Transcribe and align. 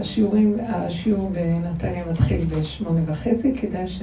השיעורים, 0.00 0.56
השיעור 0.68 1.30
בנתניה 1.30 2.04
מתחיל 2.10 2.44
בשמונה 2.44 3.00
וחצי, 3.06 3.54
כדאי 3.54 3.88
ש... 3.88 4.02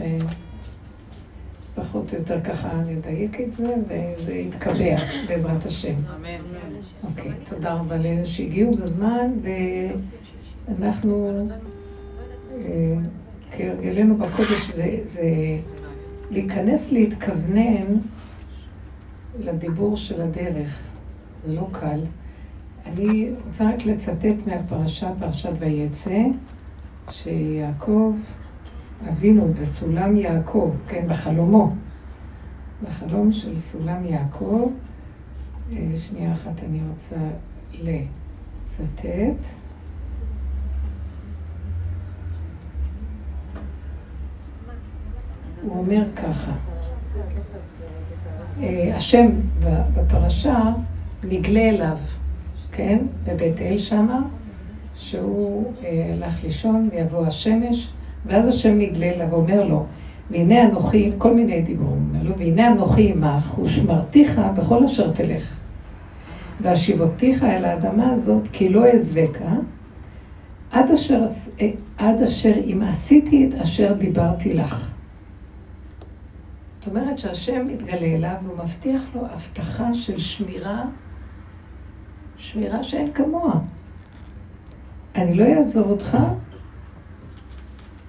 פחות 1.75 2.13
או 2.13 2.17
יותר 2.17 2.41
ככה 2.41 2.81
נדייק 2.87 3.41
את 3.41 3.55
זה, 3.57 3.75
וזה 3.87 4.33
יתקבע 4.33 4.95
בעזרת 5.27 5.65
השם. 5.65 5.93
אמן. 6.15 6.29
אוקיי, 7.03 7.31
תודה 7.49 7.73
רבה 7.73 7.97
לאלה 7.97 8.25
שהגיעו 8.25 8.71
בזמן, 8.71 9.31
ואנחנו, 10.67 11.47
אה, 12.51 12.95
כהרגלנו 13.51 14.17
בקודש, 14.17 14.71
זה, 14.75 14.99
זה 15.03 15.23
להיכנס 16.31 16.91
להתכוונן 16.91 17.97
לדיבור 19.39 19.97
של 19.97 20.21
הדרך. 20.21 20.81
זה 21.45 21.55
לא 21.55 21.67
קל. 21.71 21.99
אני 22.85 23.31
רוצה 23.45 23.69
רק 23.69 23.85
לצטט 23.85 24.47
מהפרשה, 24.47 25.11
פרשת 25.19 25.49
ויצא, 25.59 26.21
שיעקב 27.09 28.13
אבינו 29.09 29.53
בסולם 29.61 30.15
יעקב, 30.15 30.71
כן, 30.87 31.05
בחלומו, 31.07 31.73
בחלום 32.83 33.31
של 33.31 33.59
סולם 33.59 34.05
יעקב, 34.05 34.71
אה, 35.71 35.77
שנייה 35.97 36.33
אחת 36.33 36.63
אני 36.63 36.79
רוצה 36.89 37.21
לצטט. 37.73 39.45
הוא 45.61 45.77
אומר 45.77 46.03
ככה, 46.15 46.51
אה, 48.61 48.97
השם 48.97 49.27
בפרשה 49.95 50.59
נגלה 51.23 51.69
אליו, 51.69 51.97
כן, 52.75 52.97
בבית 53.23 53.61
אל 53.61 53.77
שמה, 53.77 54.21
שהוא 54.95 55.73
אה, 55.83 56.13
הלך 56.13 56.43
לישון 56.43 56.89
ויבוא 56.91 57.25
השמש, 57.25 57.87
ואז 58.25 58.47
השם 58.47 58.77
נגלה 58.77 59.05
אליו 59.05 59.27
ואומר 59.31 59.67
לו, 59.67 59.85
והנה 60.31 60.63
אנוכי, 60.63 61.11
כל 61.17 61.33
מיני 61.33 61.61
דיבורים, 61.61 62.13
והנה 62.37 62.71
אנוכי 62.71 63.11
עמך 63.11 63.59
ושמרתיך 63.59 64.41
בכל 64.57 64.85
אשר 64.85 65.11
תלך. 65.11 65.53
והשיבותיך 66.61 67.43
אל 67.43 67.65
האדמה 67.65 68.11
הזאת, 68.11 68.43
כי 68.51 68.69
לא 68.69 68.85
אעזבקה, 68.85 69.51
עד 70.71 70.91
אשר, 70.91 71.27
עד 71.97 72.21
אשר 72.21 72.53
אם 72.65 72.81
עשיתי 72.81 73.49
את 73.49 73.61
אשר 73.61 73.93
דיברתי 73.93 74.53
לך. 74.53 74.91
זאת 76.79 76.87
אומרת 76.87 77.19
שהשם 77.19 77.65
מתגלה 77.67 78.15
אליו 78.15 78.35
והוא 78.43 78.57
מבטיח 78.63 79.01
לו 79.15 79.21
הבטחה 79.25 79.93
של 79.93 80.17
שמירה, 80.17 80.83
שמירה 82.37 82.83
שאין 82.83 83.11
כמוה. 83.13 83.53
אני 85.15 85.33
לא 85.33 85.43
אעזוב 85.43 85.89
אותך 85.89 86.17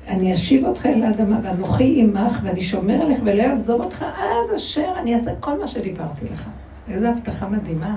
אני 0.08 0.34
אשיב 0.34 0.64
אותך 0.64 0.86
אל 0.86 1.02
האדמה, 1.02 1.40
ואנוכי 1.42 2.00
עמך, 2.00 2.40
ואני 2.42 2.60
שומר 2.60 3.02
עליך, 3.02 3.20
ולא 3.24 3.42
אעזוב 3.42 3.80
אותך 3.80 4.02
עד 4.02 4.54
אשר 4.56 4.92
אני 4.98 5.14
אעשה 5.14 5.30
כל 5.40 5.58
מה 5.60 5.66
שדיברתי 5.66 6.24
לך. 6.32 6.48
איזו 6.88 7.06
הבטחה 7.06 7.48
מדהימה, 7.48 7.96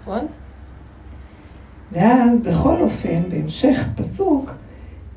נכון? 0.00 0.26
ואז 1.92 2.40
בכל 2.40 2.80
אופן, 2.80 3.22
בהמשך 3.28 3.88
פסוק, 3.96 4.50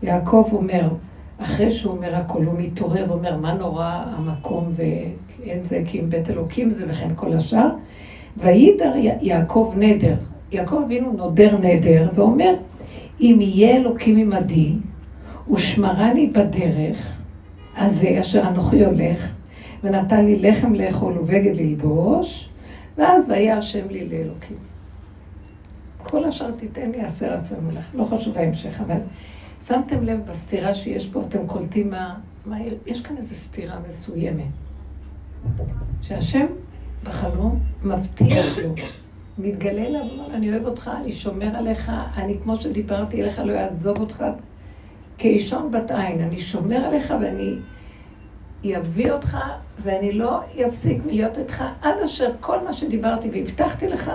יעקב 0.03 0.49
אומר, 0.51 0.89
אחרי 1.37 1.71
שהוא 1.71 1.93
אומר 1.93 2.15
הכל, 2.15 2.43
הוא 2.43 2.55
מתעורר 2.57 3.05
ואומר, 3.09 3.37
מה 3.37 3.53
נורא 3.53 4.03
המקום 4.05 4.73
ואין 4.75 5.65
זה 5.65 5.81
כי 5.85 5.99
אם 5.99 6.09
בית 6.09 6.29
אלוקים 6.29 6.69
זה 6.69 6.85
וכן 6.87 7.09
כל 7.15 7.33
השאר. 7.33 7.69
ויידר 8.37 8.93
יעקב 9.21 9.73
נדר. 9.77 10.15
יעקב 10.53 10.81
אבינו 10.85 11.11
נודר 11.11 11.57
נדר 11.57 12.09
ואומר, 12.15 12.53
אם 13.21 13.37
יהיה 13.41 13.77
אלוקים 13.77 14.17
עמדי, 14.17 14.73
ושמרני 15.53 16.27
בדרך 16.27 16.97
הזה 17.77 18.17
אשר 18.21 18.47
אנוכי 18.47 18.85
הולך, 18.85 19.31
ונתן 19.83 20.25
לי 20.25 20.39
לחם 20.39 20.73
לאכול 20.73 21.17
ובגד 21.17 21.55
ללבוש, 21.55 22.49
ואז 22.97 23.29
ויהיה 23.29 23.57
השם 23.57 23.89
לי 23.89 24.09
לאלוקים. 24.09 24.57
כל 25.97 26.25
אשר 26.25 26.51
תיתן 26.51 26.91
לי 26.91 27.01
עשר 27.01 27.33
רצון 27.33 27.57
לך. 27.73 27.85
לא 27.95 28.03
חשוב 28.03 28.37
ההמשך, 28.37 28.81
אבל 28.81 28.97
שמתם 29.67 30.03
לב 30.03 30.19
בסתירה 30.29 30.75
שיש 30.75 31.07
פה, 31.07 31.21
אתם 31.27 31.47
קולטים 31.47 31.89
מה... 31.89 32.15
מה 32.45 32.57
יש 32.85 33.01
כאן 33.01 33.17
איזו 33.17 33.35
סתירה 33.35 33.75
מסוימת. 33.87 34.43
שהשם 36.01 36.45
בחלום 37.03 37.59
מבטיח 37.83 38.57
לו, 38.57 38.73
מתגלה 39.37 39.81
אליו, 39.81 40.01
אני 40.33 40.51
אוהב 40.51 40.65
אותך, 40.65 40.91
אני 41.01 41.11
שומר 41.11 41.55
עליך, 41.55 41.91
אני 42.17 42.37
כמו 42.43 42.55
שדיברתי 42.55 43.21
אליך, 43.21 43.39
לא 43.39 43.53
אעזוב 43.53 43.99
אותך, 43.99 44.23
כאישון 45.17 45.71
בת 45.71 45.91
עין, 45.91 46.21
אני 46.21 46.39
שומר 46.39 46.77
עליך 46.77 47.13
ואני 47.21 47.55
אביא 48.77 49.11
אותך, 49.11 49.37
ואני 49.83 50.11
לא 50.11 50.41
אפסיק 50.67 51.05
מלהיות 51.05 51.37
איתך 51.37 51.63
עד 51.81 51.95
אשר 52.05 52.31
כל 52.39 52.63
מה 52.63 52.73
שדיברתי 52.73 53.29
והבטחתי 53.33 53.87
לך, 53.87 54.11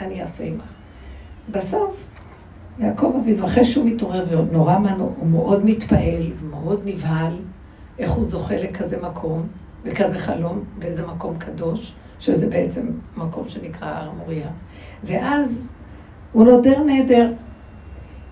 אני 0.00 0.22
אעשה 0.22 0.44
עמך. 0.44 0.64
בסוף, 1.50 2.04
יעקב 2.78 3.14
אבינו, 3.22 3.46
אחרי 3.46 3.64
שהוא 3.64 3.86
מתעורר 3.86 4.26
ועוד 4.30 4.52
נורא 4.52 4.78
מה, 4.78 4.92
הוא 4.92 5.26
מאוד 5.26 5.64
מתפעל, 5.64 6.32
מאוד 6.50 6.80
נבהל, 6.84 7.36
איך 7.98 8.10
הוא 8.10 8.24
זוכה 8.24 8.56
לכזה 8.56 9.00
מקום, 9.02 9.46
וכזה 9.84 10.18
חלום, 10.18 10.64
באיזה 10.78 11.06
מקום 11.06 11.38
קדוש, 11.38 11.94
שזה 12.20 12.46
בעצם 12.46 12.86
מקום 13.16 13.48
שנקרא 13.48 13.88
הר 13.88 14.10
מוריה. 14.10 14.48
ואז 15.04 15.68
הוא 16.32 16.44
נודר 16.44 16.82
נהדר. 16.82 17.32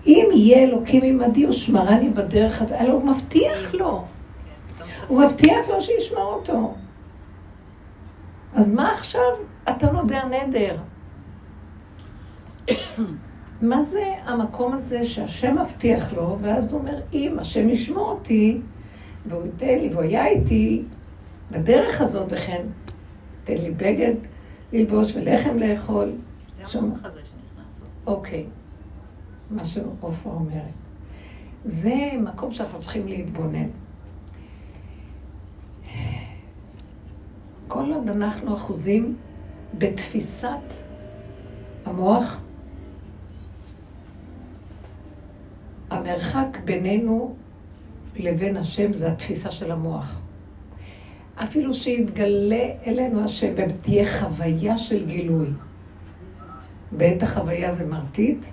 אם 0.05 0.25
יהיה 0.33 0.63
אלוקים 0.63 1.03
עמדי 1.03 1.45
ושמרני 1.45 2.09
בדרך 2.09 2.61
הזאת, 2.61 2.77
הלוא 2.79 2.93
הוא 2.93 3.05
מבטיח 3.05 3.73
לו. 3.73 4.05
הוא 5.07 5.21
מבטיח 5.21 5.69
לו 5.69 5.81
שישמע 5.81 6.21
אותו. 6.21 6.73
אז 8.53 8.71
מה 8.71 8.91
עכשיו 8.91 9.21
אתה 9.69 9.91
נודר 9.91 10.21
נדר? 10.25 10.77
מה 13.61 13.81
זה 13.81 14.03
המקום 14.23 14.73
הזה 14.73 15.05
שהשם 15.05 15.55
מבטיח 15.61 16.13
לו, 16.13 16.37
ואז 16.41 16.71
הוא 16.71 16.79
אומר, 16.79 16.99
אם 17.13 17.35
השם 17.39 17.69
ישמור 17.69 18.09
אותי, 18.09 18.61
והוא 19.25 19.45
ייתן 19.45 19.79
לי, 19.79 19.89
והוא 19.89 20.01
היה 20.01 20.27
איתי 20.27 20.83
בדרך 21.51 22.01
הזאת, 22.01 22.27
וכן, 22.29 22.61
תן 23.47 23.57
לי 23.57 23.71
בגד 23.71 24.13
ללבוש 24.73 25.15
ולחם 25.15 25.57
לאכול. 25.57 26.11
זה 26.71 26.79
המוח 26.79 26.99
הזה 27.03 27.19
שנכנס. 27.25 27.81
אוקיי. 28.07 28.45
מה 29.49 29.65
שעופרה 29.65 30.33
אומרת. 30.33 30.73
זה 31.65 31.95
מקום 32.23 32.51
שאנחנו 32.51 32.79
צריכים 32.79 33.07
להתבונן. 33.07 33.67
כל 37.67 37.93
עוד 37.93 38.09
אנחנו 38.09 38.55
אחוזים 38.55 39.15
בתפיסת 39.73 40.73
המוח, 41.85 42.41
המרחק 45.89 46.57
בינינו 46.65 47.35
לבין 48.15 48.57
השם 48.57 48.93
זה 48.93 49.11
התפיסה 49.11 49.51
של 49.51 49.71
המוח. 49.71 50.21
אפילו 51.43 51.73
שיתגלה 51.73 52.65
אלינו 52.87 53.25
השם 53.25 53.53
ותהיה 53.57 54.19
חוויה 54.19 54.77
של 54.77 55.05
גילוי. 55.05 55.47
בעת 56.91 57.23
החוויה 57.23 57.71
זה 57.71 57.87
מרטיט, 57.87 58.45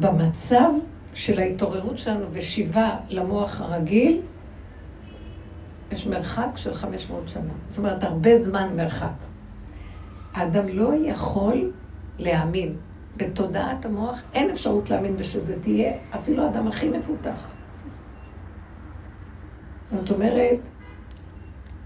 במצב 0.00 0.70
של 1.14 1.38
ההתעוררות 1.38 1.98
שלנו 1.98 2.26
ושיבה 2.32 2.96
למוח 3.08 3.60
הרגיל, 3.60 4.20
יש 5.92 6.06
מרחק 6.06 6.48
של 6.56 6.74
500 6.74 7.28
שנה. 7.28 7.52
זאת 7.66 7.78
אומרת, 7.78 8.04
הרבה 8.04 8.38
זמן 8.38 8.76
מרחק. 8.76 9.14
האדם 10.34 10.68
לא 10.68 10.92
יכול 11.04 11.72
להאמין. 12.18 12.76
בתודעת 13.16 13.84
המוח 13.84 14.22
אין 14.32 14.50
אפשרות 14.50 14.90
להאמין 14.90 15.14
ושזה 15.18 15.62
תהיה 15.62 15.92
אפילו 16.14 16.42
האדם 16.42 16.68
הכי 16.68 16.88
מפותח. 16.88 17.50
זאת 19.92 20.10
אומרת, 20.10 20.58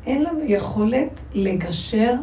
אין 0.07 0.23
לנו 0.23 0.41
יכולת 0.45 1.21
לגשר 1.35 2.15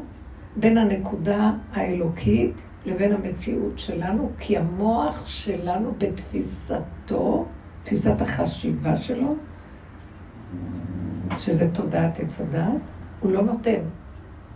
בין 0.55 0.77
הנקודה 0.77 1.51
האלוקית 1.73 2.53
לבין 2.85 3.11
המציאות 3.11 3.79
שלנו, 3.79 4.29
כי 4.39 4.57
המוח 4.57 5.27
שלנו 5.27 5.93
בתפיסתו, 5.97 7.45
תפיסת 7.83 8.21
החשיבה 8.21 8.97
שלו, 8.97 9.35
שזה 11.37 11.69
תודעת 11.73 12.19
עץ 12.19 12.41
הדת, 12.41 12.81
הוא 13.19 13.31
לא 13.31 13.41
נותן. 13.41 13.79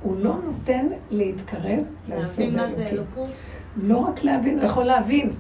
הוא 0.02 0.16
לא 0.20 0.36
נותן 0.46 0.86
להתקרב 1.12 1.84
להבין 2.08 2.56
מה 2.56 2.76
זה 2.76 2.88
אלוקות? 2.88 3.30
לא 3.78 3.98
רק 3.98 4.24
להבין, 4.24 4.60
הוא 4.60 4.66
יכול 4.66 4.84
להבין. 4.84 5.32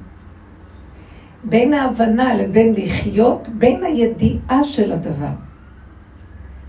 בין 1.43 1.73
ההבנה 1.73 2.35
לבין 2.35 2.73
לחיות, 2.77 3.47
בין 3.49 3.83
הידיעה 3.83 4.63
של 4.63 4.91
הדבר 4.91 5.48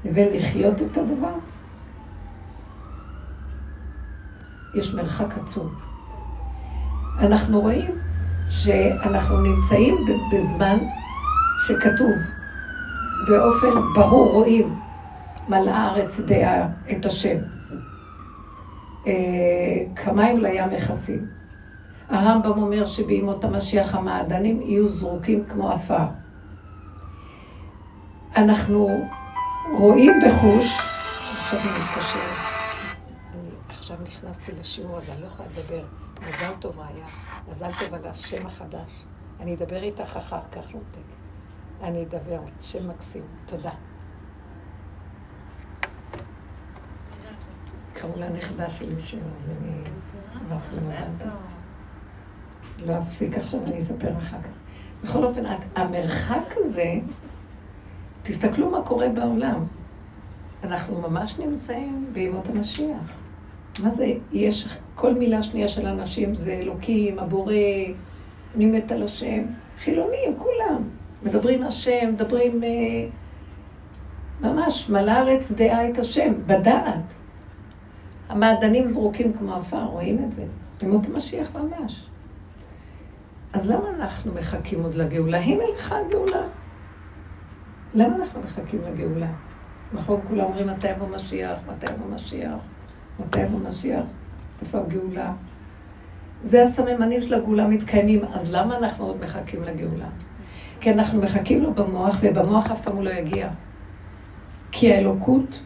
לבין 0.04 0.28
לחיות 0.32 0.74
את 0.82 0.96
הדבר, 0.96 1.34
יש 4.74 4.94
מרחק 4.94 5.38
עצום. 5.38 5.74
אנחנו 7.18 7.60
רואים 7.60 7.90
שאנחנו 8.48 9.40
נמצאים 9.40 9.96
בזמן 10.32 10.78
שכתוב 11.66 12.12
באופן 13.28 13.92
ברור, 13.94 14.32
רואים, 14.32 14.80
מלאה 15.48 15.76
הארץ 15.76 16.20
דעה 16.20 16.68
את 16.90 17.06
השם. 17.06 17.36
אה, 19.06 19.12
כמים 19.96 20.38
לים 20.38 20.70
מכסים. 20.70 21.26
הרמב"ם 22.08 22.62
אומר 22.62 22.86
שבימות 22.86 23.44
המשיח 23.44 23.94
המעדנים 23.94 24.60
יהיו 24.62 24.88
זרוקים 24.88 25.44
כמו 25.44 25.70
עפר. 25.70 26.04
אנחנו 28.36 29.10
רואים 29.64 30.20
בחוש, 30.20 30.76
עכשיו 31.38 31.60
אני 31.60 31.72
מתקשרת, 31.72 32.38
אני 33.34 33.50
עכשיו 33.68 33.96
נכנסתי 34.02 34.52
לשיעור 34.52 34.96
הזה, 34.96 35.12
אני 35.12 35.20
לא 35.20 35.26
יכולה 35.26 35.48
לדבר. 35.48 35.84
מזל 36.28 36.52
טוב 36.60 36.78
רעיה, 36.78 37.06
מזל 37.48 37.70
טוב 37.80 37.94
על 37.94 38.06
השם 38.06 38.46
החדש. 38.46 39.04
אני 39.40 39.54
אדבר 39.54 39.82
איתך 39.82 40.16
אחר 40.16 40.40
כך, 40.52 40.74
לוטק. 40.74 41.00
אני 41.82 42.02
אדבר, 42.02 42.40
שם 42.60 42.88
מקסים. 42.88 43.22
תודה. 43.46 43.70
קראו 47.92 48.18
לה 48.18 48.30
נכדה 48.30 48.70
שלי 48.70 49.02
שם, 49.02 49.18
אז 49.18 49.50
אני 49.50 49.82
לא 52.78 52.98
אפסיק 53.02 53.36
עכשיו, 53.38 53.64
אני 53.64 53.78
אספר 53.78 54.18
אחר 54.18 54.42
כך. 54.42 54.50
בכל 55.04 55.24
אופן, 55.24 55.42
המרחק 55.76 56.54
הזה, 56.56 56.94
תסתכלו 58.30 58.70
מה 58.70 58.82
קורה 58.82 59.08
בעולם. 59.08 59.64
אנחנו 60.64 61.00
ממש 61.00 61.38
נמצאים 61.38 62.06
בימות 62.12 62.48
המשיח. 62.48 63.18
מה 63.82 63.90
זה, 63.90 64.12
יש, 64.32 64.78
כל 64.94 65.14
מילה 65.14 65.42
שנייה 65.42 65.68
של 65.68 65.86
אנשים 65.86 66.34
זה 66.34 66.52
אלוקים, 66.52 67.18
הבורא, 67.18 67.54
אני 68.56 68.66
מת 68.66 68.92
על 68.92 69.02
השם. 69.02 69.42
חילונים, 69.78 70.36
כולם. 70.38 70.82
מדברים 71.22 71.62
השם, 71.62 72.10
מדברים... 72.12 72.64
אה, 72.64 72.68
ממש, 74.40 74.90
מלא 74.90 75.10
הארץ 75.10 75.52
דעה 75.52 75.90
את 75.90 75.98
השם, 75.98 76.32
בדעת. 76.46 77.04
המעדנים 78.28 78.88
זרוקים 78.88 79.32
כמו 79.32 79.54
עפר, 79.54 79.84
רואים 79.84 80.24
את 80.24 80.32
זה? 80.32 80.44
ימות 80.82 81.06
המשיח 81.06 81.56
ממש. 81.56 82.06
אז 83.52 83.70
למה 83.70 83.88
אנחנו 83.96 84.32
מחכים 84.34 84.82
עוד 84.82 84.94
לגאולה? 84.94 85.38
הנה 85.38 85.64
לך 85.74 85.92
הגאולה. 85.92 86.46
למה 87.94 88.16
אנחנו 88.16 88.40
מחכים 88.40 88.80
לגאולה? 88.82 89.32
נכון, 89.92 90.20
כולם 90.28 90.44
אומרים 90.44 90.66
מתי 90.66 90.90
יבוא 90.90 91.08
משיח, 91.08 91.58
מתי 91.68 91.92
יבוא 91.92 92.06
משיח, 92.14 92.58
מתי 93.20 93.40
יבוא 93.40 93.58
משיח, 93.58 94.04
איפה 94.60 94.78
הגאולה? 94.78 95.32
זה 96.42 96.64
הסממנים 96.64 97.20
של 97.20 97.34
הגאולה 97.34 97.68
מתקיימים, 97.68 98.24
אז 98.24 98.54
למה 98.54 98.78
אנחנו 98.78 99.04
עוד 99.04 99.20
מחכים 99.20 99.62
לגאולה? 99.62 100.08
כי 100.80 100.90
אנחנו 100.90 101.22
מחכים 101.22 101.62
לו 101.62 101.74
במוח, 101.74 102.16
ובמוח 102.22 102.70
אף 102.70 102.82
פעם 102.82 102.96
הוא 102.96 103.04
לא 103.04 103.10
יגיע. 103.10 103.48
כי 104.72 104.92
האלוקות 104.92 105.60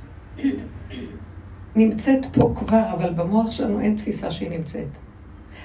נמצאת 1.76 2.26
פה 2.32 2.54
כבר, 2.56 2.92
אבל 2.92 3.12
במוח 3.12 3.50
שלנו 3.50 3.80
אין 3.80 3.96
תפיסה 3.96 4.30
שהיא 4.30 4.50
נמצאת. 4.50 4.88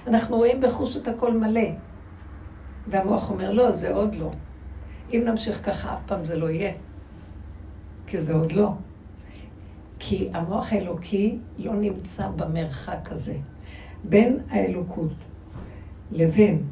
אנחנו 0.08 0.38
רואים 0.38 0.62
בחוש 0.62 0.98
את 0.98 1.08
הכל 1.08 1.34
מלא, 1.34 1.70
והמוח 2.88 3.30
אומר, 3.32 3.52
לא, 3.52 3.72
זה 3.72 3.94
עוד 3.94 4.16
לא. 4.16 4.32
אם 5.14 5.22
נמשיך 5.26 5.66
ככה, 5.66 5.94
אף 5.94 6.00
פעם 6.06 6.26
זה 6.26 6.38
לא 6.38 6.50
יהיה. 6.50 6.72
כי 8.08 8.22
זה 8.22 8.34
עוד 8.34 8.52
לא. 8.52 8.72
כי 10.00 10.30
המוח 10.34 10.74
האלוקי 10.74 11.38
לא 11.58 11.74
נמצא 11.74 12.28
במרחק 12.28 13.12
הזה. 13.12 13.38
בין 14.04 14.38
האלוקות 14.50 15.14
לבין 16.12 16.64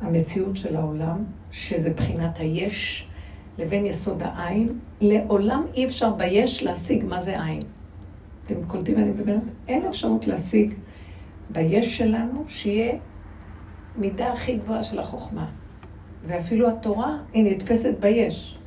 המציאות 0.00 0.56
של 0.56 0.76
העולם, 0.76 1.24
שזה 1.50 1.90
בחינת 1.90 2.38
היש, 2.38 3.08
לבין 3.58 3.86
יסוד 3.86 4.22
העין, 4.22 4.78
לעולם 5.00 5.66
אי 5.74 5.86
אפשר 5.86 6.14
ביש 6.14 6.62
להשיג 6.62 7.04
מה 7.04 7.22
זה 7.22 7.44
עין. 7.44 7.60
אתם 8.46 8.64
קולטים 8.66 8.94
מה 8.94 9.02
אני 9.02 9.10
מדברת? 9.10 9.42
אין 9.68 9.86
אפשרות 9.86 10.26
להשיג 10.26 10.74
ביש 11.50 11.98
שלנו 11.98 12.44
שיהיה 12.48 12.98
מידה 13.96 14.32
הכי 14.32 14.56
גבוהה 14.56 14.84
של 14.84 14.98
החוכמה. 14.98 15.50
ואפילו 16.26 16.68
התורה 16.68 17.18
היא 17.32 17.56
נתפסת 17.56 17.98
ביש. 18.00 18.58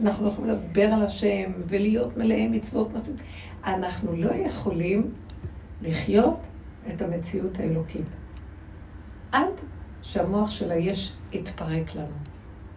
אנחנו 0.00 0.28
יכולים 0.28 0.50
לדבר 0.50 0.84
על 0.84 1.02
השם 1.02 1.52
ולהיות 1.66 2.16
מלאי 2.16 2.48
מצוות 2.48 2.94
מסוים. 2.94 3.16
אנחנו 3.64 4.16
לא 4.16 4.34
יכולים 4.34 5.10
לחיות 5.82 6.40
את 6.88 7.02
המציאות 7.02 7.58
האלוקית. 7.58 8.06
עד 9.32 9.52
שהמוח 10.02 10.50
של 10.50 10.70
היש 10.70 11.12
יתפרק 11.32 11.94
לנו. 11.94 12.14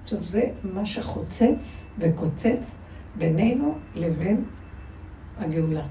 עכשיו, 0.03 0.23
זה 0.23 0.41
מה 0.63 0.85
שחוצץ 0.85 1.85
וקוצץ 1.99 2.77
בינינו 3.17 3.77
לבין 3.95 4.43
הגאולה. 5.37 5.85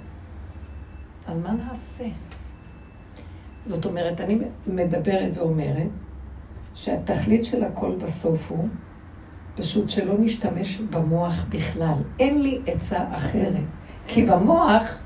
אז 1.26 1.38
מה 1.38 1.52
נעשה? 1.52 2.04
זאת 3.66 3.84
אומרת, 3.84 4.20
אני 4.20 4.38
מדברת 4.66 5.38
ואומרת 5.38 5.88
שהתכלית 6.74 7.44
של 7.44 7.64
הכל 7.64 7.96
בסוף 7.96 8.50
הוא 8.50 8.68
פשוט 9.56 9.90
שלא 9.90 10.14
נשתמש 10.18 10.80
במוח 10.80 11.44
בכלל. 11.48 11.94
אין 12.18 12.42
לי 12.42 12.62
עצה 12.66 13.16
אחרת. 13.16 13.64
כי 14.06 14.26
במוח, 14.26 14.98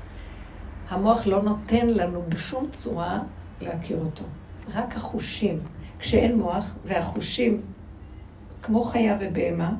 המוח 0.89 1.27
לא 1.27 1.41
נותן 1.41 1.87
לנו 1.87 2.23
בשום 2.29 2.69
צורה 2.71 3.19
להכיר 3.61 3.99
אותו. 3.99 4.23
רק 4.73 4.95
החושים. 4.95 5.59
כשאין 5.99 6.37
מוח 6.37 6.75
והחושים, 6.85 7.61
כמו 8.61 8.83
חיה 8.83 9.17
ובהמה, 9.21 9.73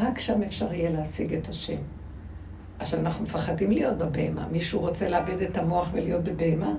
רק 0.00 0.18
שם 0.18 0.42
אפשר 0.42 0.72
יהיה 0.72 0.90
להשיג 0.90 1.34
את 1.34 1.48
השם. 1.48 1.78
עכשיו, 2.78 3.00
אנחנו 3.00 3.24
מפחדים 3.24 3.70
להיות 3.70 3.98
בבהמה. 3.98 4.46
מישהו 4.52 4.80
רוצה 4.80 5.08
לאבד 5.08 5.42
את 5.42 5.56
המוח 5.56 5.88
ולהיות 5.92 6.24
בבהמה? 6.24 6.74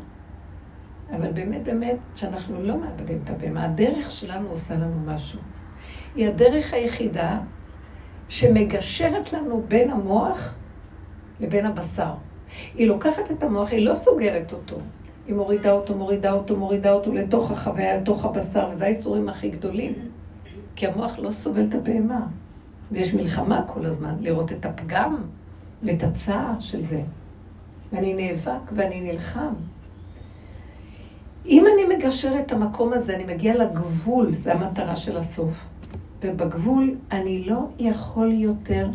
אבל 1.15 1.31
באמת, 1.31 1.63
באמת, 1.63 1.98
שאנחנו 2.15 2.62
לא 2.62 2.77
מאבדים 2.77 3.19
את 3.24 3.30
הבהמה, 3.30 3.65
הדרך 3.65 4.12
שלנו 4.12 4.50
עושה 4.50 4.75
לנו 4.75 5.00
משהו. 5.06 5.39
היא 6.15 6.27
הדרך 6.27 6.74
היחידה 6.74 7.39
שמגשרת 8.30 9.33
לנו 9.33 9.63
בין 9.68 9.92
המוח 9.92 10.56
לבין 11.39 11.65
הבשר. 11.65 12.13
היא 12.75 12.88
לוקחת 12.88 13.31
את 13.31 13.44
המוח, 13.44 13.71
היא 13.71 13.86
לא 13.86 13.95
סוגרת 13.95 14.54
אותו. 14.54 14.77
היא 15.27 15.36
מורידה 15.36 15.71
אותו, 15.71 15.95
מורידה 15.95 16.31
אותו, 16.31 16.57
מורידה 16.57 16.94
אותו 16.94 17.13
לתוך 17.13 17.51
החוויה, 17.51 17.98
לתוך 17.98 18.25
הבשר, 18.25 18.69
וזה 18.71 18.86
האיסורים 18.86 19.30
הכי 19.30 19.50
גדולים. 19.50 19.94
כי 20.75 20.88
המוח 20.88 21.20
לא 21.20 21.32
סובל 21.32 21.65
את 21.70 21.75
הבהמה. 21.75 22.25
ויש 22.91 23.13
מלחמה 23.13 23.63
כל 23.67 23.86
הזמן, 23.86 24.15
לראות 24.20 24.51
את 24.51 24.65
הפגם 24.65 25.15
ואת 25.84 26.03
הצער 26.03 26.60
של 26.60 26.86
זה. 26.86 27.01
ואני 27.91 28.13
נאבק 28.13 28.72
ואני 28.72 29.01
נלחם. 29.01 29.53
אם 31.46 31.66
אני 31.74 31.96
מגשר 31.96 32.40
את 32.40 32.52
המקום 32.52 32.94
הזה, 32.94 33.16
אני 33.16 33.34
מגיע 33.34 33.56
לגבול, 33.56 34.34
זו 34.34 34.52
המטרה 34.52 34.96
של 34.96 35.18
הסוף. 35.18 35.66
ובגבול 36.24 36.96
אני 37.12 37.44
לא 37.46 37.68
יכול 37.80 38.32
יותר 38.32 38.88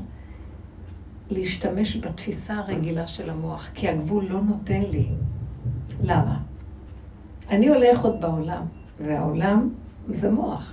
להשתמש 1.31 1.97
בתפיסה 1.97 2.55
הרגילה 2.55 3.07
של 3.07 3.31
המוח, 3.31 3.69
כי 3.75 3.89
הגבול 3.89 4.25
לא 4.25 4.41
נותן 4.41 4.83
לי. 4.83 5.07
למה? 6.03 6.39
אני 7.51 7.69
הולך 7.69 8.05
עוד 8.05 8.21
בעולם, 8.21 8.63
והעולם 9.01 9.71
זה 10.09 10.31
מוח. 10.31 10.73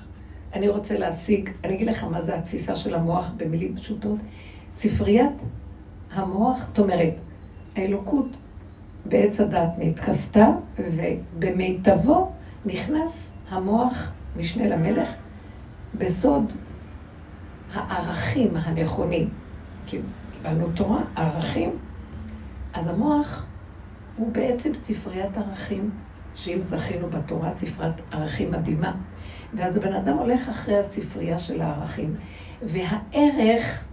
אני 0.54 0.68
רוצה 0.68 0.98
להשיג, 0.98 1.50
אני 1.64 1.76
אגיד 1.76 1.88
לך 1.88 2.04
מה 2.04 2.22
זה 2.22 2.36
התפיסה 2.36 2.76
של 2.76 2.96
המוח 2.96 3.32
במילים 3.38 3.76
פשוטות. 3.76 4.20
ספריית 4.72 5.32
המוח, 6.14 6.68
זאת 6.68 6.80
אומרת, 6.80 7.14
האלוקות 7.76 8.28
בעץ 9.06 9.40
הדת 9.40 9.70
נתכסתה, 9.78 10.48
ובמיטבו 10.80 12.32
נכנס 12.66 13.32
המוח, 13.50 14.12
משנה 14.36 14.68
למלך, 14.68 15.10
בסוד 15.98 16.54
הערכים 17.74 18.56
הנכונים. 18.56 19.30
קיבלנו 19.86 20.68
תורה, 20.76 21.02
ערכים. 21.16 21.70
אז 22.74 22.88
המוח 22.88 23.46
הוא 24.18 24.32
בעצם 24.32 24.74
ספריית 24.74 25.38
ערכים, 25.38 25.90
שאם 26.36 26.62
זכינו 26.62 27.10
בתורה, 27.10 27.52
ספריית 27.58 27.96
ערכים 28.12 28.52
מדהימה. 28.52 28.96
ואז 29.54 29.78
הבן 29.78 29.94
אדם 29.94 30.18
הולך 30.18 30.50
אחרי 30.50 30.78
הספרייה 30.78 31.40
של 31.40 31.62
הערכים, 31.62 32.16
והערך 32.62 33.86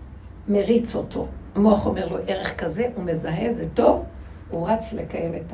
מריץ 0.48 0.94
אותו. 0.94 1.26
המוח 1.54 1.86
אומר 1.86 2.08
לו, 2.08 2.16
ערך 2.26 2.60
כזה, 2.60 2.88
הוא 2.94 3.04
מזהה, 3.04 3.52
זה 3.52 3.66
טוב, 3.74 4.04
הוא 4.52 4.68
רץ 4.68 4.92
לקיים 4.92 5.34
את 5.34 5.52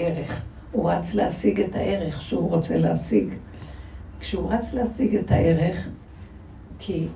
הערך. 0.00 0.42
הוא 0.72 0.90
רץ 0.90 1.14
להשיג 1.14 1.60
את 1.60 1.74
הערך 1.74 2.20
שהוא 2.20 2.50
רוצה 2.50 2.76
להשיג. 2.76 3.34
כשהוא 4.20 4.52
רץ 4.52 4.72
להשיג 4.72 5.16
את 5.16 5.30
הערך, 5.30 5.88
כי 6.78 7.08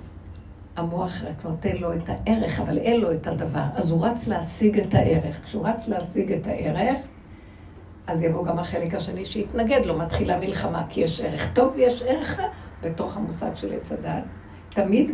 המוח 0.77 1.23
רק 1.23 1.45
נותן 1.45 1.77
לו 1.77 1.93
את 1.93 2.09
הערך, 2.09 2.61
אבל 2.61 2.79
אין 2.79 3.01
לו 3.01 3.13
את 3.13 3.27
הדבר, 3.27 3.65
אז 3.75 3.91
הוא 3.91 4.07
רץ 4.07 4.27
להשיג 4.27 4.81
את 4.81 4.95
הערך. 4.95 5.45
כשהוא 5.45 5.69
רץ 5.69 5.89
להשיג 5.89 6.33
את 6.33 6.47
הערך, 6.47 6.97
אז 8.07 8.23
יבוא 8.23 8.45
גם 8.45 8.59
החלק 8.59 8.95
השני 8.95 9.27
שיתנגד 9.27 9.81
לו, 9.85 9.99
מתחילה 9.99 10.39
מלחמה, 10.39 10.87
כי 10.89 11.01
יש 11.01 11.21
ערך 11.21 11.53
טוב 11.55 11.73
ויש 11.77 12.03
ערך 12.03 12.41
רע 12.41 12.47
בתוך 12.83 13.17
המושג 13.17 13.51
של 13.55 13.73
עץ 13.73 13.93
הדת. 13.93 14.23
תמיד 14.69 15.11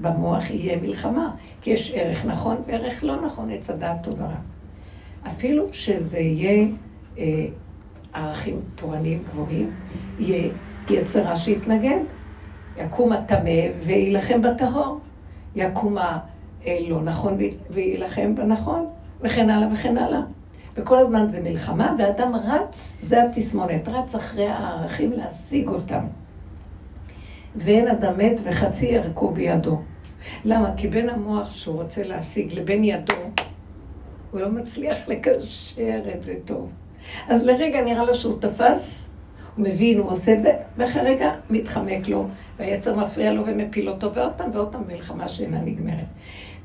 במוח 0.00 0.50
יהיה 0.50 0.76
מלחמה, 0.76 1.30
כי 1.60 1.70
יש 1.70 1.92
ערך 1.94 2.24
נכון 2.24 2.56
וערך 2.66 3.04
לא 3.04 3.20
נכון, 3.20 3.50
עץ 3.50 3.70
הדת 3.70 3.96
טוב 4.02 4.14
ורע. 4.20 4.53
אפילו 5.26 5.68
שזה 5.72 6.18
יהיה 6.18 6.66
אה, 7.18 7.46
ערכים 8.12 8.60
תורניים 8.74 9.22
גבוהים, 9.30 9.70
יהיה 10.18 10.52
יצרה 10.90 11.36
שיתנגד. 11.36 11.98
יקום 12.76 13.12
הטמא 13.12 13.60
ויילחם 13.80 14.42
בטהור. 14.42 15.00
יקום 15.56 15.96
הלא 15.98 17.02
נכון 17.02 17.38
ויילחם 17.70 18.34
בנכון, 18.34 18.86
וכן 19.20 19.50
הלאה 19.50 19.68
וכן 19.72 19.98
הלאה. 19.98 20.20
וכל 20.76 20.98
הזמן 20.98 21.28
זה 21.28 21.40
מלחמה, 21.42 21.94
ואדם 21.98 22.34
רץ, 22.34 22.96
זה 23.00 23.22
התסמונת, 23.22 23.88
רץ 23.88 24.14
אחרי 24.14 24.46
הערכים 24.48 25.12
להשיג 25.12 25.68
אותם. 25.68 26.04
ואין 27.56 27.88
אדם 27.88 28.18
מת 28.18 28.40
וחצי 28.44 28.98
ערכו 28.98 29.30
בידו. 29.30 29.78
למה? 30.44 30.70
כי 30.76 30.88
בין 30.88 31.08
המוח 31.08 31.52
שהוא 31.52 31.82
רוצה 31.82 32.02
להשיג 32.02 32.52
לבין 32.52 32.84
ידו, 32.84 33.14
הוא 34.34 34.40
לא 34.40 34.48
מצליח 34.48 35.08
לקשר 35.08 36.00
את 36.14 36.22
זה 36.22 36.34
טוב. 36.44 36.72
אז 37.28 37.42
לרגע 37.46 37.84
נראה 37.84 38.04
לו 38.04 38.14
שהוא 38.14 38.40
תפס, 38.40 39.06
הוא 39.56 39.64
מבין, 39.64 39.98
הוא 39.98 40.10
עושה 40.10 40.32
את 40.32 40.40
זה, 40.40 40.52
ואחרי 40.76 41.02
רגע 41.02 41.32
מתחמק 41.50 42.08
לו, 42.08 42.28
והיצר 42.58 42.96
מפריע 42.96 43.32
לו 43.32 43.42
ומפיל 43.46 43.88
אותו, 43.88 44.14
ועוד 44.14 44.32
פעם 44.36 44.50
ועוד 44.52 44.72
פעם 44.72 44.82
מלחמה 44.88 45.28
שאינה 45.28 45.60
נגמרת. 45.60 46.04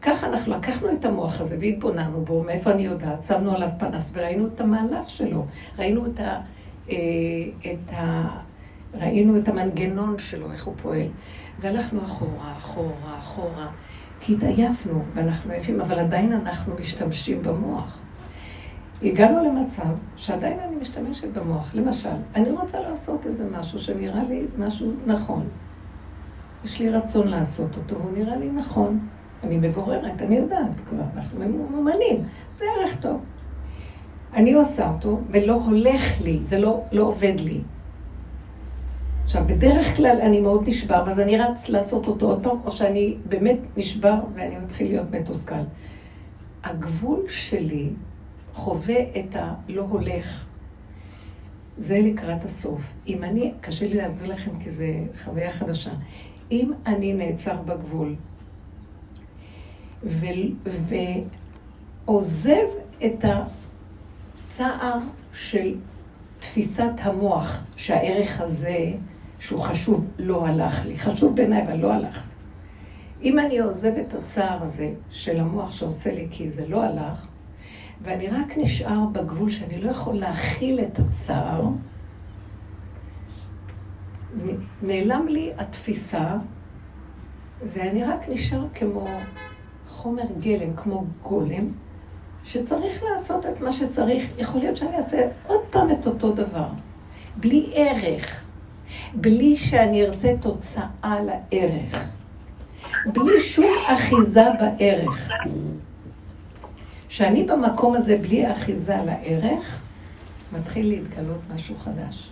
ככה 0.02 0.28
אנחנו 0.28 0.54
לקחנו 0.54 0.92
את 0.92 1.06
המוח 1.06 1.42
הזה 1.42 1.58
והתבוננו 1.60 2.22
בו, 2.22 2.44
מאיפה 2.44 2.72
אני 2.72 2.82
יודעת, 2.82 3.24
שמנו 3.24 3.56
עליו 3.56 3.70
פנס 3.80 4.12
וראינו 4.14 4.48
את 4.48 4.62
המהלך 4.62 5.10
שלו, 5.10 5.46
ראינו 5.80 6.06
את 6.06 6.20
ה... 6.20 6.42
אה, 6.90 6.96
את 7.72 7.94
ה 7.94 8.28
ראינו 8.94 9.38
את 9.38 9.48
המנגנון 9.48 10.20
שלו, 10.20 10.52
איך 10.52 10.66
הוא 10.66 10.74
פועל. 10.82 11.08
והלכנו 11.60 12.06
אחורה, 12.06 12.54
אחורה, 12.58 13.20
אחורה, 13.20 13.68
כי 14.20 14.34
התעייפנו 14.34 15.04
ואנחנו 15.14 15.52
עייפים, 15.52 15.82
אבל 15.82 16.00
עדיין 16.00 16.34
אנחנו 16.34 16.76
משתמשים 16.80 17.44
במוח. 17.44 18.02
הגענו 19.02 19.44
למצב 19.44 19.98
שעדיין 20.16 20.60
אני 20.60 20.76
משתמשת 20.76 21.28
במוח. 21.28 21.76
למשל, 21.76 22.10
אני 22.36 22.52
רוצה 22.52 22.80
לעשות 22.80 23.26
איזה 23.26 23.44
משהו 23.52 23.80
שנראה 23.80 24.24
לי 24.24 24.48
משהו 24.58 24.92
נכון. 25.06 25.50
יש 26.64 26.80
לי 26.80 26.90
רצון 26.90 27.28
לעשות 27.28 27.78
אותו, 27.78 27.96
והוא 28.00 28.12
נראה 28.18 28.36
לי 28.36 28.52
נכון. 28.52 29.00
אני 29.44 29.58
מבוררת, 29.58 30.22
אני 30.22 30.36
יודעת 30.36 30.80
כבר, 30.86 31.04
אנחנו 31.16 31.40
ממומנים, 31.40 32.24
זה 32.58 32.66
ערך 32.80 33.02
טוב. 33.02 33.26
אני 34.34 34.54
עושה 34.54 34.90
אותו, 34.90 35.22
ולא 35.30 35.54
הולך 35.54 36.22
לי, 36.22 36.40
זה 36.44 36.60
לא, 36.60 36.84
לא 36.92 37.04
עובד 37.04 37.40
לי. 37.40 37.64
עכשיו, 39.30 39.44
בדרך 39.48 39.96
כלל 39.96 40.22
אני 40.22 40.40
מאוד 40.40 40.70
נשבר, 40.70 41.04
ואז 41.06 41.20
אני 41.20 41.38
רץ 41.38 41.70
לעשות 41.70 42.08
אותו 42.08 42.30
עוד 42.30 42.44
פעם, 42.44 42.58
או 42.66 42.72
שאני 42.72 43.16
באמת 43.26 43.58
נשבר 43.78 44.16
ואני 44.34 44.58
מתחיל 44.58 44.88
להיות 44.88 45.12
מתוסכל. 45.12 45.62
הגבול 46.64 47.26
שלי 47.30 47.90
חווה 48.54 48.96
את 49.02 49.36
הלא 49.36 49.82
הולך. 49.82 50.46
זה 51.78 52.00
לקראת 52.00 52.46
הסוף. 52.46 52.82
אם 53.08 53.24
אני, 53.24 53.54
קשה 53.62 53.88
לי 53.88 53.94
להסביר 53.94 54.32
לכם 54.32 54.52
כי 54.64 54.72
זה 54.72 54.94
חוויה 55.24 55.52
חדשה. 55.52 55.92
אם 56.52 56.72
אני 56.86 57.14
נעצר 57.14 57.62
בגבול 57.62 58.16
ו, 60.04 60.26
ועוזב 62.06 62.66
את 63.06 63.26
הצער 64.48 64.98
של 65.34 65.76
תפיסת 66.40 66.92
המוח, 66.98 67.64
שהערך 67.76 68.42
הזה, 68.42 68.92
שהוא 69.40 69.62
חשוב, 69.62 70.06
לא 70.20 70.48
הלך 70.48 70.86
לי. 70.86 71.00
חשוב 71.00 71.36
בעיניי, 71.36 71.64
אבל 71.64 71.76
לא 71.76 71.94
הלך. 71.94 72.24
אם 73.24 73.40
אני 73.40 73.60
עוזב 73.60 73.94
את 74.08 74.14
הצער 74.14 74.64
הזה 74.64 74.94
של 75.10 75.40
המוח 75.40 75.72
שעושה 75.72 76.16
לי 76.16 76.28
כי 76.32 76.50
זה 76.50 76.68
לא 76.68 76.84
הלך, 76.84 77.28
ואני 78.02 78.28
רק 78.28 78.58
נשאר 78.58 79.06
בגבול 79.12 79.52
שאני 79.52 79.82
לא 79.82 79.90
יכול 79.90 80.16
להכיל 80.16 80.80
את 80.80 81.00
הצער, 81.00 81.64
נעלם 84.82 85.28
לי 85.28 85.52
התפיסה, 85.58 86.36
ואני 87.74 88.04
רק 88.04 88.30
נשאר 88.30 88.66
כמו 88.74 89.08
חומר 89.88 90.24
גלם, 90.40 90.74
כמו 90.74 91.06
גולם, 91.24 91.68
שצריך 92.44 93.04
לעשות 93.04 93.46
את 93.46 93.62
מה 93.62 93.74
שצריך. 93.74 94.30
יכול 94.38 94.62
להיות 94.62 94.78
שאני 94.78 94.98
אעשה 94.98 95.30
עוד 95.48 95.62
פעם 95.70 95.92
את 95.92 96.08
אותו 96.08 96.32
דבר, 96.32 96.68
בלי 97.36 97.72
ערך, 97.74 98.44
בלי 99.14 99.58
שאני 99.58 100.06
ארצה 100.06 100.34
תוצאה 100.42 101.18
לערך, 101.26 101.96
בלי 103.06 103.42
שום 103.42 103.66
אחיזה 103.88 104.44
בערך. 104.60 105.30
כשאני 107.08 107.44
במקום 107.44 107.96
הזה 107.96 108.18
בלי 108.22 108.52
אחיזה 108.52 108.98
לערך, 109.06 109.80
מתחיל 110.52 110.90
להתגלות 110.90 111.40
משהו 111.56 111.76
חדש. 111.76 112.32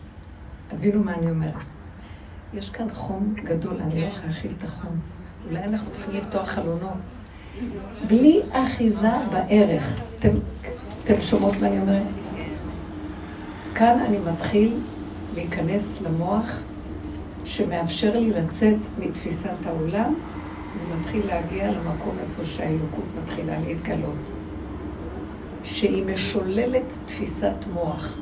תבינו 0.68 1.04
מה 1.04 1.14
אני 1.14 1.30
אומרת. 1.30 1.54
יש 2.54 2.70
כאן 2.70 2.94
חום 2.94 3.34
גדול, 3.44 3.82
אני 3.82 4.02
לא 4.02 4.06
יכולה 4.06 4.28
להכיל 4.28 4.52
את 4.58 4.64
החום. 4.64 5.00
אולי 5.50 5.64
אנחנו 5.64 5.92
צריכים 5.92 6.14
לפתוח 6.14 6.48
חלונות. 6.48 6.98
בלי 8.08 8.42
אחיזה 8.52 9.12
בערך. 9.32 10.04
אתם, 10.20 10.30
אתם 11.04 11.22
שומעות 11.22 11.56
מה 11.62 11.68
אני 11.68 11.80
אומרת? 11.80 12.08
כאן 13.76 14.00
אני 14.00 14.18
מתחיל 14.20 14.80
להיכנס 15.38 16.01
למוח 16.01 16.63
שמאפשר 17.44 18.20
לי 18.20 18.29
לצאת 18.29 18.77
מתפיסת 19.00 19.65
העולם 19.65 20.13
ומתחיל 20.75 21.27
להגיע 21.27 21.72
למקום 21.72 22.20
איפה 22.20 22.46
שהאלוקות 22.46 23.06
מתחילה 23.15 23.60
להתגלות. 23.60 24.32
שהיא 25.63 26.06
משוללת 26.06 26.94
תפיסת 27.06 27.56
מוח. 27.74 28.17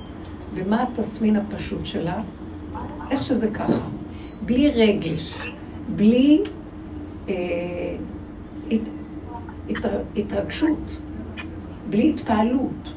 ומה 0.56 0.84
התסמין 0.84 1.36
הפשוט 1.36 1.86
שלה? 1.86 2.22
איך 3.12 3.24
שזה 3.24 3.52
ככה. 3.54 3.88
בלי 4.42 4.70
רגש, 4.72 5.54
בלי 5.88 6.44
אה, 7.30 7.34
הת, 8.72 8.82
התר, 9.70 10.04
התרגשות, 10.16 10.98
בלי 11.90 12.10
התפעלות, 12.10 12.90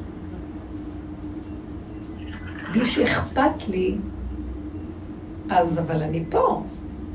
בלי 2.71 2.85
שאכפת 2.85 3.67
לי, 3.67 3.97
אז 5.49 5.79
אבל 5.79 6.03
אני 6.03 6.23
פה, 6.29 6.61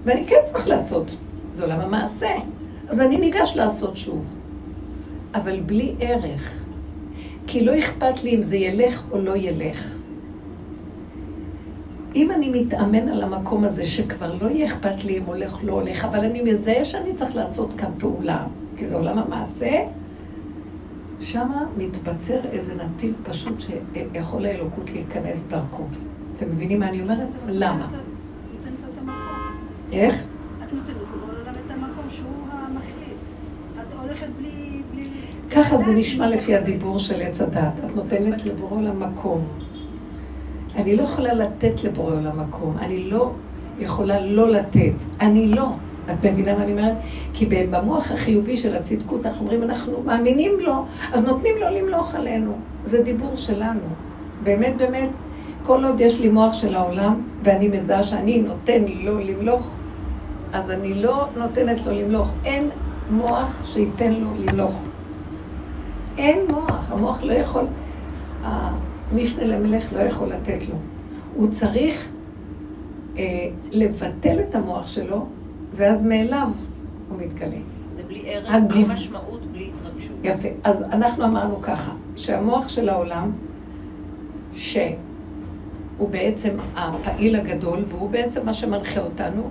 ואני 0.04 0.26
כן 0.26 0.37
צריך 0.46 0.68
לעשות, 0.68 1.16
זה 1.54 1.62
עולם 1.62 1.80
המעשה, 1.80 2.30
אז 2.88 3.00
אני 3.00 3.16
ניגש 3.16 3.52
לעשות 3.56 3.96
שוב, 3.96 4.25
אבל 5.34 5.61
בלי 5.61 5.94
ערך, 6.00 6.64
כי 7.46 7.64
לא 7.64 7.78
אכפת 7.78 8.25
לי 8.25 8.34
אם 8.37 8.42
זה 8.42 8.56
ילך 8.56 9.04
או 9.11 9.18
לא 9.18 9.37
ילך. 9.37 9.94
אם 12.14 12.30
אני 12.30 12.62
מתאמן 12.62 13.08
על 13.08 13.23
המקום 13.23 13.64
הזה 13.64 13.84
שכבר 13.84 14.34
לא 14.40 14.50
יהיה 14.50 14.66
אכפת 14.66 15.04
לי 15.04 15.18
אם 15.18 15.23
הולך 15.25 15.62
או 15.62 15.66
לא 15.66 15.73
הולך, 15.73 16.04
אבל 16.04 16.20
אני 16.20 16.42
מזהה 16.42 16.84
שאני 16.84 17.14
צריך 17.14 17.37
לעשות 17.37 17.70
כאן 17.78 17.90
פעולה, 17.99 18.46
כי 18.76 18.88
זה 18.88 18.96
עולם 18.96 19.18
המעשה, 19.18 19.70
שמה 21.35 21.64
מתבצר 21.76 22.41
איזה 22.53 22.75
נתיב 22.75 23.14
פשוט 23.23 23.55
שיכול 23.61 24.47
האלוקות 24.47 24.91
להיכנס 24.91 25.43
דרכו. 25.49 25.85
אתם 26.37 26.47
מבינים 26.50 26.81
מה 26.81 26.88
אני 26.88 27.03
אומרת? 27.03 27.29
למה? 27.47 27.88
איך? 29.93 30.23
ככה 35.50 35.76
זה 35.76 35.95
נשמע 35.95 36.29
לפי 36.29 36.55
הדיבור 36.55 36.99
של 36.99 37.23
עץ 37.23 37.41
הדת. 37.41 37.73
את 37.79 37.97
נותנת 37.97 38.45
לבורא 38.45 38.81
למקום. 38.81 39.49
אני 40.76 40.97
לא 40.97 41.03
יכולה 41.03 41.35
לתת 41.35 41.85
לבורא 41.85 42.14
עולם 42.14 42.41
מקום, 42.41 42.76
אני 42.79 43.11
לא 43.11 43.33
יכולה 43.79 44.21
לא 44.21 44.50
לתת, 44.50 44.95
אני 45.21 45.49
לא. 45.49 45.69
את 46.11 46.25
מבינה 46.25 46.56
מה 46.56 46.62
אני 46.62 46.73
אומרת? 46.73 46.96
כי 47.32 47.46
במוח 47.46 48.12
החיובי 48.12 48.56
של 48.56 48.76
הצדקות 48.76 49.26
אנחנו 49.26 49.40
אומרים, 49.40 49.62
אנחנו 49.62 50.02
מאמינים 50.02 50.52
לו, 50.61 50.87
אז 51.12 51.25
נותנים 51.25 51.54
לו 51.61 51.66
למלוך 51.78 52.14
עלינו. 52.14 52.52
זה 52.84 53.02
דיבור 53.02 53.37
שלנו. 53.37 53.80
באמת, 54.42 54.76
באמת, 54.76 55.11
כל 55.62 55.84
עוד 55.84 56.00
יש 56.00 56.20
לי 56.20 56.28
מוח 56.28 56.54
של 56.54 56.75
העולם, 56.75 57.28
ואני 57.42 57.68
מזהה 57.68 58.02
שאני 58.02 58.42
נותן 58.42 58.84
לו 58.88 59.18
למלוך, 59.18 59.78
אז 60.52 60.70
אני 60.70 60.94
לא 60.94 61.26
נותנת 61.37 61.87
לו 61.87 61.92
למלוך. 61.92 62.34
אין 62.44 62.70
מוח 63.11 63.61
שייתן 63.64 64.12
לו 64.12 64.34
למלוך. 64.34 64.88
אין 66.18 66.38
מוח, 66.50 66.92
המוח 66.92 67.23
לא 67.23 67.32
יכול... 67.32 67.64
המשנה 68.42 69.44
למלך 69.44 69.92
לא 69.92 70.00
יכול 70.00 70.28
לתת 70.28 70.68
לו. 70.68 70.75
הוא 71.34 71.50
צריך 71.50 72.08
אה, 73.16 73.49
לבטל 73.73 74.40
את 74.40 74.54
המוח 74.54 74.87
שלו, 74.87 75.26
ואז 75.76 76.02
מאליו 76.02 76.49
הוא 77.09 77.19
מתגלה. 77.19 77.57
זה 77.90 78.02
בלי 78.02 78.23
ערך, 78.26 78.54
בלי 78.69 78.85
משמעות, 78.88 79.40
בלי 79.52 79.71
התרגשות. 79.75 80.16
יפה. 80.23 80.49
אז 80.64 80.83
אנחנו 80.83 81.25
אמרנו 81.25 81.62
ככה, 81.62 81.93
שהמוח 82.16 82.69
של 82.69 82.88
העולם 82.88 83.31
שהוא 84.54 84.97
בעצם 86.11 86.50
הפעיל 86.76 87.37
הגדול, 87.37 87.78
והוא 87.88 88.11
בעצם 88.11 88.47
מה 88.47 88.54
שמנחה 88.54 89.00
אותנו, 89.00 89.50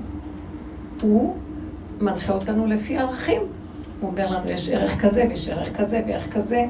הוא 1.02 1.36
מנחה 2.02 2.34
אותנו 2.34 2.66
לפי 2.66 2.98
ערכים. 2.98 3.42
הוא 4.00 4.10
אומר 4.10 4.30
לנו, 4.32 4.50
יש 4.50 4.70
ערך 4.70 5.02
כזה, 5.02 5.26
ויש 5.30 5.50
ערך 5.50 5.78
כזה, 5.78 6.02
וערך 6.08 6.34
כזה, 6.34 6.66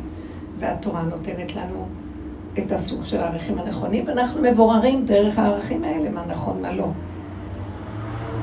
והתורה 0.60 1.04
נותנת 1.04 1.56
לנו 1.56 1.88
את 2.60 2.72
הסוג 2.72 3.04
של 3.04 3.20
הערכים 3.20 3.58
הנכונים, 3.58 4.08
ואנחנו 4.08 4.42
מבוררים 4.42 5.06
דרך 5.06 5.40
הערכים 5.40 5.84
האלה, 5.84 6.10
מה 6.10 6.26
נכון, 6.28 6.62
מה 6.62 6.72
לא. 6.72 6.88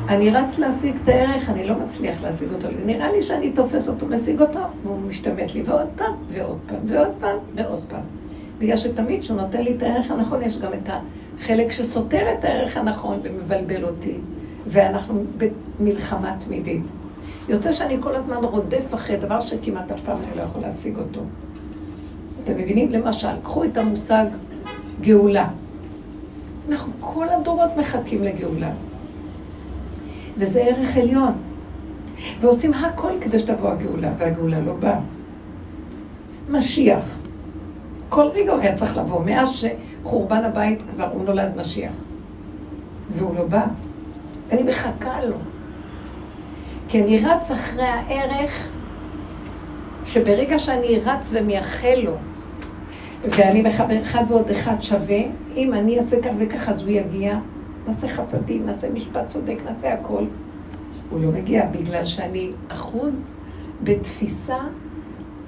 אני 0.08 0.30
רץ 0.30 0.58
להשיג 0.58 0.96
את 1.02 1.08
הערך, 1.08 1.48
אני 1.48 1.66
לא 1.66 1.74
מצליח 1.78 2.22
להשיג 2.22 2.52
אותו. 2.52 2.68
נראה 2.86 3.12
לי 3.12 3.22
שאני 3.22 3.52
תופס 3.52 3.88
אותו, 3.88 4.06
משיג 4.06 4.40
אותו, 4.40 4.60
והוא 4.82 5.00
משתמט 5.00 5.54
לי, 5.54 5.62
ועוד 5.62 5.88
פעם, 5.96 6.12
ועוד 6.32 6.58
פעם, 6.66 6.78
ועוד 6.86 7.10
פעם, 7.20 7.36
ועוד 7.54 7.80
פעם. 7.88 8.02
בגלל 8.58 8.76
שתמיד 8.76 9.20
כשהוא 9.20 9.40
נותן 9.40 9.62
לי 9.62 9.76
את 9.76 9.82
הערך 9.82 10.10
הנכון, 10.10 10.42
יש 10.42 10.58
גם 10.58 10.72
את 10.72 10.88
החלק 11.38 11.72
שסותר 11.72 12.34
את 12.38 12.44
הערך 12.44 12.76
הנכון 12.76 13.20
ומבלבל 13.22 13.84
אותי, 13.84 14.14
ואנחנו 14.66 15.24
במלחמה 15.78 16.36
תמידית. 16.46 16.82
יוצא 17.48 17.72
שאני 17.72 17.96
כל 18.00 18.14
הזמן 18.14 18.36
רודף 18.36 18.94
אחרי 18.94 19.16
דבר 19.16 19.40
שכמעט 19.40 19.92
אף 19.92 20.00
פעם 20.00 20.16
אני 20.16 20.36
לא 20.36 20.42
יכול 20.42 20.62
להשיג 20.62 20.96
אותו. 20.98 21.20
אתם 22.44 22.52
מבינים? 22.52 22.92
למשל, 22.92 23.40
קחו 23.42 23.64
את 23.64 23.76
המושג 23.76 24.24
גאולה. 25.00 25.48
אנחנו 26.68 26.92
כל 27.00 27.28
הדורות 27.28 27.70
מחכים 27.76 28.22
לגאולה. 28.22 28.72
וזה 30.40 30.60
ערך 30.60 30.96
עליון. 30.96 31.32
ועושים 32.40 32.74
הכל 32.74 33.12
כדי 33.20 33.38
שתבוא 33.38 33.70
הגאולה, 33.70 34.10
והגאולה 34.18 34.60
לא 34.60 34.72
באה. 34.72 35.00
משיח. 36.50 37.04
כל 38.08 38.26
רגע 38.34 38.52
הוא 38.52 38.60
היה 38.60 38.74
צריך 38.74 38.96
לבוא, 38.96 39.24
מאז 39.24 39.48
שחורבן 39.48 40.44
הבית 40.44 40.82
כבר 40.94 41.08
הוא 41.12 41.24
נולד 41.24 41.56
משיח. 41.56 41.92
והוא 43.16 43.36
לא 43.36 43.44
בא. 43.44 43.64
אני 44.52 44.62
מחכה 44.62 45.24
לו. 45.24 45.36
כי 46.88 47.02
אני 47.02 47.18
רץ 47.18 47.50
אחרי 47.50 47.82
הערך 47.86 48.68
שברגע 50.04 50.58
שאני 50.58 50.98
רץ 51.04 51.30
ומייחל 51.32 51.98
לו, 52.04 52.12
ואני 53.22 53.62
מחבר 53.62 54.02
אחד 54.02 54.24
ועוד 54.28 54.50
אחד 54.50 54.82
שווה, 54.82 55.20
אם 55.56 55.74
אני 55.74 55.98
אעשה 55.98 56.22
כך 56.22 56.30
וכך 56.38 56.68
אז 56.68 56.80
הוא 56.82 56.90
יגיע, 56.90 57.38
נעשה 57.86 58.08
חסדים, 58.08 58.66
נעשה 58.66 58.90
משפט 58.90 59.28
צודק, 59.28 59.62
נעשה 59.64 59.94
הכל. 59.94 60.26
הוא 61.08 61.20
לא 61.20 61.32
מגיע 61.32 61.66
בגלל 61.70 62.06
שאני 62.06 62.52
אחוז 62.68 63.32
בתפיסה 63.80 64.58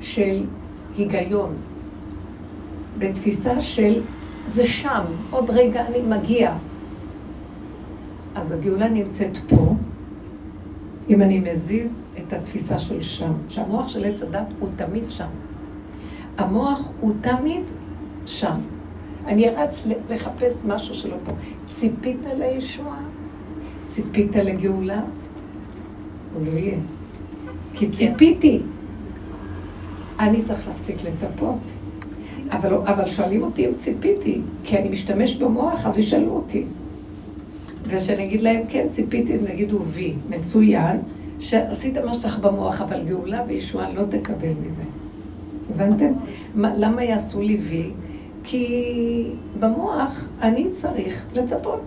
של 0.00 0.50
היגיון, 0.96 1.62
בתפיסה 2.96 3.60
של 3.60 4.06
זה 4.44 4.66
שם, 4.66 5.04
עוד 5.30 5.50
רגע 5.50 5.86
אני 5.86 6.02
מגיע. 6.02 6.58
אז 8.34 8.52
הגאולה 8.52 8.88
נמצאת 8.88 9.36
פה, 9.48 9.74
אם 11.08 11.22
אני 11.22 11.40
מזיז 11.40 12.08
את 12.18 12.32
התפיסה 12.32 12.78
של 12.78 13.02
שם, 13.02 13.48
שהמוח 13.48 13.88
של 13.88 14.04
עץ 14.04 14.22
הדת 14.22 14.52
הוא 14.58 14.76
תמיד 14.76 15.10
שם. 15.10 15.28
המוח 16.38 16.92
הוא 17.00 17.22
תמיד 17.22 17.70
שם. 18.24 18.81
אני 19.26 19.49
רץ 19.49 19.87
לחפש 20.11 20.64
משהו 20.64 20.95
שלא 20.95 21.17
פה. 21.25 21.33
ציפית 21.67 22.19
לישועה? 22.38 23.00
ציפית 23.88 24.37
לגאולה? 24.37 25.00
הוא 26.35 26.47
לא 26.47 26.50
יהיה. 26.50 26.79
כי 27.75 27.87
כן. 27.87 27.93
ציפיתי. 27.93 28.61
אני 30.21 30.43
צריך 30.43 30.69
להפסיק 30.69 30.97
לצפות. 31.05 31.59
אבל, 32.50 32.75
אבל 32.75 33.07
שואלים 33.07 33.43
אותי 33.43 33.67
אם 33.67 33.73
ציפיתי, 33.79 34.41
כי 34.64 34.79
אני 34.79 34.88
משתמש 34.88 35.35
במוח, 35.35 35.87
אז 35.87 35.99
ישאלו 35.99 36.31
אותי. 36.31 36.64
וכשאני 37.85 38.25
אגיד 38.25 38.43
להם, 38.43 38.62
כן, 38.69 38.87
ציפיתי, 38.91 39.35
הם 39.35 39.47
יגידו 39.52 39.79
וי, 39.83 40.14
מצוין, 40.31 40.97
שעשית 41.38 41.99
מה 41.99 42.15
שצריך 42.15 42.39
במוח, 42.39 42.80
אבל 42.80 43.04
גאולה 43.08 43.43
וישועה 43.49 43.93
לא 43.93 44.02
תקבל 44.04 44.52
מזה. 44.67 44.82
הבנתם? 45.75 46.13
למה 46.56 47.04
יעשו 47.04 47.41
לי 47.41 47.56
וי? 47.56 47.91
כי 48.45 49.25
במוח 49.61 50.25
אני 50.43 50.67
צריך 50.75 51.26
לצפות. 51.35 51.83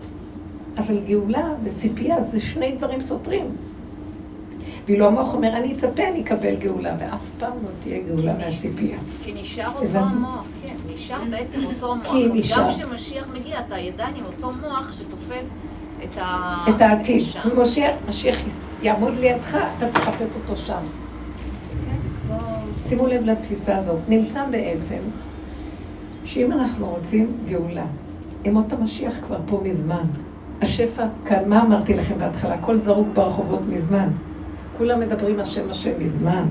אבל 0.77 0.99
גאולה 1.07 1.53
וציפייה 1.63 2.21
זה 2.21 2.41
שני 2.41 2.75
דברים 2.77 3.01
סותרים. 3.01 3.45
ואילו 4.87 5.07
המוח 5.07 5.33
אומר, 5.33 5.57
אני 5.57 5.73
אצפה, 5.73 6.07
אני 6.07 6.21
אקבל 6.21 6.55
גאולה, 6.55 6.95
ואף 6.99 7.29
פעם 7.39 7.53
לא 7.63 7.69
תהיה 7.83 7.99
גאולה 8.07 8.33
מהציפייה. 8.37 8.97
כי 9.23 9.33
נשאר 9.33 9.71
אותו 9.75 9.97
המוח, 9.97 10.45
כן, 10.61 10.75
נשאר 10.93 11.21
בעצם 11.29 11.63
אותו 11.65 11.95
מוח. 11.95 12.07
אז 12.07 12.57
גם 12.57 12.69
כשמשיח 12.69 13.27
מגיע, 13.33 13.59
אתה 13.59 13.75
עדיין 13.75 14.15
עם 14.15 14.25
אותו 14.25 14.51
מוח 14.61 14.91
שתופס 14.91 15.53
את 16.03 16.17
ה... 16.17 16.55
את 16.69 16.81
העתיד. 16.81 17.23
משיח 18.07 18.35
יעמוד 18.81 19.15
לידך, 19.17 19.57
אתה 19.77 19.91
תחפש 19.91 20.35
אותו 20.35 20.57
שם. 20.57 20.81
כן, 21.85 22.35
שימו 22.89 23.07
לב 23.07 23.23
לתפיסה 23.23 23.77
הזאת. 23.77 23.99
נמצא 24.07 24.45
בעצם 24.51 24.99
שאם 26.25 26.51
אנחנו 26.51 26.87
רוצים 26.87 27.37
גאולה, 27.47 27.85
ימות 28.45 28.73
המשיח 28.73 29.19
כבר 29.25 29.37
פה 29.47 29.61
מזמן. 29.63 30.03
השפע 30.61 31.05
כאן, 31.25 31.49
מה 31.49 31.61
אמרתי 31.61 31.93
לכם 31.93 32.19
בהתחלה? 32.19 32.53
הכל 32.53 32.77
זרוק 32.77 33.07
ברחובות 33.13 33.61
מזמן. 33.69 34.07
כולם 34.77 34.99
מדברים 34.99 35.39
השם 35.39 35.69
השם 35.71 35.91
מזמן. 35.99 36.45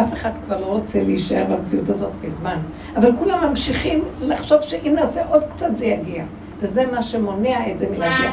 אף 0.00 0.12
אחד 0.12 0.30
כבר 0.46 0.60
לא 0.60 0.66
רוצה 0.66 1.02
להישאר 1.02 1.44
במציאות 1.50 1.88
הזאת 1.88 2.10
מזמן. 2.24 2.56
אבל 2.96 3.16
כולם 3.18 3.48
ממשיכים 3.48 4.04
לחשוב 4.20 4.60
שאם 4.60 4.92
נעשה 4.94 5.26
עוד 5.26 5.42
קצת 5.54 5.76
זה 5.76 5.84
יגיע. 5.86 6.24
וזה 6.60 6.86
מה 6.92 7.02
שמונע 7.02 7.70
את 7.70 7.78
זה 7.78 7.90
מלהגיע. 7.90 8.30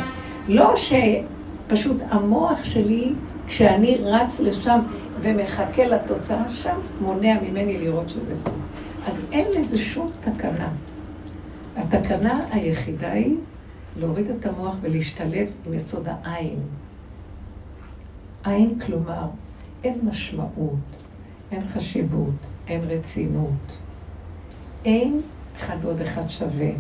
לא 0.48 0.74
שפשוט 0.76 1.98
המוח 2.10 2.64
שלי, 2.64 3.14
כשאני 3.48 3.98
רץ 4.04 4.40
לשם 4.40 4.80
ומחכה 5.22 5.86
לתוצאה 5.86 6.50
שם, 6.50 6.76
מונע 7.02 7.38
ממני 7.50 7.78
לראות 7.78 8.10
שזה 8.10 8.34
פה. 8.44 8.52
אז 9.02 9.20
אין 9.32 9.48
לזה 9.60 9.78
שום 9.78 10.12
תקנה. 10.20 10.78
התקנה 11.76 12.48
היחידה 12.52 13.12
היא 13.12 13.38
להוריד 13.96 14.30
את 14.30 14.46
המוח 14.46 14.76
ולהשתלב 14.82 15.48
עם 15.66 15.74
יסוד 15.74 16.08
העין. 16.08 16.78
עין 18.44 18.80
כלומר, 18.80 19.30
אין 19.84 20.06
משמעות, 20.06 20.96
אין 21.52 21.68
חשיבות, 21.68 22.46
אין 22.68 22.84
רצינות, 22.84 23.78
אין 24.86 25.22
אחד 25.56 25.78
ועוד 25.82 26.02
אחד 26.02 26.30
שווה. 26.30 26.72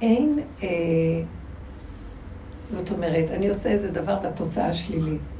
אין, 0.00 0.38
אה, 0.62 0.68
זאת 2.68 2.90
אומרת, 2.90 3.30
אני 3.30 3.48
עושה 3.48 3.70
איזה 3.70 3.90
דבר 3.90 4.20
והתוצאה 4.22 4.74
שלילית. 4.74 5.32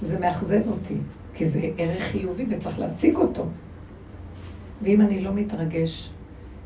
זה 0.00 0.18
מאכזב 0.18 0.68
אותי, 0.68 1.06
כי 1.32 1.48
זה 1.48 1.60
ערך 1.78 2.02
חיובי 2.02 2.46
וצריך 2.50 2.78
להשיג 2.78 3.16
אותו. 3.16 3.56
ואם 4.82 5.00
אני 5.00 5.20
לא 5.20 5.32
מתרגש 5.32 6.10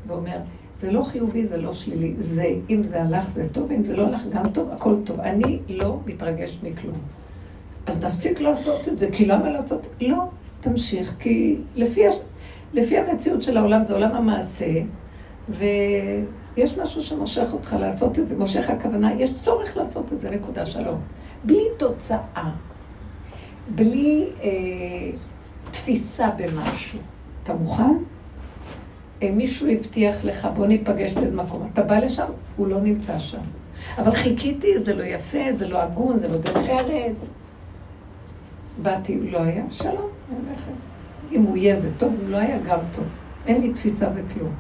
ואומר, 0.07 0.39
זה 0.81 0.93
לא 0.93 1.03
חיובי, 1.03 1.47
זה 1.47 1.57
לא 1.57 1.75
שלילי, 1.75 2.15
זה, 2.19 2.47
אם 2.71 2.83
זה 2.83 3.03
הלך 3.03 3.31
זה 3.31 3.49
טוב, 3.53 3.73
אם 3.73 3.85
זה 3.85 3.97
לא 3.97 4.07
הלך 4.07 4.23
גם 4.33 4.51
טוב, 4.53 4.71
הכל 4.71 4.95
טוב. 5.05 5.21
אני 5.21 5.59
לא 5.69 5.99
מתרגש 6.07 6.59
מכלום. 6.63 6.99
אז 7.87 8.05
נפסיק 8.05 8.41
לעשות 8.41 8.89
את 8.89 8.99
זה, 8.99 9.09
כי 9.13 9.25
למה 9.25 9.51
לעשות? 9.51 9.87
לא, 10.01 10.25
תמשיך, 10.61 11.15
כי 11.19 11.57
לפי, 11.75 12.01
לפי 12.73 12.99
המציאות 12.99 13.43
של 13.43 13.57
העולם 13.57 13.87
זה 13.87 13.95
עולם 13.95 14.15
המעשה, 14.15 14.83
ויש 15.49 16.79
משהו 16.79 17.03
שמושך 17.03 17.47
אותך 17.53 17.77
לעשות 17.81 18.19
את 18.19 18.29
זה. 18.29 18.37
מושך 18.37 18.71
הכוונה, 18.71 19.15
יש 19.15 19.35
צורך 19.35 19.77
לעשות 19.77 20.13
את 20.13 20.21
זה, 20.21 20.31
נקודה 20.31 20.67
שלום. 20.67 21.01
בלי 21.45 21.65
תוצאה, 21.79 22.51
בלי 23.75 24.29
אה, 24.43 24.51
תפיסה 25.71 26.31
במשהו. 26.31 27.14
אתה 27.45 27.55
מוכן? 27.55 27.93
מישהו 29.33 29.69
הבטיח 29.71 30.25
לך, 30.25 30.49
בוא 30.57 30.67
ניפגש 30.67 31.13
באיזה 31.13 31.37
מקום. 31.37 31.69
אתה 31.73 31.83
בא 31.83 31.99
לשם, 31.99 32.27
הוא 32.57 32.67
לא 32.67 32.81
נמצא 32.81 33.19
שם. 33.19 33.41
אבל 33.99 34.13
חיכיתי, 34.13 34.79
זה 34.79 34.95
לא 34.95 35.03
יפה, 35.03 35.53
זה 35.53 35.69
לא 35.69 35.83
הגון, 35.83 36.19
זה 36.19 36.29
לא 36.29 36.39
דרך 36.39 36.69
ארץ. 36.69 37.17
באתי, 38.83 39.31
לא 39.31 39.39
היה, 39.39 39.65
שלום, 39.71 40.09
אני 40.29 40.39
הולכת. 40.49 40.73
אם 41.33 41.43
הוא 41.43 41.57
יהיה 41.57 41.81
זה 41.81 41.91
טוב, 41.99 42.15
אם 42.25 42.31
לא 42.31 42.37
היה 42.37 42.59
גם 42.59 42.79
טוב. 42.95 43.05
אין 43.47 43.61
לי 43.61 43.73
תפיסה 43.73 44.09
בכלום. 44.09 44.53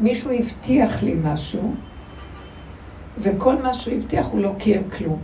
מישהו 0.00 0.30
הבטיח 0.32 1.02
לי 1.02 1.14
משהו, 1.22 1.74
וכל 3.18 3.62
מה 3.62 3.74
שהוא 3.74 3.94
הבטיח 3.94 4.26
הוא 4.26 4.40
לא 4.40 4.54
קיים 4.58 4.90
כלום. 4.98 5.18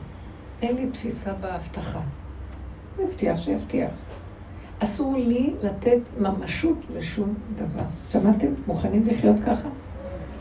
אין 0.62 0.76
לי 0.76 0.86
תפיסה 0.86 1.32
בהבטחה. 1.32 2.00
הוא 2.96 3.06
הבטיח 3.08 3.42
שיבטיח. 3.42 3.90
אסור 4.82 5.16
לי 5.16 5.54
לתת 5.62 5.98
ממשות 6.18 6.76
לשום 6.96 7.34
דבר. 7.56 7.84
שמעתם? 8.10 8.46
מוכנים 8.66 9.06
לחיות 9.06 9.36
ככה? 9.46 9.68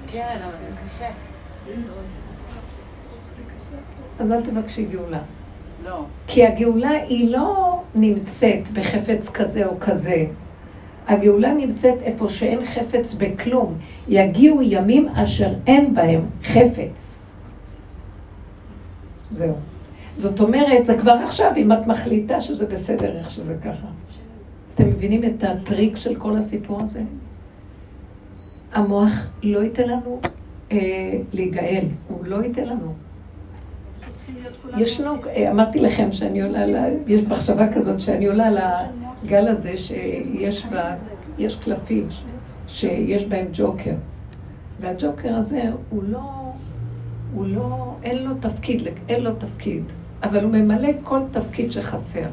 כן, 0.07 0.37
אבל 0.43 0.51
זה 0.51 0.81
קשה. 0.85 1.09
אז 4.19 4.31
אל 4.31 4.41
תבקשי 4.41 4.85
גאולה. 4.85 5.19
לא. 5.83 6.05
כי 6.27 6.45
הגאולה 6.45 6.89
היא 6.89 7.31
לא 7.31 7.81
נמצאת 7.95 8.69
בחפץ 8.73 9.29
כזה 9.29 9.65
או 9.65 9.79
כזה. 9.79 10.25
הגאולה 11.07 11.53
נמצאת 11.53 11.95
איפה 12.01 12.29
שאין 12.29 12.65
חפץ 12.65 13.13
בכלום. 13.13 13.77
יגיעו 14.07 14.61
ימים 14.61 15.09
אשר 15.09 15.53
אין 15.67 15.95
בהם 15.95 16.25
חפץ. 16.43 17.25
זהו. 19.31 19.55
זאת 20.17 20.39
אומרת, 20.39 20.85
זה 20.85 20.97
כבר 20.97 21.11
עכשיו, 21.11 21.51
אם 21.57 21.71
את 21.71 21.87
מחליטה 21.87 22.41
שזה 22.41 22.65
בסדר 22.65 23.17
איך 23.17 23.31
שזה 23.31 23.55
ככה. 23.63 23.87
אתם 24.79 24.89
מבינים 24.89 25.23
את 25.23 25.43
הטריק 25.43 25.97
של 25.97 26.15
כל 26.15 26.37
הסיפור 26.37 26.81
הזה? 26.81 27.01
המוח 28.73 29.11
לא 29.43 29.59
ייתן 29.59 29.89
לנו 29.89 30.19
אה, 30.71 30.77
להיגאל, 31.33 31.85
הוא 32.07 32.25
לא 32.25 32.43
ייתן 32.43 32.65
לנו. 32.65 32.93
ישנו, 34.77 35.15
אה, 35.27 35.51
אמרתי 35.51 35.79
לכם 35.79 36.11
שאני 36.11 36.41
עולה, 36.41 36.65
לה, 36.65 36.85
יש 37.07 37.21
מחשבה 37.21 37.73
כזאת 37.73 37.99
שאני 37.99 38.27
עולה 38.27 38.47
על 38.47 38.57
הגל 38.61 39.47
הזה 39.47 39.77
שיש 39.77 40.65
בה, 40.65 40.95
יש 41.37 41.55
קלפים 41.55 42.07
שיש 42.67 43.25
בהם 43.25 43.45
ג'וקר. 43.53 43.93
והג'וקר 44.79 45.35
הזה 45.35 45.61
הוא 45.89 46.03
לא, 46.03 46.51
הוא 47.33 47.47
לא, 47.47 47.95
אין 48.03 48.23
לו 48.23 48.31
תפקיד, 48.39 48.81
אין 49.09 49.23
לו 49.23 49.31
תפקיד, 49.35 49.83
אבל 50.23 50.43
הוא 50.43 50.51
ממלא 50.51 50.89
כל 51.03 51.19
תפקיד 51.31 51.71
שחסר. 51.71 52.29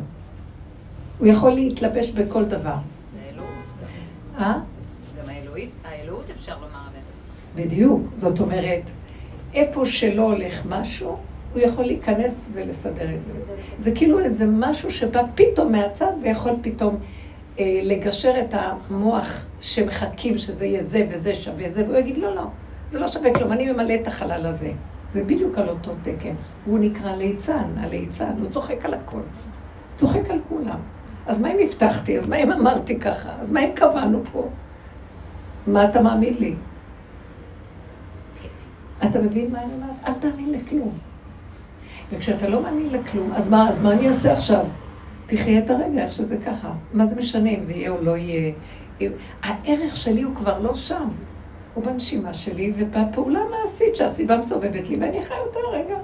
הוא 1.18 1.26
יכול 1.28 1.52
להתלבש 1.52 2.10
בכל 2.10 2.44
דבר. 2.44 2.76
זה 3.14 3.20
אלוהות 3.32 3.48
גם. 3.80 4.42
אה? 4.42 4.58
גם 5.18 5.28
האלוהות 5.84 6.30
אפשר 6.30 6.54
לומר 6.54 6.80
עליהם. 6.88 7.68
בדיוק. 7.68 8.02
זאת 8.16 8.40
אומרת, 8.40 8.90
איפה 9.54 9.86
שלא 9.86 10.22
הולך 10.22 10.62
משהו, 10.68 11.16
הוא 11.52 11.60
יכול 11.62 11.84
להיכנס 11.84 12.46
ולסדר 12.52 13.14
את 13.14 13.24
זה. 13.24 13.32
זה 13.78 13.92
כאילו 13.94 14.20
איזה 14.20 14.46
משהו 14.46 14.90
שבא 14.90 15.22
פתאום 15.34 15.72
מהצד 15.72 16.12
ויכול 16.22 16.52
פתאום 16.62 16.96
אה, 17.58 17.80
לגשר 17.84 18.40
את 18.40 18.54
המוח 18.54 19.46
שמחכים 19.60 20.38
שזה 20.38 20.66
יהיה 20.66 20.84
זה 20.84 21.06
וזה 21.10 21.34
שווה 21.34 21.70
זה, 21.70 21.84
והוא 21.84 21.96
יגיד, 21.96 22.18
לא, 22.18 22.34
לא, 22.34 22.42
זה 22.88 22.98
לא 22.98 23.08
שווה 23.08 23.34
כלום, 23.34 23.52
אני 23.52 23.72
ממלא 23.72 23.94
את 23.94 24.06
החלל 24.06 24.46
הזה. 24.46 24.72
זה 25.10 25.24
בדיוק 25.24 25.58
על 25.58 25.68
אותו 25.68 25.94
תקן. 26.02 26.34
הוא 26.64 26.78
נקרא 26.78 27.16
ליצן, 27.16 27.74
הליצן, 27.76 28.32
הוא 28.40 28.50
צוחק 28.50 28.84
על 28.84 28.94
הכל. 28.94 29.20
צוחק 29.96 30.30
על 30.30 30.38
כולם. 30.48 30.95
אז 31.26 31.40
מה 31.40 31.52
אם 31.52 31.56
הבטחתי? 31.68 32.18
אז 32.18 32.28
מה 32.28 32.36
אם 32.36 32.52
אמרתי 32.52 33.00
ככה? 33.00 33.30
אז 33.40 33.52
מה 33.52 33.60
אם 33.60 33.70
קבענו 33.74 34.22
פה? 34.32 34.48
מה 35.66 35.90
אתה 35.90 36.02
מאמין 36.02 36.34
לי? 36.38 36.54
אתה 39.04 39.20
מבין 39.20 39.52
מה 39.52 39.62
אני 39.62 39.72
אומרת? 39.74 39.96
אל 40.06 40.14
תאמין 40.14 40.52
לכלום. 40.52 40.98
וכשאתה 42.12 42.48
לא 42.48 42.62
מאמין 42.62 42.90
לכלום, 42.92 43.32
אז 43.32 43.48
מה, 43.48 43.68
אז 43.68 43.82
מה 43.82 43.92
אני 43.92 44.08
אעשה 44.08 44.32
עכשיו? 44.32 44.64
תחיה 45.26 45.58
את 45.58 45.70
הרגע, 45.70 46.04
איך 46.04 46.12
שזה 46.12 46.36
ככה. 46.46 46.72
מה 46.92 47.06
זה 47.06 47.16
משנה 47.16 47.50
אם 47.50 47.62
זה 47.62 47.72
יהיה 47.72 47.90
או 47.90 48.02
לא 48.02 48.16
יהיה? 48.16 48.52
הערך 49.42 49.96
שלי 49.96 50.22
הוא 50.22 50.34
כבר 50.34 50.58
לא 50.58 50.74
שם. 50.74 51.08
הוא 51.74 51.84
בנשימה 51.84 52.34
שלי 52.34 52.72
ובפעולה 52.76 53.40
המעשית 53.40 53.96
שהסיבה 53.96 54.38
מסובבת 54.38 54.88
לי, 54.88 54.96
ואני 54.96 55.24
חי 55.24 55.34
אותה 55.46 55.58
רגע. 55.72 55.96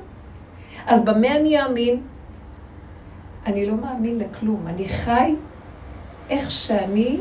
אז 0.86 1.04
במה 1.04 1.36
אני 1.36 1.62
אאמין? 1.62 2.00
אני 3.46 3.66
לא 3.66 3.76
מאמין 3.76 4.18
לכלום. 4.18 4.66
אני 4.66 4.88
חי 4.88 5.34
איך 6.30 6.50
שאני 6.50 7.20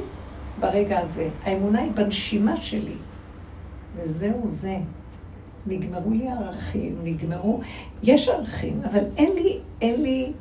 ברגע 0.59 0.99
הזה. 0.99 1.29
האמונה 1.43 1.81
היא 1.81 1.91
בנשימה 1.91 2.57
שלי. 2.57 2.95
וזהו 3.95 4.47
זה. 4.47 4.77
נגמרו 5.67 6.11
לי 6.11 6.27
ערכים, 6.27 6.95
נגמרו... 7.03 7.61
יש 8.03 8.27
ערכים, 8.27 8.81
אבל 8.83 9.03
אין 9.17 9.33
לי, 9.35 9.59
אין 9.81 10.01
לי, 10.01 10.31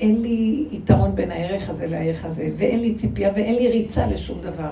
אין 0.00 0.22
לי 0.22 0.68
יתרון 0.70 1.14
בין 1.14 1.30
הערך 1.30 1.70
הזה 1.70 1.86
לערך 1.86 2.24
הזה, 2.24 2.50
ואין 2.56 2.80
לי 2.80 2.94
ציפייה 2.94 3.32
ואין 3.34 3.54
לי 3.54 3.68
ריצה 3.68 4.06
לשום 4.06 4.40
דבר. 4.40 4.70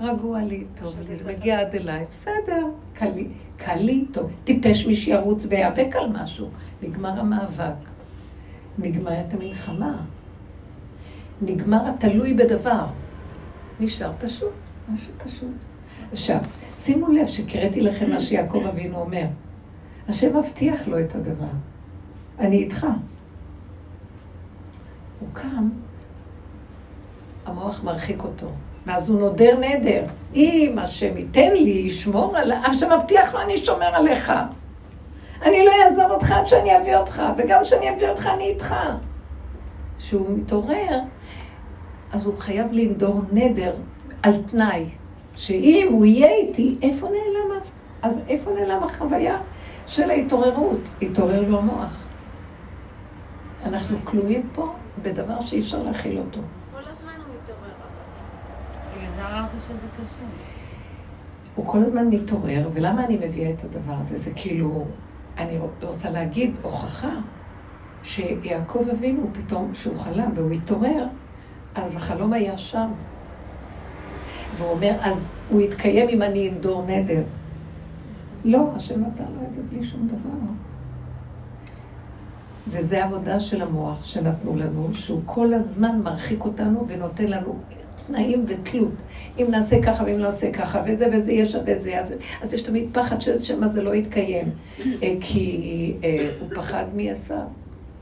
רגוע 0.00 0.42
לי, 0.42 0.64
טוב 0.74 0.94
זה 1.12 1.24
מגיע 1.24 1.60
עד 1.60 1.74
אליי, 1.74 2.04
בסדר, 2.10 2.66
קל 2.92 3.10
לי, 3.14 3.28
קל 3.56 3.78
לי, 3.78 4.04
טוב. 4.12 4.30
טיפש 4.44 4.86
מי 4.86 4.96
שירוץ 4.96 5.46
ויאבק 5.50 5.96
על 5.96 6.08
משהו. 6.12 6.48
נגמר 6.82 7.20
המאבק. 7.20 7.95
נגמרת 8.78 9.34
המלחמה. 9.34 9.96
נגמר 11.42 11.88
התלוי 11.88 12.34
בדבר. 12.34 12.86
נשאר 13.80 14.12
פשוט, 14.20 14.52
משהו 14.88 15.12
פשוט. 15.24 15.54
עכשיו, 16.12 16.38
שימו 16.82 17.08
לב 17.08 17.26
שקראתי 17.26 17.80
לכם 17.80 18.10
מה 18.10 18.20
שיעקב 18.20 18.62
אבינו 18.68 19.00
אומר. 19.00 19.26
השם 20.08 20.36
מבטיח 20.36 20.88
לו 20.88 21.00
את 21.00 21.14
הדבר. 21.14 21.46
אני 22.38 22.56
איתך. 22.56 22.86
הוא 25.20 25.28
קם, 25.32 25.68
המוח 27.46 27.84
מרחיק 27.84 28.24
אותו. 28.24 28.46
ואז 28.86 29.08
הוא 29.08 29.20
נודר 29.20 29.58
נדר. 29.60 30.04
אם 30.34 30.74
השם 30.78 31.16
ייתן 31.16 31.52
לי, 31.52 31.70
ישמור 31.70 32.36
על... 32.36 32.52
השם 32.52 32.88
מבטיח 32.98 33.34
לו, 33.34 33.40
אני 33.40 33.56
שומר 33.56 33.94
עליך. 33.94 34.32
אני 35.42 35.64
לא 35.64 35.72
אעזוב 35.84 36.10
אותך 36.10 36.30
עד 36.30 36.48
שאני 36.48 36.78
אביא 36.78 36.96
אותך, 36.96 37.22
וגם 37.38 37.62
כשאני 37.62 37.90
אביא 37.90 38.08
אותך, 38.08 38.26
אני 38.34 38.44
איתך. 38.44 38.74
כשהוא 39.98 40.38
מתעורר, 40.38 41.00
אז 42.12 42.26
הוא 42.26 42.38
חייב 42.38 42.72
לנדור 42.72 43.20
נדר 43.32 43.74
על 44.22 44.42
תנאי. 44.42 44.90
שאם 45.34 45.88
הוא 45.90 46.04
יהיה 46.04 46.30
איתי, 46.34 46.78
איפה 46.82 47.06
נעלם, 47.06 47.60
אז 48.02 48.18
איפה 48.28 48.50
נעלם 48.50 48.82
החוויה 48.82 49.38
של 49.86 50.10
ההתעוררות? 50.10 50.80
התעורר 51.02 51.48
לו 51.48 51.58
המוח. 51.58 52.02
אנחנו 53.64 53.98
כלואים 54.04 54.48
פה 54.54 54.74
בדבר 55.02 55.40
שאי 55.40 55.60
אפשר 55.60 55.82
להכיל 55.82 56.18
אותו. 56.18 56.40
כל 56.72 56.78
הזמן 56.90 57.12
הוא 57.26 57.34
מתעורר. 57.34 57.72
בגלל 58.96 59.10
זה 59.16 59.26
אמרת 59.28 59.50
שזה 59.60 59.86
קשה. 60.02 60.22
הוא 61.54 61.66
כל 61.66 61.78
הזמן 61.78 62.08
מתעורר, 62.08 62.68
ולמה 62.72 63.04
אני 63.04 63.16
מביאה 63.16 63.50
את 63.50 63.64
הדבר 63.64 63.94
הזה? 64.00 64.18
זה 64.18 64.30
כאילו, 64.36 64.84
אני 65.38 65.58
רוצה 65.82 66.10
להגיד, 66.10 66.54
הוכחה, 66.62 67.14
שיעקב 68.02 68.84
אבינו 68.92 69.30
פתאום, 69.32 69.72
כשהוא 69.72 69.98
חלם 69.98 70.30
והוא 70.34 70.50
התעורר, 70.50 71.06
אז 71.74 71.96
החלום 71.96 72.32
היה 72.32 72.58
שם. 72.58 72.88
והוא 74.56 74.70
אומר, 74.70 74.96
אז 75.00 75.30
הוא 75.48 75.60
יתקיים 75.60 76.08
אם 76.08 76.22
אני 76.22 76.50
אנדור 76.50 76.86
נדר. 76.86 77.22
לא, 78.44 78.70
השם 78.76 79.00
נתן 79.00 79.24
לו 79.24 79.46
את 79.48 79.54
זה 79.54 79.62
בלי 79.70 79.86
שום 79.86 80.08
דבר. 80.08 80.52
וזה 82.68 83.04
עבודה 83.04 83.40
של 83.40 83.62
המוח 83.62 84.04
שנתנו 84.04 84.56
לנו, 84.56 84.94
שהוא 84.94 85.22
כל 85.26 85.54
הזמן 85.54 86.00
מרחיק 86.04 86.44
אותנו 86.44 86.84
ונותן 86.88 87.26
לנו 87.26 87.58
תנאים 88.06 88.44
ותלות. 88.48 88.94
אם 89.38 89.46
נעשה 89.50 89.82
ככה 89.82 90.04
ואם 90.04 90.18
לא 90.18 90.28
נעשה 90.28 90.52
ככה, 90.52 90.82
וזה 90.86 91.08
וזה 91.12 91.32
יהיה 91.32 91.46
שווה 91.46 91.78
זה, 91.78 92.00
אז, 92.00 92.14
אז 92.42 92.54
יש 92.54 92.62
תמיד 92.62 92.88
פחד 92.92 93.20
ששמה 93.20 93.68
זה 93.68 93.82
לא 93.82 93.94
יתקיים. 93.94 94.50
אה, 95.02 95.14
כי 95.20 95.94
אה, 96.04 96.30
הוא 96.40 96.48
פחד 96.54 96.84
מי 96.94 97.10
עשה. 97.10 97.44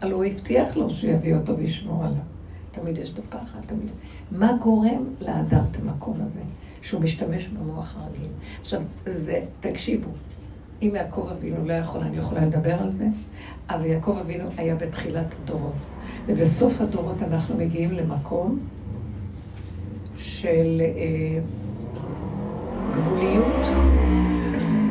הלוא 0.00 0.16
הוא 0.16 0.24
הבטיח 0.24 0.76
לו 0.76 0.90
שהוא 0.90 1.10
יביא 1.10 1.34
אותו 1.34 1.58
וישמור 1.58 2.04
עליו. 2.04 2.22
תמיד 2.70 2.98
יש 2.98 3.12
את 3.12 3.18
הפחד, 3.18 3.58
תמיד. 3.66 3.90
מה 4.30 4.52
גורם 4.62 5.04
לאדם 5.20 5.64
את 5.70 5.76
המקום 5.82 6.20
הזה, 6.20 6.40
שהוא 6.82 7.02
משתמש 7.02 7.46
במוח 7.46 7.96
הרגיל? 7.96 8.28
עכשיו, 8.60 8.82
זה, 9.06 9.44
תקשיבו, 9.60 10.10
אם 10.82 10.92
יעקב 10.96 11.28
אבינו 11.32 11.64
לא 11.64 11.72
יכול, 11.72 12.00
אני 12.00 12.16
יכולה 12.16 12.46
לדבר 12.46 12.74
על 12.74 12.92
זה, 12.92 13.06
אבל 13.70 13.86
יעקב 13.86 14.16
אבינו 14.20 14.44
היה 14.56 14.74
בתחילת 14.74 15.34
הדורות. 15.42 15.76
ובסוף 16.26 16.80
הדורות 16.80 17.22
אנחנו 17.22 17.56
מגיעים 17.56 17.92
למקום 17.92 18.66
של 20.44 20.80
אה, 20.80 21.38
גבוליות. 22.90 23.66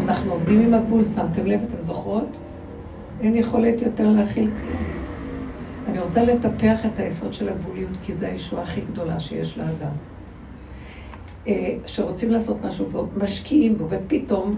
אנחנו 0.02 0.32
עובדים 0.32 0.62
עם 0.62 0.74
הגבול, 0.74 1.06
שמתם 1.06 1.46
לב, 1.46 1.62
אתם 1.70 1.84
זוכרות? 1.84 2.38
אין 3.22 3.36
יכולת 3.36 3.82
יותר 3.82 4.10
להכיל 4.10 4.52
כלום. 4.62 4.84
אני 5.88 6.00
רוצה 6.00 6.24
לטפח 6.24 6.86
את 6.86 7.00
היסוד 7.00 7.34
של 7.34 7.50
הגבוליות, 7.50 7.89
כי 8.02 8.18
זו 8.18 8.26
הישועה 8.26 8.63
הכי 8.63 8.82
גדולה 8.82 9.20
שיש 9.20 9.58
לאדם. 9.58 9.92
אה, 11.48 11.78
שרוצים 11.86 12.32
לעשות 12.32 12.58
משהו 12.66 12.92
ומשקיעים 12.92 13.78
בו, 13.78 13.88
ופתאום 13.89 14.56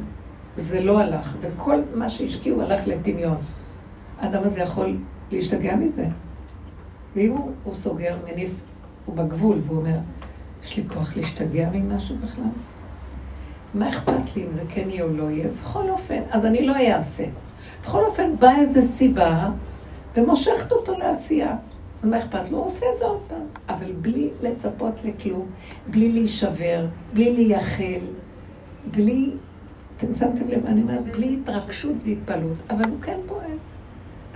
זה 0.58 0.82
לא 0.82 1.00
הלך, 1.00 1.38
וכל 1.42 1.82
מה 1.96 2.10
שהשקיעו 2.10 2.62
הלך 2.62 2.88
לטמיון. 2.88 3.38
האדם 4.18 4.44
הזה 4.44 4.60
יכול 4.60 4.98
להשתגע 5.32 5.76
מזה. 5.76 6.08
ואם 7.16 7.32
הוא, 7.32 7.52
הוא 7.64 7.76
סוגר, 7.76 8.18
מניף, 8.26 8.52
הוא 9.06 9.16
בגבול, 9.16 9.62
והוא 9.66 9.78
אומר, 9.78 9.98
יש 10.66 10.78
לי 10.78 10.84
כוח 10.94 11.16
להשתגע 11.16 11.70
ממשהו 11.74 12.16
בכלל? 12.16 12.44
מה 13.74 13.90
אכפת 13.90 14.36
לי 14.36 14.44
אם 14.44 14.52
זה 14.52 14.62
כן 14.70 14.90
יהיה 14.90 15.04
או 15.04 15.10
לא 15.10 15.30
יהיה? 15.32 15.48
בכל 15.62 15.90
אופן, 15.90 16.22
אז 16.32 16.46
אני 16.46 16.68
לא 16.68 16.76
אעשה. 16.76 17.24
בכל 17.84 18.06
אופן, 18.06 18.36
באה 18.40 18.62
איזו 18.62 18.82
סיבה 18.82 19.50
ומושכת 20.16 20.72
אותו 20.72 20.98
לעשייה. 20.98 21.56
אז 22.04 22.10
מה 22.10 22.18
אכפת 22.18 22.52
לו? 22.52 22.58
הוא 22.58 22.66
עושה 22.66 22.86
את 22.94 23.00
זה 23.00 23.06
עוד 23.06 23.20
פעם. 23.28 23.46
אבל 23.70 23.92
בלי 23.92 24.30
לצפות 24.42 24.94
לכלום, 25.06 25.46
בלי 25.88 26.12
להישבר, 26.12 26.86
בלי 27.14 27.36
לייחל, 27.36 28.06
בלי... 28.92 29.30
אתם 29.98 30.16
שמתם 30.16 30.48
לב 30.48 30.66
אני 30.66 30.82
אומרת? 30.82 31.04
בלי 31.04 31.38
התרגשות 31.42 31.96
והתפעלות, 32.06 32.58
אבל 32.70 32.90
הוא 32.90 33.02
כן 33.02 33.18
פועל. 33.28 33.58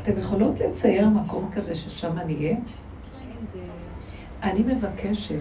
אתם 0.01 0.19
יכולות 0.19 0.59
לצייר 0.59 1.09
מקום 1.09 1.49
כזה 1.55 1.75
ששם 1.75 2.17
אני 2.17 2.35
אהיה? 2.35 2.55
אני 4.43 4.63
מבקשת, 4.63 5.39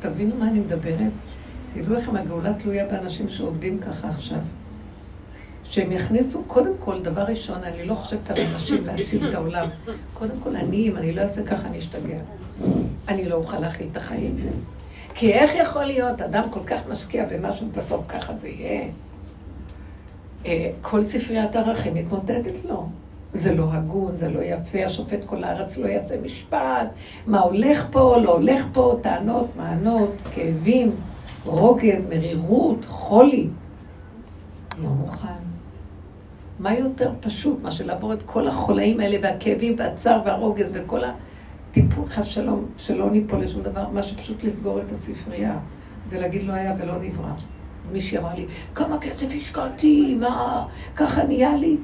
תבינו 0.00 0.36
מה 0.36 0.48
אני 0.48 0.60
מדברת? 0.60 1.12
תדעו 1.74 1.94
לכם, 1.94 2.16
הגאולה 2.16 2.52
תלויה 2.54 2.86
באנשים 2.86 3.28
שעובדים 3.28 3.78
ככה 3.78 4.08
עכשיו. 4.08 4.38
שהם 5.64 5.92
יכניסו, 5.92 6.42
קודם 6.46 6.72
כל, 6.80 7.02
דבר 7.02 7.22
ראשון, 7.22 7.64
אני 7.64 7.84
לא 7.84 7.94
חושבת 7.94 8.30
על 8.30 8.36
אנשים 8.40 8.86
להציל 8.86 9.28
את 9.28 9.34
העולם. 9.34 9.68
קודם 10.14 10.34
כל, 10.42 10.56
אני, 10.56 10.88
אם 10.88 10.96
אני 10.96 11.12
לא 11.12 11.22
אעשה 11.22 11.42
ככה, 11.46 11.68
אני 11.68 11.78
אשתגע. 11.78 12.18
אני 13.08 13.28
לא 13.28 13.34
אוכל 13.34 13.58
להכיל 13.58 13.86
את 13.92 13.96
החיים. 13.96 14.36
כי 15.14 15.32
איך 15.32 15.50
יכול 15.54 15.84
להיות 15.84 16.20
אדם 16.20 16.50
כל 16.50 16.60
כך 16.66 16.86
משקיע 16.86 17.26
במשהו, 17.26 17.68
בסוף 17.68 18.06
ככה 18.08 18.36
זה 18.36 18.48
יהיה? 18.48 18.88
אה, 20.46 20.70
כל 20.82 21.02
ספריית 21.02 21.56
ערכים 21.56 21.94
מתמודדת 21.94 22.64
לו. 22.64 22.88
זה 23.32 23.54
לא 23.54 23.72
הגון, 23.72 24.16
זה 24.16 24.28
לא 24.28 24.40
יפה, 24.42 24.84
השופט 24.84 25.24
כל 25.26 25.44
הארץ 25.44 25.76
לא 25.76 25.86
יעשה 25.86 26.20
משפט, 26.20 26.88
מה 27.26 27.40
הולך 27.40 27.86
פה, 27.90 28.16
לא 28.22 28.32
הולך 28.32 28.66
פה, 28.72 28.98
טענות, 29.02 29.56
מענות, 29.56 30.10
כאבים, 30.34 30.92
רוגז, 31.44 32.04
מרירות, 32.08 32.84
חולי. 32.84 33.48
לא 34.82 34.88
מוכן. 34.88 35.28
מה 36.58 36.74
יותר 36.74 37.12
פשוט 37.20 37.62
מאשר 37.62 37.86
לעבור 37.86 38.12
את 38.12 38.22
כל 38.22 38.48
החולאים 38.48 39.00
האלה 39.00 39.18
והכאבים 39.22 39.74
והצער 39.78 40.22
והרוגז 40.24 40.70
וכל 40.74 41.00
הטיפול, 41.04 42.08
חס 42.08 42.26
שלום, 42.26 42.64
שלא 42.76 43.10
ניפול 43.10 43.40
לשום 43.40 43.62
דבר, 43.62 43.88
מה 43.88 44.02
שפשוט 44.02 44.44
לסגור 44.44 44.80
את 44.80 44.92
הספרייה 44.92 45.58
ולהגיד 46.08 46.42
לא 46.42 46.52
היה 46.52 46.74
ולא 46.78 47.02
נברא. 47.02 47.32
מישהי 47.92 48.18
אמרה 48.18 48.34
לי, 48.34 48.46
כמה 48.74 48.98
כסף 49.00 49.26
השקעתי, 49.36 50.14
מה, 50.20 50.66
ככה 50.96 51.22
נהיה 51.24 51.56
לי? 51.56 51.76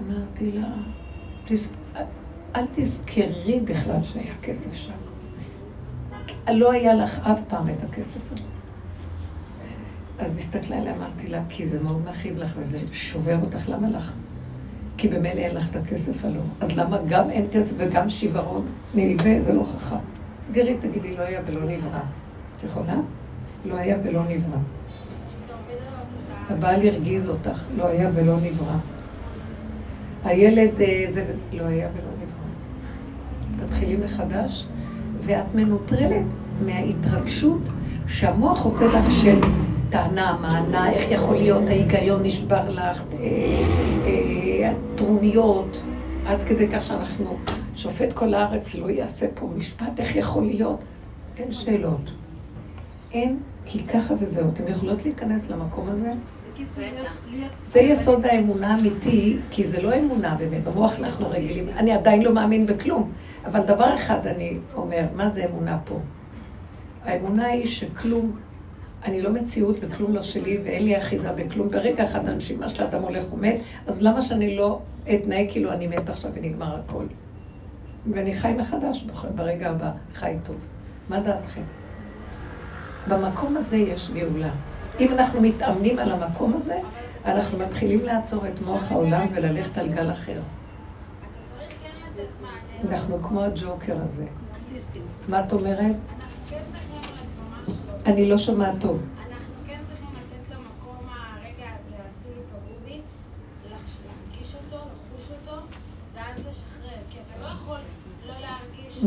אמרתי 0.00 0.52
לה, 0.52 0.68
תס... 1.44 1.68
אל 2.56 2.64
תזכרי 2.74 3.60
בכלל 3.64 4.02
שהיה 4.02 4.34
כסף 4.42 4.74
שם. 4.74 4.92
לא 6.48 6.72
היה 6.72 6.94
לך 6.94 7.18
אף 7.18 7.40
פעם 7.48 7.68
את 7.68 7.84
הכסף 7.84 8.32
הזה. 8.32 8.44
אז 10.18 10.36
הסתכלה 10.38 10.76
עליה, 10.76 10.96
אמרתי 10.96 11.28
לה, 11.28 11.42
כי 11.48 11.68
זה 11.68 11.82
מאוד 11.82 12.04
מכאיב 12.08 12.38
לך 12.38 12.54
וזה 12.58 12.78
שובר 12.92 13.38
אותך, 13.42 13.68
למה 13.68 13.90
לך? 13.90 14.12
כי 14.96 15.08
במילא 15.08 15.40
אין 15.40 15.54
לך 15.54 15.70
את 15.70 15.76
הכסף 15.76 16.24
הלא. 16.24 16.40
אז 16.60 16.72
למה 16.72 16.98
גם 17.08 17.30
אין 17.30 17.46
כסף 17.52 17.74
וגם 17.76 18.10
שיוורון 18.10 18.66
נלווה? 18.94 19.42
זה 19.42 19.52
לא 19.52 19.64
חכם. 19.64 19.96
סגרי, 20.44 20.76
תגידי, 20.80 21.16
לא 21.16 21.22
היה 21.22 21.40
ולא 21.46 21.60
נברא. 21.64 22.00
את 22.58 22.64
יכולה? 22.64 22.96
לא 23.64 23.74
היה 23.74 23.96
ולא 24.04 24.22
נברא. 24.28 24.58
הבעל 26.50 26.86
הרגיז 26.88 27.28
אותך, 27.28 27.68
לא 27.76 27.86
היה 27.86 28.10
ולא 28.14 28.36
נברא. 28.42 28.76
הילד, 30.26 30.80
אה, 30.80 31.06
זה 31.08 31.24
לא 31.52 31.64
היה 31.64 31.88
ולא 31.94 32.10
נברא. 32.16 33.66
תתחילי 33.66 33.96
מחדש, 34.04 34.66
ואת 35.24 35.54
מנוטרלת 35.54 36.26
מההתרגשות 36.64 37.60
שהמוח 38.06 38.64
עושה 38.64 38.86
לך 38.86 39.10
של 39.10 39.40
טענה, 39.90 40.38
מענה, 40.42 40.92
איך 40.92 41.10
יכול 41.10 41.36
להיות, 41.36 41.62
ההיגיון 41.66 42.22
נשבר 42.22 42.70
לך, 42.70 43.02
אה, 43.12 43.18
אה, 44.06 44.72
עד 46.26 46.42
כדי 46.42 46.68
כך 46.68 46.84
שאנחנו, 46.84 47.36
שופט 47.74 48.12
כל 48.12 48.34
הארץ 48.34 48.74
לא 48.74 48.90
יעשה 48.90 49.26
פה 49.34 49.50
משפט, 49.56 50.00
איך 50.00 50.16
יכול 50.16 50.46
להיות? 50.46 50.84
אין 51.36 51.52
שאלות. 51.52 52.10
אין, 53.12 53.38
כי 53.64 53.86
ככה 53.86 54.14
וזהו. 54.20 54.50
אתן 54.54 54.68
יכולות 54.68 55.04
להיכנס 55.04 55.50
למקום 55.50 55.88
הזה? 55.88 56.12
זה 57.66 57.80
יסוד 57.80 58.26
האמונה 58.26 58.74
האמיתי, 58.74 59.36
כי 59.50 59.64
זה 59.64 59.82
לא 59.82 59.98
אמונה 59.98 60.34
באמת, 60.34 60.64
במוח 60.64 60.98
אנחנו 60.98 61.30
רגילים, 61.30 61.68
אני 61.68 61.92
עדיין 61.92 62.22
לא 62.22 62.34
מאמין 62.34 62.66
בכלום, 62.66 63.12
אבל 63.44 63.60
דבר 63.62 63.94
אחד 63.94 64.26
אני 64.26 64.58
אומר, 64.74 65.06
מה 65.14 65.30
זה 65.30 65.44
אמונה 65.44 65.78
פה? 65.84 65.98
האמונה 67.02 67.46
היא 67.46 67.66
שכלום, 67.66 68.36
אני 69.04 69.22
לא 69.22 69.32
מציאות 69.32 69.76
וכלום 69.80 70.14
לא 70.14 70.22
שלי 70.22 70.58
ואין 70.64 70.84
לי 70.84 70.98
אחיזה 70.98 71.32
בכלום, 71.32 71.68
ברגע 71.68 72.04
אחד 72.04 72.28
הנשימה 72.28 72.68
שאדם 72.68 73.02
הולך 73.02 73.32
ומת, 73.32 73.60
אז 73.86 74.02
למה 74.02 74.22
שאני 74.22 74.56
לא 74.56 74.80
אתנהג 75.14 75.50
כאילו 75.50 75.72
אני 75.72 75.86
מת 75.86 76.08
עכשיו 76.08 76.30
ונגמר 76.34 76.76
הכל? 76.76 77.06
ואני 78.12 78.34
חי 78.34 78.52
מחדש 78.52 79.06
ברגע 79.34 79.70
הבא, 79.70 79.90
חי 80.14 80.36
טוב. 80.44 80.56
מה 81.08 81.20
דעתכם? 81.20 81.62
במקום 83.06 83.56
הזה 83.56 83.76
יש 83.76 84.10
גאולה. 84.10 84.54
אם 85.00 85.12
אנחנו 85.12 85.40
מתאמנים 85.40 85.98
על 85.98 86.12
המקום 86.12 86.54
הזה, 86.56 86.80
אנחנו 87.24 87.58
מתחילים 87.58 88.04
לעצור 88.04 88.46
את 88.46 88.60
מוח 88.66 88.92
העולם 88.92 89.26
וללכת 89.34 89.78
על 89.78 89.88
גל 89.88 90.10
אחר. 90.10 90.40
אנחנו 92.88 93.22
כמו 93.22 93.42
הג'וקר 93.42 93.96
הזה. 93.96 94.26
מה 95.28 95.44
את 95.44 95.52
אומרת? 95.52 95.96
אני 98.06 98.28
לא 98.28 98.38
שומעת 98.38 98.74
טוב. 98.80 99.02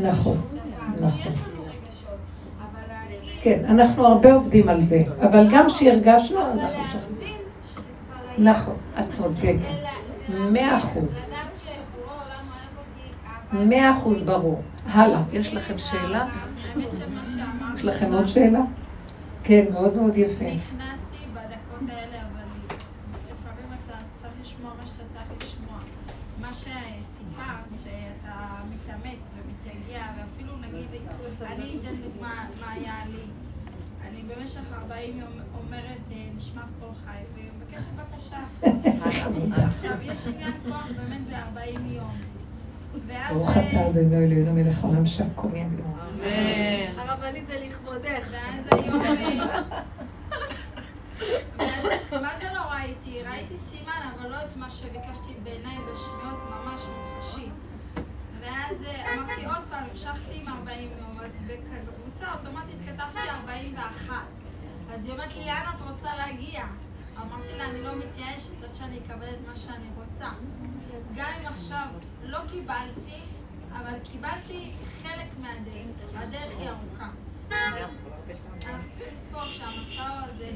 נכון, 0.02 0.38
נכון. 1.00 1.49
כן, 3.42 3.66
אנחנו 3.66 4.06
הרבה 4.08 4.34
עובדים 4.34 4.70
על 4.70 4.82
זה, 4.82 5.04
אבל 5.22 5.48
גם 5.54 5.70
שהרגשנו, 5.70 6.52
אנחנו 6.52 6.84
שכחנו. 6.92 7.16
נכון, 8.38 8.76
את 9.00 9.10
צודקת. 9.10 9.56
מאה 10.30 10.78
אחוז. 10.78 11.16
מאה 13.54 13.92
אחוז 13.92 14.22
ברור. 14.22 14.62
הלאה, 14.86 15.22
יש 15.32 15.54
לכם 15.54 15.78
שאלה? 15.78 16.28
יש 17.76 17.84
לכם 17.84 18.14
עוד 18.14 18.28
שאלה? 18.28 18.60
כן, 19.44 19.66
מאוד 19.72 19.96
מאוד 19.96 20.18
יפה. 20.18 20.46
נכנסתי 20.46 21.18
בדקות 21.34 21.90
האלה, 21.90 22.18
אבל 22.22 22.76
לפעמים 23.26 23.80
אתה 23.86 23.94
צריך 24.16 24.34
לשמוע 24.42 24.72
מה 24.82 24.88
שאתה 24.88 25.04
צריך 25.14 25.44
לשמוע. 25.44 25.78
מה 26.42 26.54
שסיפרת, 26.54 27.84
שאתה 27.84 28.36
מתאמץ 28.70 29.30
ומתייגע, 29.36 30.04
ואפילו 30.18 30.54
נגיד, 30.58 31.02
אני 31.42 31.78
אתן 31.82 31.96
דוגמה 32.04 32.46
מה 32.60 32.72
היה 32.72 32.94
לי. 33.12 33.24
אני 34.10 34.19
במשך 34.30 34.62
40 34.74 35.20
יום 35.20 35.30
אומרת 35.58 35.98
אה, 36.12 36.18
נשמע 36.36 36.62
כל 36.80 36.94
חי, 37.06 37.18
ומבקשת 37.36 37.88
בקשה. 37.96 38.38
עכשיו, 39.70 39.92
יש 40.02 40.28
עניין 40.28 40.54
כוח 40.68 40.88
באמת 40.98 41.22
ב-40 41.28 41.82
יום. 41.86 42.18
ברוך 43.30 43.52
אתה 43.52 43.90
אדוני 43.90 44.18
אלוהינו 44.18 44.54
מלך 44.54 44.84
העולם 44.84 45.06
שהכל 45.06 45.48
ידוע. 45.48 45.86
אמן. 45.86 47.00
הרבנית 47.00 47.48
זה 47.48 47.66
לכבודך. 47.68 48.28
ואז 48.32 48.66
היום... 48.72 49.02
מה 52.12 52.30
זה 52.42 52.48
לא 52.54 52.62
ראיתי? 52.72 53.22
ראיתי 53.24 53.58
סימן, 53.58 54.10
אבל 54.16 54.30
לא 54.30 54.36
את 54.36 54.58
מה 54.58 54.72
שביקשתי 54.72 55.34
בעיניים 55.44 55.82
גשמיות, 55.92 56.40
ממש 56.50 56.82
מוחשי. 57.16 57.50
ואז 58.50 58.84
אמרתי 59.14 59.46
עוד 59.46 59.64
פעם, 59.70 59.84
המשכתי 59.92 60.42
עם 60.42 60.48
40 60.48 60.90
יום, 61.00 61.20
אז 61.20 61.32
בקבוצה 61.48 62.34
אוטומטית 62.34 62.76
כתבתי 62.86 63.30
41. 63.30 64.16
אז 64.94 65.06
היא 65.06 65.14
אומרת 65.14 65.36
לי, 65.36 65.46
לאן 65.46 65.64
את 65.76 65.92
רוצה 65.92 66.16
להגיע? 66.16 66.66
אמרתי 67.18 67.58
לה, 67.58 67.70
אני 67.70 67.84
לא 67.84 67.96
מתייאשת 67.96 68.64
עד 68.64 68.74
שאני 68.74 69.00
אקבל 69.00 69.30
את 69.30 69.48
מה 69.48 69.58
שאני 69.58 69.88
רוצה. 69.96 70.30
גם 71.16 71.28
אם 71.42 71.48
עכשיו 71.48 71.86
לא 72.24 72.40
קיבלתי, 72.52 73.20
אבל 73.72 73.94
קיבלתי 74.04 74.72
חלק 75.02 75.28
מהדרך, 75.40 76.10
הדרך 76.14 76.52
היא 76.60 76.70
ארוכה. 76.70 77.10
אנחנו 77.52 78.90
צריכים 78.90 79.14
לזכור 79.14 79.48
שהמסע 79.48 80.24
הזה 80.26 80.52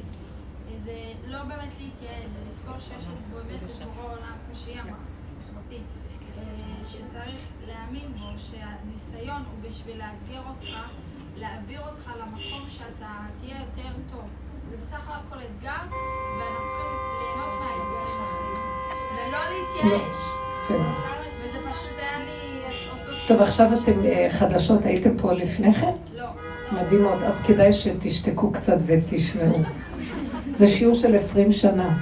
זה 0.84 1.12
לא 1.26 1.42
באמת 1.42 1.72
להתייעל, 1.80 2.22
זה 2.22 2.38
לזכור 2.48 2.78
שיש 2.78 3.04
את 3.04 3.34
באמת 3.34 3.62
בבורא 3.62 4.14
עולם, 4.14 4.36
כמו 4.46 4.54
שהיא 4.54 4.80
אמרה, 4.80 4.98
אחותי, 5.74 6.38
אה, 6.38 6.86
שצריך 6.86 7.40
להאמין 7.66 8.12
בו, 8.18 8.26
שהניסיון 8.38 9.42
הוא 9.50 9.70
בשביל 9.70 9.96
לאתגר 9.96 10.40
אותך, 10.48 10.76
להעביר 11.36 11.80
אותך 11.80 12.10
למקום 12.20 12.68
שאתה 12.68 13.08
תהיה 13.40 13.56
יותר 13.60 13.88
טוב. 14.12 14.24
זה 14.70 14.76
בסך 14.76 15.08
הכל 15.08 15.36
אתגר, 15.36 15.82
ואנחנו 16.38 16.64
צריכים 16.66 16.98
ליהנות 17.20 17.54
מהאתגרים 17.60 18.16
בחיים, 18.24 18.56
ולא 19.16 19.38
להתייאש. 19.50 20.16
כן. 20.68 20.80
וזה 21.42 21.70
פשוט 21.70 21.98
היה 21.98 22.18
לי 22.18 22.62
אותו... 22.90 23.12
טוב, 23.28 23.40
עכשיו 23.40 23.70
אתם 23.72 24.04
אה, 24.04 24.28
חדשות, 24.30 24.84
הייתם 24.84 25.18
פה 25.18 25.32
לפני 25.32 25.74
כן? 25.74 25.92
לא. 26.14 26.26
מדהימות, 26.72 27.22
אז 27.22 27.42
כדאי 27.42 27.72
שתשתקו 27.72 28.52
קצת 28.52 28.76
ותשמעו. 28.86 29.58
זה 30.54 30.66
שיעור 30.66 30.98
של 30.98 31.14
עשרים 31.14 31.52
שנה. 31.52 31.98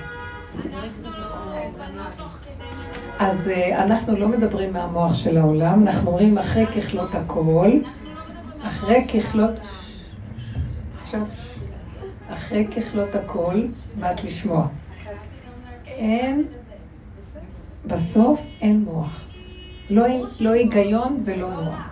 אז 3.23 3.49
אה, 3.49 3.85
אנחנו 3.85 4.17
לא 4.17 4.29
מדברים 4.29 4.73
מהמוח 4.73 5.15
של 5.15 5.37
העולם, 5.37 5.83
אנחנו 5.83 6.09
אומרים 6.09 6.39
אחרי 6.39 6.67
ככלות 6.67 7.15
הכל, 7.15 7.71
אחרי 8.63 9.07
ככלות... 9.09 9.51
אחרי 12.29 12.67
ככלות 12.67 13.15
הכל, 13.15 13.63
באת 14.01 14.25
לשמוע. 14.25 14.69
אין, 15.87 16.45
בסוף 17.87 18.41
אין 18.61 18.85
מוח. 18.85 19.29
לא, 19.91 20.05
לא 20.41 20.51
היגיון 20.51 21.23
ולא 21.25 21.51
מוח. 21.51 21.92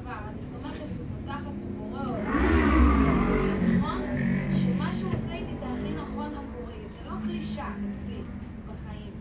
דבר, 0.00 0.18
אני 0.28 0.42
סומכת 0.42 0.86
ופותחת 0.98 1.52
ובורא 1.62 2.00
עולם, 2.00 3.76
נכון? 3.76 4.02
שמה 4.50 4.94
שהוא 4.94 5.12
עושה 5.14 5.32
איתי 5.32 5.56
זה 5.60 5.66
הכי 5.66 5.92
נכון 5.92 6.34
עבורי. 6.34 6.74
זה 6.92 7.10
לא 7.10 7.12
קלישה 7.24 7.66
אצלי 7.66 8.20
בחיים. 8.66 9.12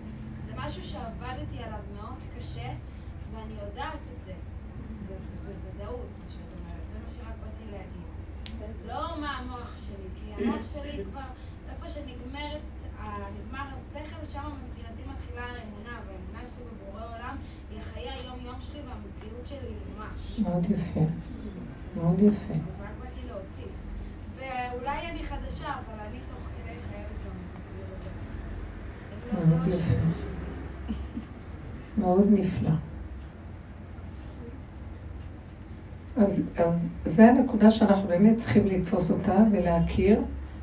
זה 0.42 0.52
משהו 0.58 0.84
שעבדתי 0.84 1.63
עליו 1.63 1.80
מאוד 1.96 2.20
קשה, 2.38 2.70
ואני 3.34 3.54
יודעת 3.54 4.00
את 4.13 4.26
זה. 4.26 4.34
בוודאות, 5.46 6.08
כשאת 6.28 6.52
אומרת, 6.60 6.84
זה 6.94 7.00
מה 7.04 7.10
שרק 7.10 7.36
באתי 7.44 7.72
להגיד. 7.72 8.10
לא 8.88 9.22
מה 9.22 9.38
המוח 9.38 9.78
שלי, 9.78 10.10
כי 10.15 10.44
המוח 10.44 10.62
שלי 10.74 11.04
כבר, 11.06 11.28
איפה 11.70 11.89
שנגמר 11.89 12.58
השכל, 14.20 14.26
שם 14.26 14.50
מבחינתי 14.68 15.02
מתחילה 15.12 15.42
האמונה, 15.42 16.00
והאמונה 16.08 16.46
שלי 16.46 16.63
בבורא 16.63 17.06
עולם. 17.15 17.38
היא 17.71 17.79
חיי 17.93 18.10
היום-יום 18.10 18.55
שלי 18.62 18.79
והמציאות 18.79 19.47
שלי 19.47 19.73
ממש. 19.97 20.39
מאוד 20.39 20.65
יפה. 20.65 20.99
מאוד 21.95 22.19
יפה. 22.19 22.53
אז 22.53 22.60
רק 22.82 22.89
באתי 23.01 23.27
להוסיף. 23.27 23.71
ואולי 24.36 25.08
אני 25.12 25.23
חדשה, 25.23 25.67
אבל 25.67 25.99
אני 26.10 26.19
תוך 26.29 26.47
כדי 26.55 26.75
חייבת 26.89 27.17
גם 27.25 27.36
מאוד 29.49 29.67
יפה. 29.67 29.93
מאוד 31.97 32.27
נפלא. 32.32 32.71
אז, 36.17 36.41
אז 36.58 36.89
זה 37.05 37.29
הנקודה 37.29 37.71
שאנחנו 37.71 38.08
באמת 38.08 38.38
צריכים 38.38 38.67
לתפוס 38.67 39.12
אותה 39.12 39.38
ולהכיר 39.51 40.21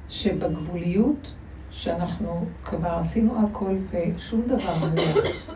שבגבוליות 0.08 1.32
שאנחנו 1.76 2.46
כבר 2.64 2.88
עשינו 2.88 3.48
הכל 3.48 3.76
ושום 3.90 4.42
דבר 4.46 4.88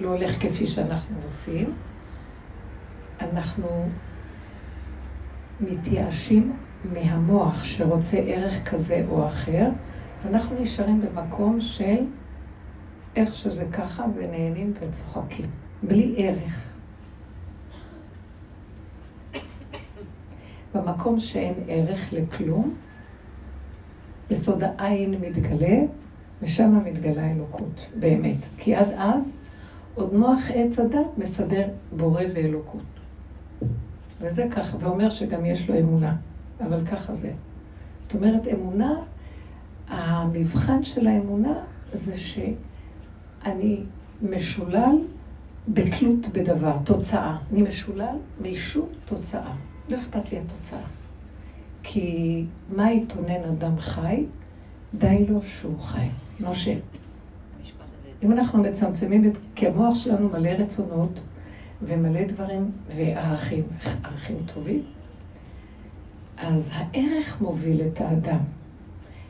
לא 0.00 0.08
הולך 0.08 0.36
כפי 0.42 0.66
שאנחנו 0.66 1.16
רוצים, 1.30 1.74
אנחנו 3.20 3.88
מתייאשים 5.60 6.56
מהמוח 6.84 7.64
שרוצה 7.64 8.16
ערך 8.16 8.68
כזה 8.70 9.04
או 9.08 9.26
אחר, 9.26 9.68
ואנחנו 10.24 10.60
נשארים 10.60 11.00
במקום 11.00 11.60
של 11.60 11.96
איך 13.16 13.34
שזה 13.34 13.64
ככה 13.72 14.04
ונהנים 14.14 14.72
וצוחקים, 14.80 15.50
בלי 15.82 16.14
ערך. 16.16 16.70
במקום 20.74 21.20
שאין 21.20 21.54
ערך 21.68 22.12
לכלום, 22.12 22.74
יסוד 24.30 24.62
העין 24.62 25.14
מתגלה, 25.20 25.76
ושם 26.42 26.80
מתגלה 26.84 27.30
אלוקות, 27.30 27.86
באמת. 28.00 28.36
כי 28.58 28.74
עד 28.74 28.88
אז 28.96 29.36
עוד 29.94 30.14
מוח 30.14 30.40
עץ 30.54 30.78
הדת 30.78 31.18
מסדר 31.18 31.68
בורא 31.96 32.22
ואלוקות. 32.34 32.82
וזה 34.20 34.46
ככה, 34.50 34.76
ואומר 34.80 35.10
שגם 35.10 35.44
יש 35.44 35.70
לו 35.70 35.78
אמונה, 35.78 36.16
אבל 36.60 36.86
ככה 36.86 37.14
זה. 37.14 37.32
זאת 38.02 38.14
אומרת, 38.14 38.42
אמונה, 38.52 38.94
המבחן 39.88 40.82
של 40.84 41.06
האמונה 41.06 41.54
זה 41.92 42.18
שאני 42.18 43.82
משולל 44.22 44.96
בתלות 45.68 46.28
בדבר, 46.32 46.76
תוצאה. 46.84 47.36
אני 47.52 47.62
משולל 47.62 48.16
מישות 48.40 48.92
תוצאה. 49.04 49.52
לא 49.88 49.98
אכפת 49.98 50.32
לי 50.32 50.38
התוצאה. 50.38 50.82
כי 51.82 52.44
מה 52.76 52.92
יתונן 52.92 53.44
אדם 53.44 53.78
חי? 53.78 54.24
די 54.94 55.26
לו 55.28 55.42
שהוא 55.42 55.80
חי, 55.80 56.08
נושם. 56.40 56.78
אם 58.22 58.32
אנחנו 58.32 58.62
מצמצמים 58.62 59.30
את... 59.30 59.36
כי 59.54 59.66
המוח 59.66 59.98
שלנו 59.98 60.28
מלא 60.28 60.48
רצונות 60.48 61.20
ומלא 61.82 62.24
דברים 62.24 62.70
וערכים, 62.96 63.64
ערכים 64.04 64.36
טובים, 64.54 64.82
אז 66.36 66.70
הערך 66.72 67.40
מוביל 67.40 67.82
את 67.82 68.00
האדם. 68.00 68.40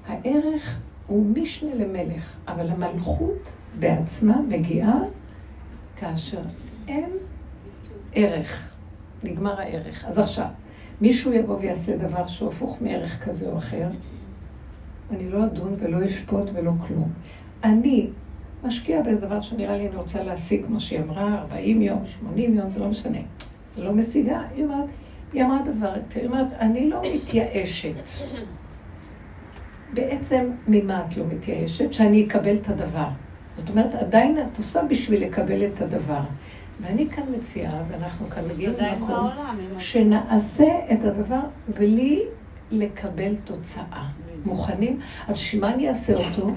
הערך 0.06 0.78
הוא 1.06 1.26
משנה 1.26 1.74
למלך, 1.74 2.36
אבל 2.48 2.70
המלכות 2.70 3.52
בעצמה 3.78 4.40
מגיעה 4.48 4.98
כאשר 5.96 6.40
אין 6.88 7.10
ערך. 8.12 8.70
נגמר 9.22 9.60
הערך. 9.60 10.04
אז 10.04 10.18
עכשיו, 10.18 10.46
מישהו 11.00 11.32
יבוא 11.32 11.58
ויעשה 11.58 11.96
דבר 11.96 12.26
שהוא 12.26 12.48
הפוך 12.48 12.76
מערך 12.80 13.24
כזה 13.24 13.48
או 13.48 13.58
אחר, 13.58 13.88
אני 15.10 15.28
לא 15.28 15.44
אדון 15.44 15.76
ולא 15.80 16.06
אשפוט 16.06 16.48
ולא 16.54 16.72
כלום. 16.86 17.12
אני 17.64 18.06
משקיע 18.64 19.02
באיזה 19.02 19.26
דבר 19.26 19.40
שנראה 19.40 19.76
לי 19.76 19.88
אני 19.88 19.96
רוצה 19.96 20.22
להשיג, 20.22 20.66
כמו 20.66 20.80
שהיא 20.80 21.00
אמרה, 21.00 21.38
40 21.40 21.82
יום, 21.82 22.06
80 22.06 22.54
יום, 22.54 22.70
זה 22.70 22.80
לא 22.80 22.88
משנה. 22.88 23.18
זה 23.76 23.84
לא 23.84 23.92
משיגה. 23.92 24.42
היא 24.54 24.64
אומרת, 24.64 24.84
היא 25.32 25.44
אמרה 25.44 25.58
דבר, 25.64 25.92
היא 26.14 26.26
אומרת, 26.26 26.46
אני 26.60 26.90
לא 26.90 27.02
מתייאשת. 27.14 27.94
בעצם, 29.94 30.50
ממה 30.68 31.04
את 31.08 31.16
לא 31.16 31.24
מתייאשת? 31.26 31.92
שאני 31.92 32.26
אקבל 32.26 32.56
את 32.56 32.68
הדבר. 32.68 33.08
זאת 33.56 33.68
אומרת, 33.70 33.94
עדיין 33.94 34.38
את 34.38 34.58
עושה 34.58 34.82
בשביל 34.82 35.24
לקבל 35.26 35.64
את 35.66 35.82
הדבר. 35.82 36.20
ואני 36.80 37.08
כאן 37.10 37.22
מציעה, 37.38 37.82
ואנחנו 37.88 38.30
כאן 38.30 38.44
מגיעים 38.48 38.72
למקום, 38.78 39.28
שנעשה 39.78 40.68
את 40.92 41.04
הדבר 41.04 41.40
בלי 41.78 42.22
לקבל 42.70 43.34
תוצאה. 43.44 44.08
מוכנים? 44.44 45.00
אז 45.28 45.38
שמה 45.38 45.74
אני 45.74 45.88
אעשה 45.88 46.14
אותו? 46.14 46.50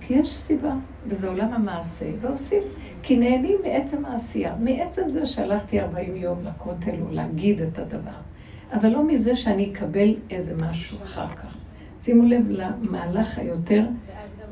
כי 0.00 0.14
יש 0.14 0.36
סיבה, 0.36 0.72
וזה 1.06 1.28
עולם 1.28 1.52
המעשה, 1.52 2.06
ועושים. 2.20 2.62
כי 3.02 3.16
נהנים 3.16 3.56
מעצם 3.64 4.04
העשייה, 4.04 4.54
מעצם 4.60 5.10
זה 5.10 5.26
שהלכתי 5.26 5.80
40 5.80 6.16
יום 6.16 6.38
לכותל 6.44 6.94
או 7.00 7.06
להגיד 7.10 7.60
את 7.62 7.78
הדבר, 7.78 8.18
אבל 8.72 8.88
לא 8.88 9.04
מזה 9.06 9.36
שאני 9.36 9.72
אקבל 9.72 10.14
איזה 10.30 10.56
משהו 10.56 10.98
אחר 11.04 11.28
כך. 11.28 11.56
שימו 12.02 12.28
לב 12.28 12.50
למהלך 12.50 13.38
היותר 13.38 13.86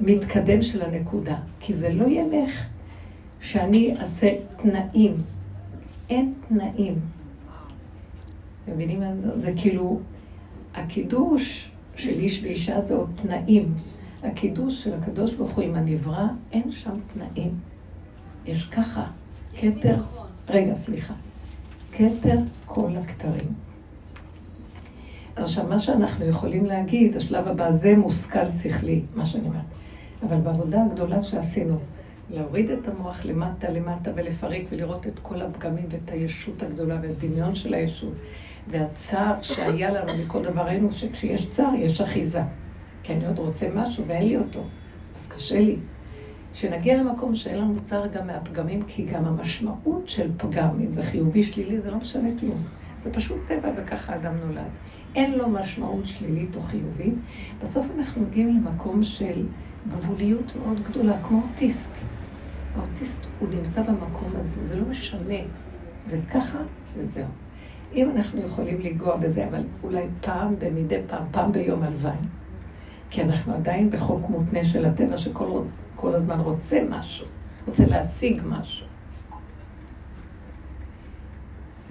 מתקדם 0.00 0.62
של 0.62 0.82
הנקודה, 0.82 1.36
כי 1.60 1.74
זה 1.74 1.92
לא 1.92 2.04
ילך 2.04 2.66
שאני 3.40 3.94
אעשה 4.00 4.28
תנאים. 4.56 5.16
אין 6.10 6.32
תנאים. 6.48 6.94
אתם 8.64 8.72
מבינים? 8.72 9.02
זה 9.36 9.52
כאילו, 9.56 10.00
הקידוש 10.74 11.70
של 11.96 12.18
איש 12.18 12.42
ואישה 12.42 12.80
זה 12.80 12.94
עוד 12.94 13.10
תנאים. 13.22 13.74
הקידוש 14.22 14.84
של 14.84 14.94
הקדוש 14.94 15.34
ברוך 15.34 15.50
הוא 15.50 15.64
עם 15.64 15.74
הנברא, 15.74 16.26
אין 16.52 16.72
שם 16.72 16.94
תנאים. 17.14 17.50
יש 18.46 18.64
ככה, 18.64 19.06
כתר, 19.60 19.96
רגע, 20.48 20.76
סליחה. 20.76 21.14
כתר 21.92 22.38
כל 22.66 22.90
הכתרים. 22.96 23.52
עכשיו, 25.36 25.66
מה 25.68 25.78
שאנחנו 25.78 26.24
יכולים 26.24 26.66
להגיד, 26.66 27.16
השלב 27.16 27.48
הבא, 27.48 27.72
זה 27.72 27.96
מושכל 27.96 28.50
שכלי, 28.62 29.02
מה 29.14 29.26
שאני 29.26 29.48
אומרת. 29.48 29.62
אבל 30.22 30.36
בעבודה 30.40 30.84
הגדולה 30.84 31.22
שעשינו, 31.22 31.78
להוריד 32.30 32.70
את 32.70 32.88
המוח 32.88 33.24
למטה 33.24 33.70
למטה 33.70 34.10
ולפרק 34.14 34.62
ולראות 34.70 35.06
את 35.06 35.18
כל 35.18 35.42
הפגמים 35.42 35.84
ואת 35.90 36.10
הישות 36.10 36.62
הגדולה 36.62 36.98
והדמיון 37.02 37.54
של 37.54 37.74
הישות 37.74 38.12
והצער 38.66 39.42
שהיה 39.42 39.90
לנו 39.90 40.12
מכל 40.24 40.42
דבר, 40.42 40.62
ראינו 40.62 40.92
שכשיש 40.92 41.50
צער 41.50 41.74
יש 41.74 42.00
אחיזה. 42.00 42.42
כי 43.02 43.12
אני 43.12 43.26
עוד 43.26 43.38
רוצה 43.38 43.68
משהו 43.74 44.06
ואין 44.06 44.28
לי 44.28 44.36
אותו, 44.36 44.70
אז 45.14 45.28
קשה 45.28 45.60
לי. 45.60 45.86
שנגיע 46.52 46.96
למקום 47.02 47.34
שאין 47.36 47.58
לנו 47.58 47.82
צער 47.82 48.06
גם 48.06 48.26
מהפגמים, 48.26 48.82
כי 48.82 49.04
גם 49.04 49.24
המשמעות 49.24 50.08
של 50.08 50.30
פגם, 50.38 50.80
אם 50.80 50.92
זה 50.92 51.02
חיובי, 51.02 51.44
שלילי, 51.44 51.80
זה 51.80 51.90
לא 51.90 51.98
משנה 51.98 52.28
כלום. 52.40 52.68
זה 53.02 53.12
פשוט 53.12 53.46
טבע 53.48 53.72
וככה 53.76 54.16
אדם 54.16 54.34
נולד. 54.36 54.78
אין 55.14 55.38
לו 55.38 55.48
משמעות 55.48 56.06
שלילית 56.06 56.56
או 56.56 56.62
חיובית. 56.62 57.14
בסוף 57.58 57.86
אנחנו 57.98 58.22
מגיעים 58.22 58.56
למקום 58.56 59.02
של 59.02 59.48
גבוליות 59.86 60.56
מאוד 60.56 60.82
גדולה, 60.82 61.22
כמו 61.22 61.42
אוטיסט. 61.42 61.98
האוטיסט 62.74 63.26
הוא 63.38 63.48
נמצא 63.48 63.82
במקום 63.82 64.36
הזה, 64.36 64.64
זה 64.64 64.76
לא 64.76 64.86
משנה, 64.88 65.38
זה 66.04 66.20
ככה 66.28 66.58
וזהו. 66.96 67.43
אם 67.92 68.10
אנחנו 68.10 68.40
יכולים 68.40 68.80
לנגוע 68.80 69.16
בזה, 69.16 69.48
אבל 69.48 69.62
אולי 69.82 70.04
פעם 70.20 70.54
במדי 70.58 70.98
פעם, 71.06 71.22
פעם 71.30 71.52
ביום 71.52 71.82
הלוואי. 71.82 72.16
כי 73.10 73.22
אנחנו 73.22 73.54
עדיין 73.54 73.90
בחוק 73.90 74.30
מותנה 74.30 74.64
של 74.64 74.84
הטבע 74.84 75.16
שכל 75.16 75.44
רוצ, 75.44 75.90
הזמן 76.02 76.40
רוצה 76.40 76.82
משהו, 76.90 77.26
רוצה 77.66 77.86
להשיג 77.86 78.42
משהו. 78.48 78.86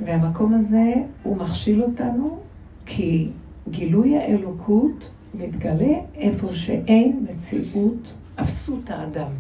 והמקום 0.06 0.54
הזה, 0.54 0.94
הוא 1.24 1.38
מכשיל 1.38 1.84
אותנו, 1.84 2.40
כי 2.86 3.30
גילוי 3.70 4.18
האלוקות 4.18 5.12
מתגלה 5.34 5.94
איפה 6.16 6.54
שאין 6.54 7.26
מציאות 7.30 8.14
אפסות 8.36 8.90
האדם. 8.90 9.32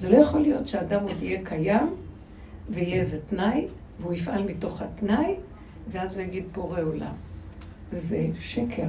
זה 0.00 0.10
לא 0.10 0.16
יכול 0.16 0.40
להיות 0.40 0.68
שאדם 0.68 1.02
עוד 1.02 1.22
יהיה 1.22 1.40
קיים 1.44 1.86
ויהיה 2.70 3.00
איזה 3.00 3.20
תנאי, 3.20 3.66
והוא 4.00 4.12
יפעל 4.12 4.42
מתוך 4.44 4.82
התנאי, 4.82 5.34
ואז 5.90 6.16
הוא 6.16 6.22
יגיד 6.22 6.44
בורא 6.52 6.80
עולם. 6.80 7.14
זה 7.90 8.26
שקר, 8.40 8.88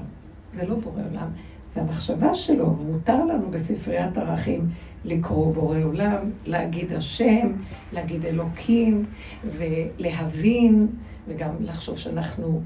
זה 0.54 0.66
לא 0.66 0.76
בורא 0.76 1.02
עולם, 1.10 1.28
זה 1.70 1.82
המחשבה 1.82 2.36
שלו, 2.36 2.78
ומותר 2.80 3.26
לנו 3.26 3.52
בספריית 3.52 4.18
ערכים 4.18 4.70
לקרוא 5.06 5.54
בורא 5.54 5.80
עולם, 5.84 6.18
להגיד 6.46 6.94
השם, 6.94 7.52
להגיד 7.94 8.26
אלוקים, 8.26 9.06
ולהבין, 9.44 10.88
וגם 11.28 11.52
לחשוב 11.60 11.98
שאנחנו 11.98 12.62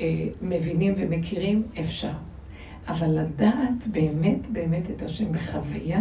אה, 0.00 0.28
מבינים 0.42 0.94
ומכירים, 0.96 1.62
אפשר. 1.80 2.12
אבל 2.88 3.20
לדעת 3.20 3.86
באמת 3.92 4.46
באמת 4.52 4.90
את 4.96 5.02
השם 5.02 5.32
בחוויה, 5.32 6.00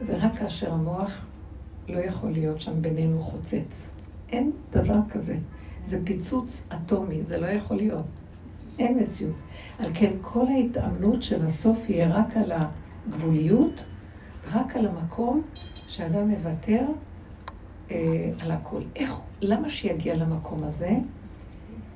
זה 0.00 0.16
רק 0.16 0.38
כאשר 0.38 0.72
המוח 0.72 1.26
לא 1.88 1.98
יכול 1.98 2.30
להיות 2.30 2.60
שם 2.60 2.82
בינינו 2.82 3.22
חוצץ. 3.22 3.99
אין 4.32 4.52
דבר 4.72 4.98
כזה. 5.10 5.38
זה 5.84 6.00
פיצוץ 6.04 6.66
אטומי, 6.72 7.24
זה 7.24 7.40
לא 7.40 7.46
יכול 7.46 7.76
להיות. 7.76 8.06
אין 8.78 8.98
מציאות. 9.02 9.36
על 9.78 9.90
כן 9.94 10.12
כל 10.20 10.46
ההתאמנות 10.46 11.22
של 11.22 11.46
הסוף 11.46 11.78
יהיה 11.88 12.14
רק 12.14 12.36
על 12.36 12.52
הגבוליות, 12.52 13.84
רק 14.52 14.76
על 14.76 14.86
המקום 14.86 15.42
שאדם 15.86 16.28
מוותר 16.28 16.86
אה, 17.90 18.32
על 18.38 18.50
הכל. 18.50 18.82
איך, 18.96 19.14
למה 19.42 19.70
שיגיע 19.70 20.14
למקום 20.16 20.64
הזה? 20.64 20.90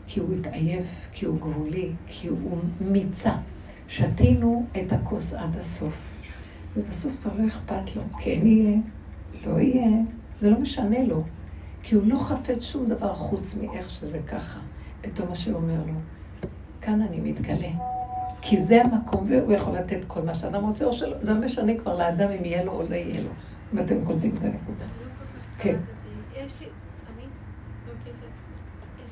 כי 0.07 0.21
הוא 0.21 0.35
התעייף, 0.35 0.87
כי 1.13 1.27
הוא 1.27 1.41
גבולי, 1.41 1.97
כי 2.07 2.29
הוא 2.29 2.59
מיצה. 2.81 3.37
שתינו 3.89 4.71
את 4.77 4.93
הכוס 4.93 5.33
עד 5.35 5.57
הסוף. 5.57 6.21
ובסוף 6.77 7.17
כבר 7.23 7.33
לא 7.39 7.47
אכפת 7.47 7.97
לו, 7.97 8.03
כן 8.19 8.47
יהיה, 8.47 8.79
לא 9.47 9.61
יהיה, 9.61 9.91
זה 10.41 10.51
לא 10.51 10.61
משנה 10.61 11.05
לו. 11.05 11.25
כי 11.87 11.95
הוא 11.95 12.07
לא 12.07 12.19
חפץ 12.19 12.63
שום 12.63 12.89
דבר 12.89 13.15
חוץ 13.15 13.55
מאיך 13.55 13.91
שזה 13.91 14.21
ככה. 14.27 14.61
פתאום 15.01 15.29
מה 15.29 15.35
שאומר 15.35 15.79
לו, 15.87 15.93
כאן 16.81 17.03
אני 17.03 17.21
מתגלה. 17.21 17.69
כי 18.43 18.63
זה 18.63 18.83
המקום, 18.83 19.27
והוא 19.29 19.53
יכול 19.53 19.77
לתת 19.77 20.05
כל 20.07 20.23
מה 20.23 20.35
שאדם 20.35 20.65
רוצה, 20.65 20.85
או 20.85 20.93
שלא, 20.93 21.17
זה 21.23 21.35
לא 21.35 21.41
משנה 21.41 21.73
כבר 21.79 21.99
לאדם 21.99 22.31
אם 22.31 22.45
יהיה 22.45 22.65
לו 22.65 22.73
או 22.73 22.83
לא 22.83 22.95
יהיה 22.95 23.21
לו, 23.21 23.31
אם 23.75 23.79
אתם 23.79 24.05
קולטים 24.05 24.37
את 24.37 24.43
הנקודה. 24.43 24.85
כן. 25.59 25.77
לא, 26.37 26.43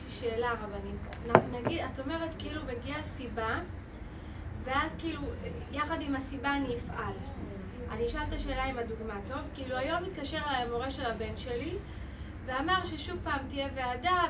שאלה 0.09 0.49
רבנית. 0.53 1.37
נגיד, 1.53 1.81
את 1.93 1.99
אומרת 1.99 2.31
כאילו 2.39 2.61
מגיעה 2.65 3.03
סיבה, 3.17 3.59
ואז 4.65 4.91
כאילו, 4.99 5.21
יחד 5.73 5.97
עם 6.01 6.17
הסיבה 6.17 6.57
אני 6.57 6.75
אפעל. 6.75 7.13
אני 7.91 8.07
אשאל 8.07 8.21
את 8.29 8.33
השאלה 8.33 8.65
עם 8.65 8.79
הדוגמה, 8.79 9.15
טוב? 9.29 9.39
כאילו 9.55 9.77
היום 9.77 10.03
מתקשר 10.03 10.39
אליי 10.51 10.63
המורה 10.63 10.91
של 10.91 11.07
הבן 11.07 11.37
שלי, 11.37 11.79
ואמר 12.45 12.85
ששוב 12.85 13.19
פעם 13.25 13.39
תהיה 13.49 13.69
ועדה, 13.75 14.23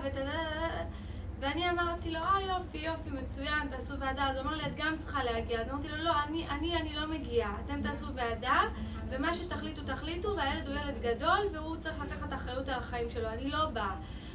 ואני 1.40 1.70
אמרתי 1.70 2.10
לו, 2.10 2.18
אה 2.18 2.40
יופי, 2.48 2.78
יופי, 2.78 3.10
מצוין, 3.10 3.68
תעשו 3.70 3.98
ועדה. 3.98 4.28
אז 4.30 4.36
הוא 4.36 4.42
אמר 4.44 4.54
לי, 4.54 4.66
את 4.66 4.76
גם 4.76 4.96
צריכה 4.98 5.24
להגיע. 5.24 5.60
אז 5.60 5.70
אמרתי 5.70 5.88
לו, 5.88 5.96
לא, 5.96 6.22
אני, 6.22 6.48
אני, 6.48 6.76
אני 6.76 6.94
לא 6.94 7.06
מגיעה. 7.06 7.56
אתם 7.64 7.82
תעשו 7.82 8.06
ועדה, 8.14 8.60
ומה 9.08 9.34
שתחליטו, 9.34 9.82
תחליטו, 9.82 10.36
והילד 10.36 10.68
הוא 10.68 10.76
ילד 10.76 11.02
גדול, 11.02 11.38
והוא 11.52 11.76
צריך 11.76 11.96
לקחת 12.00 12.32
אחריות 12.32 12.68
על 12.68 12.74
החיים 12.74 13.10
שלו. 13.10 13.28
אני 13.28 13.50
לא 13.50 13.66
באה. 13.66 13.94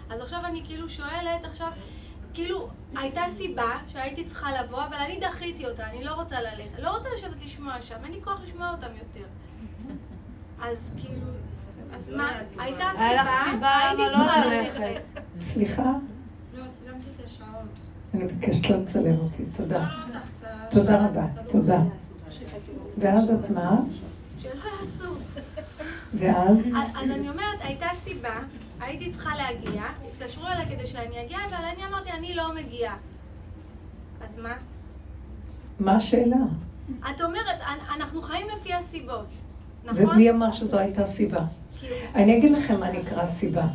אז 0.09 0.21
עכשיו 0.21 0.45
אני 0.45 0.63
כאילו 0.65 0.89
שואלת, 0.89 1.45
עכשיו, 1.45 1.71
כאילו, 2.33 2.69
הייתה 2.95 3.21
סיבה 3.37 3.79
שהייתי 3.87 4.25
צריכה 4.25 4.61
לבוא, 4.61 4.85
אבל 4.85 4.97
אני 4.97 5.19
דחיתי 5.19 5.67
אותה, 5.67 5.89
אני 5.89 6.03
לא 6.03 6.13
רוצה 6.13 6.41
ללכת. 6.41 6.79
לא 6.79 6.97
רוצה 6.97 7.09
לשבת 7.17 7.41
לשמוע 7.41 7.81
שם, 7.81 7.95
אין 8.03 8.13
לי 8.13 8.19
כוח 8.23 8.39
לשמוע 8.43 8.69
אותם 8.71 8.91
יותר. 8.97 9.27
אז 10.61 10.91
כאילו... 10.97 11.26
אז 11.97 12.13
מה, 12.15 12.29
הייתה 12.59 12.85
סיבה, 13.51 13.93
לא 13.97 14.03
צריכה 14.09 14.45
ללכת. 14.45 15.01
סליחה? 15.41 15.91
לא, 16.57 16.63
צילמתי 16.71 17.07
את 17.19 17.25
השעות. 17.25 17.47
אני 18.13 18.23
מבקשת 18.23 18.69
לא 18.69 18.77
לצלם 18.77 19.17
אותי, 19.19 19.43
תודה. 19.57 19.79
לא, 19.79 20.13
לא, 20.13 20.69
תודה 20.69 21.05
רבה, 21.05 21.25
תודה. 21.51 21.79
ואז 22.97 23.29
את 23.29 23.49
מה? 23.49 23.77
שלא 24.41 24.49
יעשו. 24.81 25.13
ואז? 26.13 26.57
אז 26.75 27.11
אני 27.11 27.29
אומרת, 27.29 27.59
הייתה 27.59 27.87
סיבה, 28.03 28.39
הייתי 28.79 29.11
צריכה 29.11 29.35
להגיע, 29.35 29.83
התקשרו 30.07 30.47
אליי 30.47 30.65
כדי 30.65 30.87
שאני 30.87 31.25
אגיע, 31.25 31.37
אבל 31.49 31.65
אני 31.75 31.85
אמרתי, 31.85 32.11
אני 32.11 32.35
לא 32.35 32.55
מגיעה. 32.55 32.95
אז 34.21 34.39
מה? 34.43 34.53
מה 35.79 35.95
השאלה? 35.95 36.35
את 37.09 37.21
אומרת, 37.21 37.61
אנ- 37.61 37.95
אנחנו 37.95 38.21
חיים 38.21 38.47
לפי 38.57 38.73
הסיבות, 38.73 39.25
נכון? 39.85 40.05
ומי 40.09 40.29
אמר 40.29 40.51
שזו 40.51 40.79
הייתה 40.79 41.05
סיבה? 41.05 41.41
אני 42.15 42.37
אגיד 42.37 42.51
לכם 42.51 42.79
מה 42.79 42.91
נקרא 42.91 43.25
סיבה. 43.25 43.67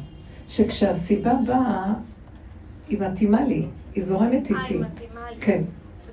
שכשהסיבה 0.48 1.32
באה, 1.46 1.92
היא 2.88 2.98
מתאימה 3.00 3.44
לי, 3.44 3.66
היא 3.94 4.04
זורמת 4.04 4.32
אה, 4.32 4.60
איתי. 4.62 4.74
היא 4.74 4.80
מתאימה 4.80 5.30
לי. 5.30 5.36
כן. 5.40 5.62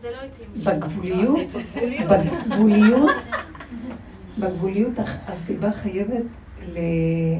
זה 0.01 0.07
לא 0.11 0.17
התאים. 0.17 0.49
בגבוליות, 0.65 1.47
בגבוליות, 2.09 3.11
בגבוליות 4.39 4.93
הסיבה 5.27 5.71
חייבת 5.71 6.23
ל... 6.73 6.79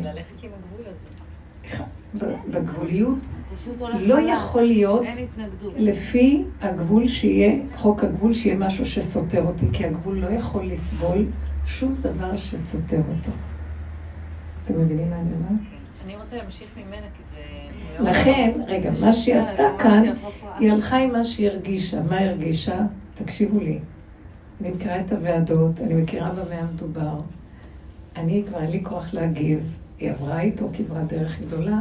ללכת 0.04 0.44
עם 0.44 0.50
הגבול 0.58 0.86
הזה. 0.88 1.10
בגבוליות 2.52 3.18
לא. 4.00 4.20
יכול 4.20 4.62
להיות. 4.62 5.04
לפי 5.78 6.44
הגבול 6.62 7.08
שיהיה, 7.08 7.54
חוק 7.76 8.04
הגבול 8.04 8.34
שיהיה 8.34 8.58
משהו 8.58 8.86
שסותר 8.86 9.44
אותי, 9.44 9.66
כי 9.74 9.86
הגבול 9.86 10.18
לא 10.18 10.28
יכול 10.28 10.66
לסבול 10.66 11.26
שום 11.66 11.96
דבר 12.02 12.38
שסותר 12.38 12.98
אותו. 12.98 13.32
אתם 14.72 14.82
מבינים 14.82 15.10
מה 15.10 15.16
אני 15.16 15.34
אומרת? 15.34 15.62
אני 16.06 16.16
רוצה 16.16 16.38
להמשיך 16.38 16.78
ממנה 16.78 17.08
כי 17.18 17.24
זה... 17.24 18.10
לכן, 18.10 18.62
רגע, 18.68 18.90
מה 19.06 19.14
שהיא 19.14 19.36
עשתה 19.36 19.64
כאן, 19.80 20.04
היא 20.60 20.72
הלכה 20.72 20.98
עם 20.98 21.12
מה 21.12 21.24
שהיא 21.24 21.50
הרגישה. 21.50 22.02
מה 22.02 22.20
הרגישה? 22.20 22.86
תקשיבו 23.16 23.60
לי. 23.60 23.80
אני 24.62 24.70
מכירה 24.70 25.00
את 25.00 25.12
הוועדות, 25.12 25.82
אני 25.82 25.94
מכירה 25.94 26.32
במה 26.32 26.56
המדובר. 26.56 27.20
אני 28.16 28.44
כבר 28.48 28.62
אין 28.62 28.72
לי 28.72 28.84
כוח 28.84 29.14
להגיב. 29.14 29.76
היא 30.00 30.12
עברה 30.12 30.40
איתו 30.40 30.70
כברת 30.74 31.08
דרך 31.08 31.42
גדולה. 31.42 31.80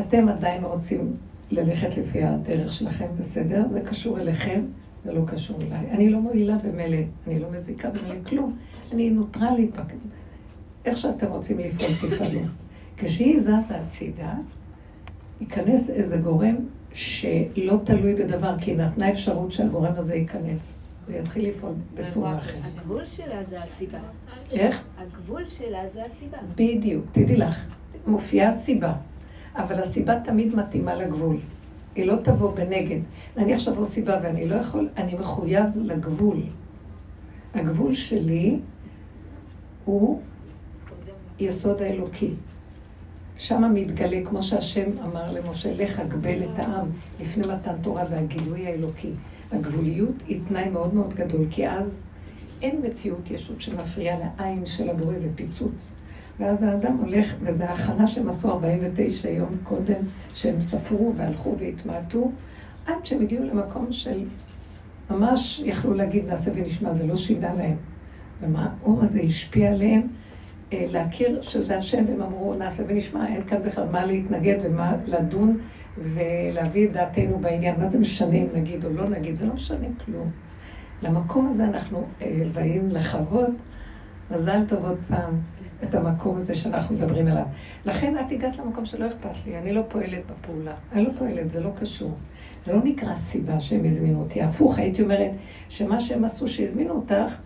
אתם 0.00 0.28
עדיין 0.28 0.64
רוצים 0.64 1.16
ללכת 1.50 1.96
לפי 1.96 2.22
הדרך 2.22 2.72
שלכם, 2.72 3.06
בסדר? 3.18 3.64
זה 3.72 3.80
קשור 3.80 4.20
אליכם, 4.20 4.60
זה 5.04 5.12
לא 5.12 5.20
קשור 5.26 5.58
אליי. 5.62 5.90
אני 5.90 6.10
לא 6.10 6.20
מועילה 6.20 6.56
במילא, 6.58 6.98
אני 7.26 7.38
לא 7.38 7.50
מזיקה 7.50 7.90
במילא 7.90 8.24
כלום. 8.28 8.56
אני 8.92 9.10
נוטרלית. 9.10 9.74
איך 10.86 10.98
שאתם 10.98 11.26
רוצים 11.26 11.58
לפעול, 11.58 11.90
תפעלו. 12.10 12.40
כשהיא 12.96 13.40
זזה 13.40 13.76
הצידה, 13.76 14.34
ייכנס 15.40 15.90
איזה 15.90 16.16
גורם 16.16 16.56
שלא 16.94 17.80
תלוי 17.84 18.14
בדבר, 18.14 18.54
כי 18.60 18.70
היא 18.70 18.78
נתנה 18.78 19.12
אפשרות 19.12 19.52
שהגורם 19.52 19.92
הזה 19.96 20.14
ייכנס. 20.14 20.74
זה 21.06 21.16
יתחיל 21.16 21.48
לפעול 21.48 21.72
בצורה 21.94 22.38
אחרת. 22.38 22.62
הגבול 22.64 23.06
שלה 23.06 23.44
זה 23.44 23.62
הסיבה. 23.62 23.98
איך? 24.50 24.82
הגבול 24.98 25.46
שלה 25.46 25.88
זה 25.88 26.04
הסיבה. 26.04 26.38
בדיוק, 26.54 27.04
תדעי 27.12 27.36
לך, 27.36 27.66
מופיעה 28.06 28.56
סיבה, 28.56 28.92
אבל 29.54 29.78
הסיבה 29.78 30.20
תמיד 30.20 30.54
מתאימה 30.54 30.94
לגבול. 30.94 31.36
היא 31.94 32.04
לא 32.04 32.16
תבוא 32.16 32.54
בנגד. 32.54 33.00
נניח 33.36 33.60
שתבוא 33.60 33.84
סיבה 33.84 34.18
ואני 34.22 34.48
לא 34.48 34.54
יכול, 34.54 34.88
אני 34.96 35.14
מחויב 35.14 35.64
לגבול. 35.76 36.42
הגבול 37.54 37.94
שלי 37.94 38.58
הוא 39.84 40.20
יסוד 41.40 41.82
האלוקי. 41.82 42.30
שם 43.38 43.74
מתגלה, 43.74 44.20
כמו 44.24 44.42
שהשם 44.42 44.90
אמר 45.04 45.32
למשה, 45.32 45.74
לך 45.74 46.00
אגבל 46.00 46.42
את 46.42 46.58
העם 46.58 46.86
לפני 47.20 47.42
מתן 47.46 47.74
תורה 47.82 48.04
והגילוי 48.10 48.66
האלוקי. 48.66 49.10
הגבוליות 49.52 50.14
היא 50.26 50.40
תנאי 50.48 50.68
מאוד 50.68 50.94
מאוד 50.94 51.14
גדול, 51.14 51.46
כי 51.50 51.68
אז 51.68 52.02
אין 52.62 52.80
מציאות 52.86 53.30
ישות 53.30 53.60
שמפריעה 53.60 54.18
לעין 54.18 54.66
של 54.66 54.90
הבורא, 54.90 55.18
זה 55.18 55.28
פיצוץ. 55.34 55.92
ואז 56.40 56.62
האדם 56.62 56.96
הולך, 56.96 57.34
וזו 57.40 57.64
ההכנה 57.64 58.06
שהם 58.06 58.28
עשו 58.28 58.50
49 58.50 59.30
יום 59.30 59.56
קודם, 59.62 60.02
שהם 60.34 60.62
ספרו 60.62 61.12
והלכו 61.16 61.54
והתמעטו, 61.58 62.30
עד 62.86 63.06
שהם 63.06 63.22
הגיעו 63.22 63.44
למקום 63.44 63.92
של 63.92 64.24
ממש 65.10 65.62
יכלו 65.64 65.94
להגיד 65.94 66.26
נעשה 66.26 66.50
ונשמע, 66.54 66.94
זה 66.94 67.06
לא 67.06 67.16
שינה 67.16 67.54
להם. 67.54 67.76
ומה 68.40 68.68
האור 68.82 69.02
הזה 69.02 69.20
השפיע 69.20 69.72
עליהם, 69.72 70.02
להכיר 70.72 71.42
שזה 71.42 71.78
השם, 71.78 72.04
והם 72.08 72.22
אמרו 72.22 72.54
נעשה 72.54 72.82
ונשמע, 72.86 73.26
אין 73.26 73.42
כאן 73.42 73.62
בכלל 73.62 73.88
מה 73.88 74.06
להתנגד 74.06 74.58
ומה 74.62 74.96
לדון 75.06 75.58
ולהביא 75.98 76.86
את 76.86 76.92
דעתנו 76.92 77.38
בעניין. 77.38 77.80
מה 77.80 77.88
זה 77.88 77.98
משנה 77.98 78.36
אם 78.36 78.46
נגיד 78.54 78.84
או 78.84 78.90
לא 78.90 79.08
נגיד? 79.08 79.36
זה 79.36 79.46
לא 79.46 79.54
משנה 79.54 79.86
כלום. 80.04 80.30
למקום 81.02 81.48
הזה 81.48 81.64
אנחנו 81.64 82.06
אה, 82.22 82.42
באים 82.52 82.90
לחוות, 82.90 83.50
מזל 84.30 84.64
טוב 84.68 84.84
עוד 84.84 84.98
פעם, 85.08 85.40
את 85.84 85.94
המקום 85.94 86.36
הזה 86.36 86.54
שאנחנו 86.54 86.96
מדברים 86.96 87.26
עליו. 87.26 87.44
לכן 87.84 88.14
את 88.18 88.32
הגעת 88.32 88.58
למקום 88.58 88.86
שלא 88.86 89.06
אכפת 89.06 89.46
לי, 89.46 89.58
אני 89.58 89.72
לא 89.72 89.82
פועלת 89.88 90.22
בפעולה. 90.30 90.74
אני 90.92 91.04
לא 91.04 91.10
פועלת, 91.18 91.50
זה 91.50 91.60
לא 91.60 91.70
קשור. 91.80 92.14
זה 92.66 92.72
לא 92.72 92.80
נקרא 92.84 93.16
סיבה 93.16 93.60
שהם 93.60 93.84
הזמינו 93.84 94.20
אותי. 94.20 94.42
הפוך, 94.42 94.78
הייתי 94.78 95.02
אומרת 95.02 95.30
שמה 95.68 96.00
שהם 96.00 96.24
עשו 96.24 96.48
שהזמינו 96.48 96.94
אותך, 96.94 97.36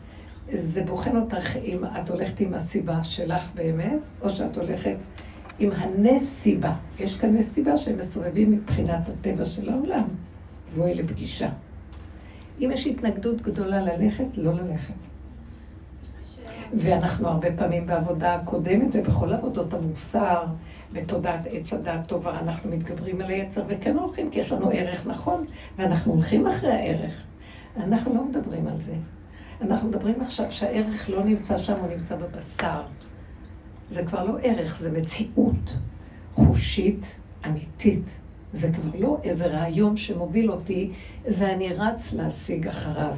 זה 0.58 0.82
בוחן 0.82 1.16
אותך 1.16 1.56
אם 1.56 1.84
את 1.84 2.10
הולכת 2.10 2.40
עם 2.40 2.54
הסיבה 2.54 3.04
שלך 3.04 3.50
באמת, 3.54 3.98
או 4.22 4.30
שאת 4.30 4.58
הולכת 4.58 4.96
עם 5.58 5.70
הנס 5.72 6.22
סיבה. 6.22 6.74
יש 6.98 7.16
כאן 7.16 7.36
נס 7.36 7.52
סיבה 7.52 7.78
שהם 7.78 7.98
מסובבים 7.98 8.50
מבחינת 8.50 9.08
הטבע 9.08 9.44
של 9.44 9.70
העולם. 9.70 10.04
בואי 10.76 10.94
לפגישה. 10.94 11.48
אם 12.60 12.70
יש 12.72 12.86
התנגדות 12.86 13.42
גדולה 13.42 13.80
ללכת, 13.80 14.24
לא 14.36 14.52
ללכת. 14.52 14.94
ואנחנו 16.74 17.28
הרבה 17.28 17.48
פעמים 17.56 17.86
בעבודה 17.86 18.34
הקודמת 18.34 18.88
ובכל 18.92 19.32
עבודות 19.32 19.74
המוסר, 19.74 20.44
בתודעת 20.92 21.40
עץ 21.50 21.72
הדעת 21.72 22.06
טובה, 22.06 22.40
אנחנו 22.40 22.70
מתגברים 22.70 23.20
על 23.20 23.30
היצר 23.30 23.62
וכן 23.68 23.96
הולכים, 23.96 24.30
כי 24.30 24.40
יש 24.40 24.52
לנו 24.52 24.70
ערך 24.72 25.06
נכון, 25.06 25.44
ואנחנו 25.78 26.12
הולכים 26.12 26.46
אחרי 26.46 26.72
הערך. 26.72 27.12
אנחנו 27.76 28.14
לא 28.14 28.24
מדברים 28.24 28.66
על 28.66 28.80
זה. 28.80 28.92
אנחנו 29.62 29.88
מדברים 29.88 30.20
עכשיו 30.20 30.46
שהערך 30.50 31.10
לא 31.10 31.24
נמצא 31.24 31.58
שם, 31.58 31.76
הוא 31.80 31.88
נמצא 31.88 32.16
בבשר. 32.16 32.82
זה 33.90 34.04
כבר 34.04 34.24
לא 34.24 34.38
ערך, 34.42 34.76
זה 34.76 34.92
מציאות 34.92 35.76
חושית, 36.34 37.16
אמיתית, 37.46 38.04
זה 38.52 38.70
כבר 38.72 39.00
לא 39.00 39.18
איזה 39.24 39.46
רעיון 39.46 39.96
שמוביל 39.96 40.50
אותי 40.50 40.92
ואני 41.24 41.72
רץ 41.72 42.14
להשיג 42.14 42.68
אחריו. 42.68 43.14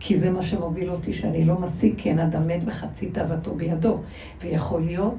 כי 0.00 0.18
זה 0.18 0.30
מה 0.30 0.42
שמוביל 0.42 0.90
אותי, 0.90 1.12
שאני 1.12 1.44
לא 1.44 1.60
משיג, 1.60 2.00
אין 2.04 2.18
אדם 2.18 2.46
מת 2.46 2.60
וחצי 2.66 3.10
תאוותו 3.10 3.54
בידו. 3.54 4.00
ויכול 4.40 4.82
להיות 4.82 5.14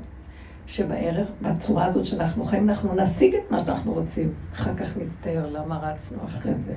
שבערך, 0.68 1.28
בצורה 1.42 1.86
הזאת 1.86 2.06
שאנחנו 2.06 2.46
חיים, 2.46 2.70
אנחנו 2.70 2.96
נשיג 2.96 3.36
את 3.36 3.52
מה 3.52 3.66
שאנחנו 3.66 3.94
רוצים. 3.94 4.34
אחר 4.54 4.76
כך 4.76 4.98
נצטער 4.98 5.50
למה 5.50 5.78
רצנו 5.78 6.18
אחרי 6.26 6.56
זה. 6.56 6.76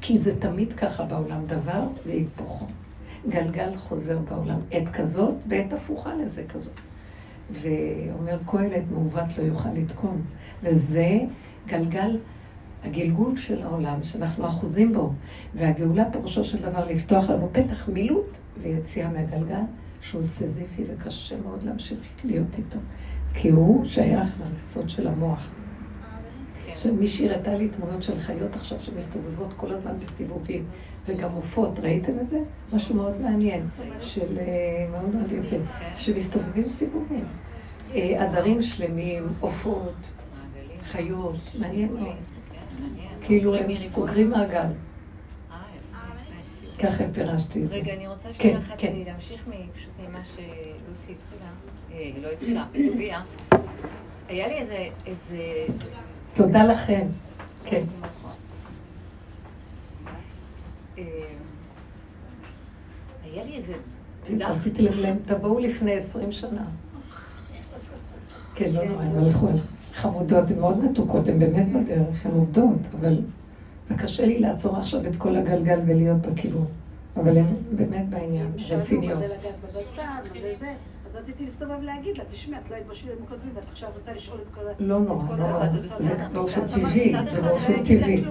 כי 0.00 0.18
זה 0.18 0.40
תמיד 0.40 0.72
ככה 0.72 1.04
בעולם, 1.04 1.46
דבר 1.46 1.82
והיפוכו. 2.06 2.66
גלגל 3.28 3.76
חוזר 3.76 4.18
בעולם, 4.18 4.58
עת 4.70 4.88
כזאת 4.88 5.34
ועת 5.48 5.72
הפוכה 5.72 6.14
לזה 6.14 6.42
כזאת. 6.48 6.80
ואומר 7.50 8.38
קהלת, 8.46 8.82
מעוות 8.90 9.38
לא 9.38 9.42
יוכל 9.42 9.68
לתקון. 9.68 10.22
וזה 10.62 11.18
גלגל, 11.66 12.18
הגלגול 12.84 13.38
של 13.38 13.62
העולם, 13.62 13.98
שאנחנו 14.02 14.46
אחוזים 14.46 14.92
בו. 14.92 15.12
והגאולה 15.54 16.10
פירושו 16.12 16.44
של 16.44 16.62
דבר 16.62 16.86
לפתוח 16.86 17.30
לנו 17.30 17.48
פתח 17.52 17.88
מילוט 17.88 18.38
ויציאה 18.62 19.08
מהגלגל, 19.08 19.62
שהוא 20.00 20.22
סזיפי 20.22 20.84
וקשה 20.88 21.36
מאוד 21.44 21.62
להמשיך 21.62 21.98
להיות 22.24 22.58
איתו. 22.58 22.78
כי 23.34 23.48
הוא 23.48 23.84
שייך 23.84 24.28
ליסוד 24.54 24.88
של 24.88 25.06
המוח. 25.06 25.48
שמישהי 26.76 27.30
הראתה 27.30 27.54
לי 27.54 27.68
תמונות 27.68 28.02
של 28.02 28.18
חיות 28.18 28.54
עכשיו 28.54 28.80
שמסתובבות 28.80 29.52
כל 29.56 29.72
הזמן 29.72 29.98
בסיבובים, 29.98 30.64
וגם 31.06 31.32
עופות, 31.32 31.78
ראיתם 31.78 32.18
את 32.20 32.28
זה? 32.28 32.38
משהו 32.72 32.94
מאוד 32.94 33.20
מעניין, 33.20 33.62
של 34.00 34.38
אה, 34.38 34.86
מאוד 34.90 35.14
מאוד 35.14 35.32
יפה, 35.32 35.56
שמסתובבים 35.96 36.68
סיבובים. 36.78 37.24
אה, 37.94 38.24
עדרים 38.24 38.62
שלמים, 38.62 39.28
עופות, 39.40 40.12
חיות, 40.82 41.40
מעניין 41.58 41.94
מאוד. 41.94 42.16
כאילו 43.22 43.54
הם 43.54 43.88
סוגרים 43.88 44.30
מעגל. 44.30 44.66
ככה 46.78 47.04
פירשתי 47.12 47.64
את 47.64 47.68
זה. 47.68 47.74
רגע, 47.74 47.92
אני 47.92 48.08
רוצה 48.08 48.32
שנייה 48.32 48.58
אחת 48.58 48.82
להמשיך 48.82 49.48
פשוט 49.74 49.90
ממה 50.08 50.24
שלוסי 50.24 51.12
התחילה, 51.12 51.50
אה, 51.92 52.10
לא 52.22 52.28
התחילה, 52.28 52.66
הביאה. 52.74 53.22
היה 54.28 54.48
לי 54.48 54.58
איזה... 55.06 55.36
תודה 56.36 56.64
לכם. 56.64 57.06
כן. 57.64 57.82
אה, 60.98 61.02
היה 63.24 63.44
לי 63.44 63.56
איזה... 63.56 63.74
רציתי 64.44 64.82
להגיד 64.82 65.00
להם, 65.00 65.16
תבואו 65.26 65.58
לפני 65.58 65.92
עשרים 65.92 66.32
שנה. 66.32 66.64
כן, 68.54 68.72
לא 68.72 68.84
נורא, 68.84 69.02
הם 69.02 69.24
הלכו 69.24 69.48
חמודות, 69.92 70.50
הן 70.50 70.58
מאוד 70.58 70.84
מתוקות, 70.84 71.28
הן 71.28 71.38
באמת 71.38 71.66
בדרך, 71.72 72.26
הן 72.26 72.32
עובדות, 72.32 72.78
אבל 73.00 73.18
זה 73.86 73.94
קשה 73.94 74.26
לי 74.26 74.38
לעצור 74.38 74.76
עכשיו 74.76 75.06
את 75.06 75.16
כל 75.18 75.36
הגלגל 75.36 75.80
ולהיות 75.86 76.16
בכיוון. 76.16 76.66
אבל 77.16 77.38
הן 77.38 77.46
באמת 77.72 78.08
בעניין, 78.08 78.52
רציניות. 78.70 79.18
זה. 80.58 80.74
רציתי 81.16 81.44
להסתובב 81.44 81.82
להגיד 81.82 82.18
לה, 82.18 82.24
תשמעי, 82.30 82.58
את 82.64 82.70
לא 82.70 82.74
היית 82.74 82.86
בשיעורים 82.86 83.22
הקודמים, 83.26 83.52
ואת 83.54 83.64
עכשיו 83.72 83.88
רוצה 83.98 84.12
לשאול 84.12 84.38
את 84.42 84.54
כל 84.54 84.60
ה... 84.60 84.72
לא 84.78 85.00
נורא, 85.00 85.36
לא 85.36 85.48
נורא. 85.48 85.66
זה 85.98 86.14
באופן 86.32 86.66
טבעי, 86.66 87.14
זה 87.30 87.42
באופן 87.42 87.84
טבעי. 87.84 88.24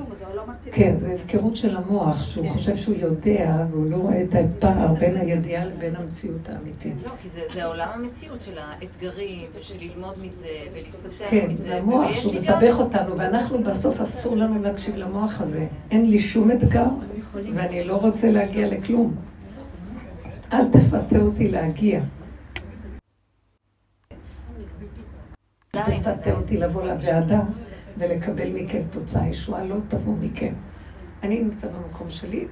כן, 0.71 0.95
זה 0.99 1.13
הפקרות 1.13 1.55
של 1.55 1.77
המוח, 1.77 2.21
שהוא 2.23 2.47
חושב 2.47 2.75
שהוא 2.75 2.95
יודע, 2.95 3.65
והוא 3.71 3.91
לא 3.91 3.97
רואה 3.97 4.23
את 4.23 4.29
הפער 4.33 4.93
בין 4.93 5.17
הידיעה 5.17 5.65
לבין 5.65 5.95
המציאות 5.95 6.49
האמיתית. 6.49 6.93
לא, 7.05 7.11
כי 7.21 7.29
זה 7.53 7.65
עולם 7.65 7.89
המציאות 7.93 8.41
של 8.41 8.57
האתגרים, 8.57 9.47
ושל 9.59 9.77
ללמוד 9.79 10.15
מזה, 10.25 10.47
ולהתפתח 10.73 11.29
כן, 11.29 11.47
מזה. 11.49 11.63
כן, 11.63 11.69
זה 11.69 11.77
המוח 11.77 12.15
שהוא 12.15 12.35
מסבך 12.35 12.79
אותנו, 12.79 13.17
ואנחנו 13.17 13.63
בסוף 13.63 14.01
אסור 14.01 14.35
לנו 14.35 14.63
להקשיב 14.63 14.95
למוח 14.95 15.41
הזה. 15.41 15.67
אין 15.91 16.09
לי 16.11 16.19
שום 16.19 16.51
אתגר, 16.51 16.87
ואני 17.33 17.83
לא 17.83 17.97
רוצה 17.97 18.31
להגיע 18.31 18.67
לכלום. 18.67 19.15
אל 20.53 20.71
תפתה 20.71 21.17
אותי 21.17 21.47
להגיע. 21.47 22.01
תפתה 25.71 26.33
אותי 26.37 26.57
לבוא 26.57 26.83
לוועדה 26.83 27.41
ולקבל 27.97 28.49
מכם 28.53 28.81
תוצאה. 28.89 29.27
ישועה 29.27 29.63
לא 29.63 29.75
תבוא 29.87 30.15
מכם. 30.19 30.53
אני 31.23 31.39
נמצא 31.43 31.67
במקום 31.67 32.09
שלי, 32.09 32.47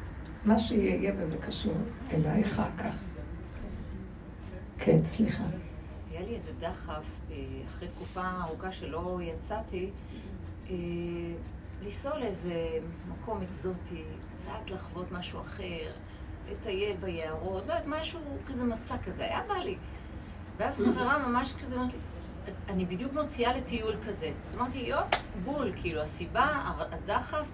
מה 0.46 0.60
שיהיה 0.60 0.96
יהיה 0.96 1.14
וזה 1.18 1.38
קשור 1.38 1.74
אליי 2.12 2.46
אחר 2.46 2.70
כך. 2.78 2.96
כן, 4.78 5.00
סליחה. 5.04 5.44
היה 6.12 6.22
לי 6.22 6.36
איזה 6.36 6.52
דחף, 6.60 7.04
אה, 7.32 7.36
אחרי 7.66 7.88
תקופה 7.88 8.22
ארוכה 8.42 8.72
שלא 8.72 9.20
יצאתי, 9.24 9.90
אה, 10.70 10.76
לנסוע 11.84 12.18
לאיזה 12.20 12.80
מקום 13.08 13.42
אקזוטי, 13.42 14.04
קצת 14.38 14.70
לחוות 14.70 15.12
משהו 15.12 15.42
אחר, 15.42 15.92
לטייל 16.52 16.98
ביערות, 16.98 17.64
לא 17.68 17.74
יודעת, 17.74 17.84
משהו 17.88 18.20
כזה 18.48 18.64
מסע 18.64 18.98
כזה, 18.98 19.24
היה 19.24 19.42
בא 19.48 19.54
לי. 19.54 19.76
ואז 20.58 20.78
חברה 20.78 21.28
ממש 21.28 21.54
כזה 21.62 21.76
אמרת 21.76 21.94
לי, 21.94 22.00
אני 22.70 22.86
בדיוק 22.86 23.14
מוציאה 23.14 23.58
לטיול 23.58 23.96
כזה. 24.08 24.32
אז 24.48 24.56
אמרתי, 24.56 24.78
יופ, 24.78 25.08
בול, 25.44 25.72
כאילו, 25.82 26.02
הסיבה, 26.02 26.74
הדחף 26.92 27.48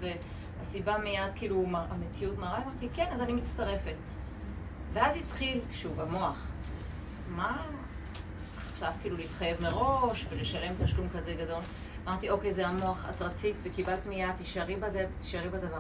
והסיבה 0.59 0.97
מיד, 0.97 1.31
כאילו, 1.35 1.65
המציאות 1.73 2.37
מראה, 2.37 2.63
אמרתי, 2.63 2.87
כן, 2.93 3.07
אז 3.11 3.21
אני 3.21 3.33
מצטרפת. 3.33 3.95
ואז 4.93 5.17
התחיל, 5.17 5.61
שוב, 5.71 5.99
המוח. 5.99 6.47
מה 7.29 7.65
עכשיו, 8.71 8.91
כאילו, 9.01 9.17
להתחייב 9.17 9.61
מראש 9.61 10.25
ולשלם 10.29 10.73
תשלום 10.83 11.07
כזה 11.09 11.33
גדול? 11.33 11.61
אמרתי, 12.09 12.29
אוקיי, 12.29 12.53
זה 12.53 12.67
המוח, 12.67 13.05
את 13.09 13.21
רצית 13.21 13.55
וקיבלת 13.63 14.05
מיד, 14.05 14.35
תישארי 14.35 14.75
בזה, 14.75 15.05
תישארי 15.19 15.49
בדבר. 15.49 15.79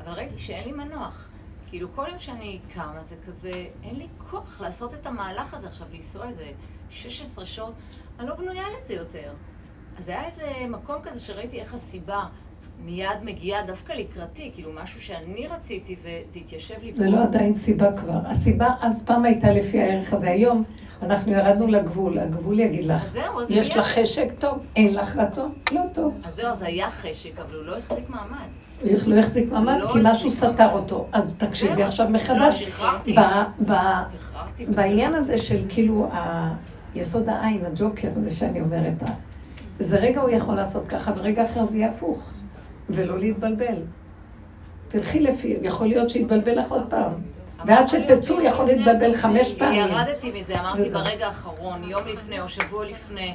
אבל 0.00 0.12
ראיתי 0.12 0.38
שאין 0.38 0.64
לי 0.64 0.72
מנוח. 0.72 1.28
כאילו, 1.68 1.92
כל 1.94 2.06
יום 2.08 2.18
שאני 2.18 2.60
קמה 2.74 3.04
זה 3.04 3.16
כזה, 3.26 3.66
אין 3.82 3.96
לי 3.96 4.08
כוח 4.18 4.60
לעשות 4.60 4.94
את 4.94 5.06
המהלך 5.06 5.54
הזה 5.54 5.66
עכשיו, 5.66 5.86
לנסוע 5.92 6.28
איזה 6.28 6.52
16 6.90 7.46
שעות. 7.46 7.74
אני 8.18 8.28
לא 8.28 8.34
בנויה 8.34 8.62
לזה 8.78 8.94
יותר. 8.94 9.32
אז 9.96 10.08
היה 10.08 10.26
איזה 10.26 10.52
מקום 10.68 11.02
כזה 11.02 11.20
שראיתי 11.20 11.60
איך 11.60 11.74
הסיבה 11.74 12.26
מיד 12.84 13.08
מגיעה 13.24 13.66
דווקא 13.66 13.92
לקראתי, 13.92 14.50
כאילו 14.54 14.70
משהו 14.82 15.02
שאני 15.02 15.46
רציתי 15.46 15.96
וזה 16.00 16.38
התיישב 16.38 16.74
לי. 16.82 16.92
זה 16.96 17.08
לא 17.10 17.22
עדיין 17.22 17.54
סיבה 17.54 17.92
כבר. 17.92 18.18
הסיבה 18.26 18.68
אז 18.80 19.02
פעם 19.04 19.24
הייתה 19.24 19.50
לפי 19.50 19.80
הערך 19.80 20.12
הזה. 20.12 20.30
היום 20.30 20.64
אנחנו 21.02 21.32
ירדנו 21.32 21.66
לגבול, 21.66 22.18
הגבול 22.18 22.60
יגיד 22.60 22.84
לך, 22.84 23.04
אז 23.04 23.12
זהו, 23.12 23.40
אז 23.40 23.50
יש 23.50 23.76
לך 23.76 23.86
חשק 23.86 24.32
טוב, 24.38 24.58
אין 24.76 24.94
לך 24.94 25.16
רצון, 25.16 25.52
לא 25.72 25.80
טוב. 25.92 26.14
אז 26.24 26.34
זהו, 26.34 26.56
זה 26.56 26.66
היה 26.66 26.90
חשק, 26.90 27.38
אבל 27.38 27.56
הוא 27.56 27.64
לא 27.64 27.76
החזיק 27.78 28.08
מעמד. 28.08 28.48
איך 28.84 29.08
לא 29.08 29.14
החזיק 29.14 29.52
מעמד? 29.52 29.78
לא 29.80 29.92
כי 29.92 29.98
משהו 30.02 30.30
סתר 30.30 30.72
אותו. 30.72 31.06
אז 31.12 31.34
תקשיבי 31.38 31.82
עכשיו 31.82 32.08
מחדש. 32.10 32.62
לא, 32.62 32.68
שחררתי. 32.68 33.16
בעניין 34.68 35.14
הזה 35.14 35.38
של 35.38 35.62
כאילו 35.68 36.10
יסוד 36.94 37.28
העין, 37.28 37.64
הג'וקר 37.66 38.08
הזה 38.16 38.30
שאני 38.30 38.60
אומרת, 38.60 38.94
זה 39.78 39.96
רגע 39.96 40.20
הוא 40.20 40.30
יכול 40.30 40.54
לעשות 40.54 40.88
ככה, 40.88 41.12
ורגע 41.16 41.44
אחר 41.44 41.64
זה 41.64 41.76
יהיה 41.76 41.90
הפוך, 41.90 42.30
ולא 42.92 43.18
להתבלבל. 43.18 43.82
תלכי 44.88 45.20
לפי, 45.20 45.56
יכול 45.62 45.86
להיות 45.86 46.10
שיתבלבל 46.10 46.58
לך 46.58 46.70
עוד 46.70 46.90
פעם. 46.90 47.12
ועד 47.66 47.88
שתצאו 47.88 48.40
יכול 48.40 48.66
להתבלבל 48.66 49.14
חמש 49.14 49.54
פעמים. 49.54 49.86
ירדתי 49.86 50.30
מזה, 50.30 50.60
אמרתי 50.60 50.90
ברגע 50.90 51.26
האחרון, 51.26 51.84
יום 51.84 52.06
לפני 52.06 52.40
או 52.40 52.48
שבוע 52.48 52.84
לפני, 52.84 53.34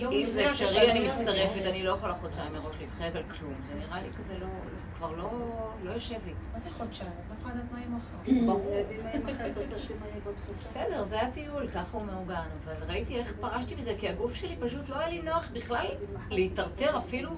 אם 0.00 0.26
זה 0.30 0.50
אפשרי, 0.50 0.90
אני 0.90 1.08
מצטרפת, 1.08 1.62
אני 1.66 1.82
לא 1.82 1.92
יכולה 1.92 2.14
חודשיים 2.14 2.52
מראש 2.52 2.76
להתחייב 2.80 3.16
על 3.16 3.22
כלום. 3.38 3.54
זה 3.68 3.74
נראה 3.74 4.02
לי 4.02 4.08
כזה 4.18 4.34
לא, 4.40 4.46
כבר 4.98 5.12
לא, 5.16 5.30
לא 5.84 5.90
יושב 5.90 6.14
לי. 6.26 6.32
מה 6.54 6.60
זה 6.60 6.70
חודשיים? 6.70 7.10
את 7.10 7.30
לא 7.30 7.34
יכולה 7.40 7.54
לדעת 7.54 7.72
מה 7.72 7.78
יהיה 7.78 7.88
מחר. 7.88 8.14
בסדר, 10.64 11.04
זה 11.04 11.22
הטיול, 11.22 11.68
ככה 11.74 11.98
הוא 11.98 12.02
מעוגן. 12.02 12.42
אבל 12.64 12.74
ראיתי 12.88 13.16
איך 13.16 13.34
פרשתי 13.40 13.74
מזה, 13.74 13.92
כי 13.98 14.08
הגוף 14.08 14.34
שלי 14.34 14.56
פשוט 14.60 14.88
לא 14.88 14.98
היה 14.98 15.08
לי 15.08 15.22
נוח 15.22 15.50
בכלל 15.52 15.86
להיטרטר 16.30 16.98
אפילו. 16.98 17.30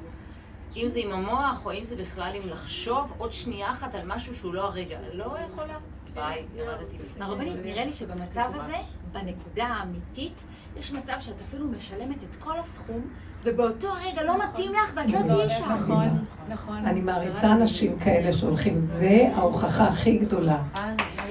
אם 0.77 0.89
זה 0.89 0.99
עם 0.99 1.13
המוח, 1.13 1.67
או 1.67 1.73
אם 1.73 1.85
זה 1.85 1.97
בכלל 1.97 2.33
עם 2.35 2.49
לחשוב 2.49 3.13
עוד 3.19 3.33
שנייה 3.33 3.73
אחת 3.73 3.95
על 3.95 4.01
משהו 4.07 4.35
שהוא 4.35 4.55
לא 4.55 4.65
הרגע. 4.65 4.99
לא 5.13 5.37
יכולה. 5.51 5.75
ביי, 6.15 6.45
ירדתי 6.55 6.97
מזה. 7.05 7.25
הרבנית, 7.25 7.57
נראה 7.65 7.85
לי 7.85 7.93
שבמצב 7.93 8.51
הזה, 8.55 8.77
בנקודה 9.13 9.65
האמיתית, 9.65 10.45
יש 10.77 10.93
מצב 10.93 11.13
שאת 11.21 11.41
אפילו 11.41 11.67
משלמת 11.67 12.25
את 12.25 12.37
כל 12.37 12.59
הסכום, 12.59 13.01
ובאותו 13.45 13.89
רגע 14.07 14.23
לא 14.23 14.39
מתאים 14.39 14.73
לך 14.73 14.93
ואת 14.97 15.11
לא 15.11 15.19
תהיי 15.35 15.51
שם. 15.51 15.73
נכון, 15.73 16.25
נכון. 16.49 16.87
אני 16.87 17.01
מעריצה 17.01 17.53
אנשים 17.53 17.99
כאלה 17.99 18.33
שהולכים, 18.33 18.77
זה 18.77 19.29
ההוכחה 19.35 19.85
הכי 19.85 20.19
גדולה, 20.19 20.63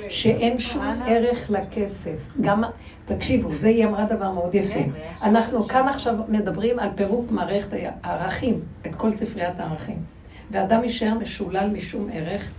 שאין 0.09 0.59
שום 0.59 0.83
ערך 1.07 1.51
לכסף. 1.51 2.17
גם, 2.41 2.63
תקשיבו, 3.05 3.53
זה 3.53 3.67
היא 3.67 3.85
אמרה 3.85 4.05
דבר 4.05 4.31
מאוד 4.31 4.55
יפה. 4.55 4.73
כן, 4.73 4.89
אנחנו 5.23 5.63
כאן 5.63 5.87
עכשיו 5.87 6.15
מדברים 6.27 6.79
על 6.79 6.89
פירוק 6.95 7.31
מערכת 7.31 7.77
הערכים, 8.03 8.59
את 8.85 8.95
כל 8.95 9.11
ספריית 9.11 9.59
הערכים. 9.59 9.97
ואדם 10.51 10.83
יישאר 10.83 11.13
משולל 11.13 11.69
משום 11.73 12.09
ערך. 12.13 12.51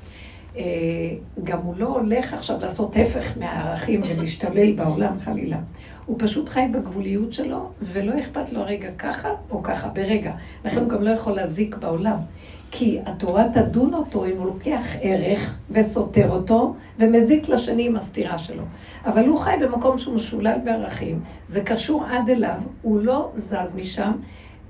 אה, 0.56 0.62
גם 1.44 1.58
הוא 1.58 1.74
לא 1.78 1.86
הולך 1.86 2.34
עכשיו 2.34 2.60
לעשות 2.60 2.96
הפך 2.96 3.32
מהערכים 3.36 4.00
ולהשתולל 4.04 4.72
בעולם 4.72 5.20
חלילה. 5.20 5.58
הוא 6.06 6.16
פשוט 6.18 6.48
חי 6.48 6.66
בגבוליות 6.72 7.32
שלו, 7.32 7.70
ולא 7.82 8.20
אכפת 8.20 8.52
לו 8.52 8.60
הרגע 8.60 8.88
ככה 8.98 9.28
או 9.50 9.62
ככה, 9.62 9.88
ברגע. 9.88 10.32
לכן 10.64 10.78
הוא 10.78 10.88
גם 10.88 11.02
לא 11.02 11.10
יכול 11.10 11.32
להזיק 11.32 11.76
בעולם. 11.76 12.16
כי 12.70 12.98
התורה 13.06 13.44
תדון 13.54 13.94
אותו 13.94 14.26
אם 14.26 14.36
הוא 14.36 14.46
לוקח 14.46 14.84
ערך 15.00 15.54
וסותר 15.70 16.30
אותו 16.30 16.74
ומזיק 16.98 17.48
לשני 17.48 17.86
עם 17.86 17.96
הסתירה 17.96 18.38
שלו. 18.38 18.62
אבל 19.04 19.26
הוא 19.26 19.38
חי 19.38 19.56
במקום 19.60 19.98
שהוא 19.98 20.14
משולל 20.14 20.58
בערכים, 20.64 21.20
זה 21.46 21.60
קשור 21.60 22.04
עד 22.04 22.30
אליו, 22.30 22.60
הוא 22.82 23.00
לא 23.00 23.30
זז 23.34 23.72
משם, 23.74 24.12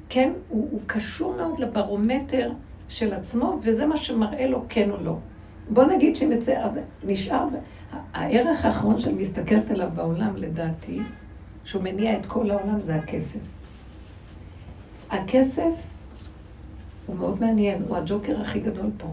כן, 0.08 0.32
הוא, 0.48 0.68
הוא 0.70 0.80
קשור 0.86 1.34
מאוד 1.36 1.58
לברומטר 1.58 2.52
של 2.88 3.14
עצמו, 3.14 3.58
וזה 3.62 3.86
מה 3.86 3.96
שמראה 3.96 4.46
לו 4.46 4.64
כן 4.68 4.90
או 4.90 4.96
לא. 5.04 5.16
בוא 5.70 5.84
נגיד 5.84 6.16
שנצא, 6.16 6.64
אז 6.64 6.72
נשאר, 7.04 7.46
הערך 8.14 8.64
האחרון 8.64 9.00
שאני 9.00 9.22
מסתכלת 9.22 9.70
עליו 9.70 9.88
בעולם, 9.94 10.36
לדעתי, 10.36 11.00
שהוא 11.64 11.82
מניע 11.82 12.18
את 12.18 12.26
כל 12.26 12.50
העולם, 12.50 12.80
זה 12.80 12.94
הכסף. 12.94 13.40
הכסף 15.10 15.72
הוא 17.06 17.16
מאוד 17.16 17.40
מעניין, 17.40 17.82
הוא 17.88 17.96
הג'וקר 17.96 18.40
הכי 18.40 18.60
גדול 18.60 18.90
פה. 18.98 19.08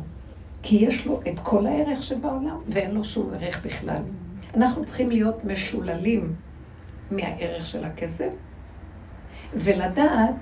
כי 0.63 0.75
יש 0.75 1.05
לו 1.05 1.19
את 1.27 1.39
כל 1.43 1.65
הערך 1.67 2.03
שבעולם, 2.03 2.57
ואין 2.67 2.91
לו 2.91 3.03
שום 3.03 3.33
ערך 3.33 3.65
בכלל. 3.65 4.01
אנחנו 4.55 4.85
צריכים 4.85 5.09
להיות 5.09 5.45
משוללים 5.45 6.33
מהערך 7.11 7.65
של 7.65 7.83
הכסף, 7.83 8.29
ולדעת 9.53 10.35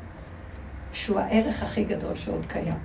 שהוא 0.91 1.19
הערך 1.19 1.63
הכי 1.63 1.83
גדול 1.83 2.15
שעוד 2.15 2.45
קיים. 2.45 2.75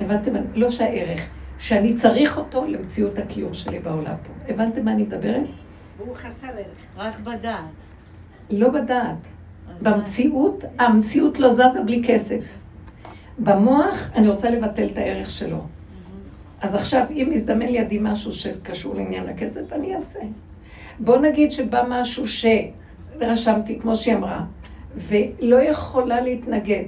הבנתם? 0.00 0.32
לא 0.54 0.70
שהערך, 0.70 1.26
שאני 1.58 1.94
צריך 1.94 2.38
אותו 2.38 2.66
למציאות 2.66 3.18
הקיום 3.18 3.54
שלי 3.54 3.78
בעולם 3.78 4.12
פה. 4.22 4.52
הבנתם 4.52 4.84
מה 4.84 4.92
אני 4.92 5.02
מדברת? 5.02 5.46
והוא 5.96 6.14
חסר 6.14 6.46
ערך. 6.46 6.84
רק 6.96 7.18
בדעת. 7.20 7.64
לא 8.50 8.68
בדעת. 8.68 9.16
במציאות, 9.82 10.64
המציאות 10.78 11.38
לא 11.38 11.52
זזה 11.52 11.82
בלי 11.86 12.02
כסף. 12.06 12.65
במוח, 13.38 14.10
אני 14.14 14.28
רוצה 14.28 14.50
לבטל 14.50 14.86
את 14.86 14.98
הערך 14.98 15.30
שלו. 15.30 15.58
אז 16.60 16.74
עכשיו, 16.74 17.04
אם 17.10 17.30
יזדמן 17.32 17.66
לידי 17.66 17.98
משהו 18.00 18.32
שקשור 18.32 18.94
לעניין 18.94 19.28
הכסף, 19.28 19.72
אני 19.72 19.96
אעשה. 19.96 20.20
בוא 20.98 21.18
נגיד 21.18 21.52
שבא 21.52 21.82
משהו 21.88 22.24
שרשמתי, 22.26 23.78
כמו 23.80 23.96
שהיא 23.96 24.14
אמרה, 24.16 24.44
ולא 24.96 25.62
יכולה 25.62 26.20
להתנגד. 26.20 26.84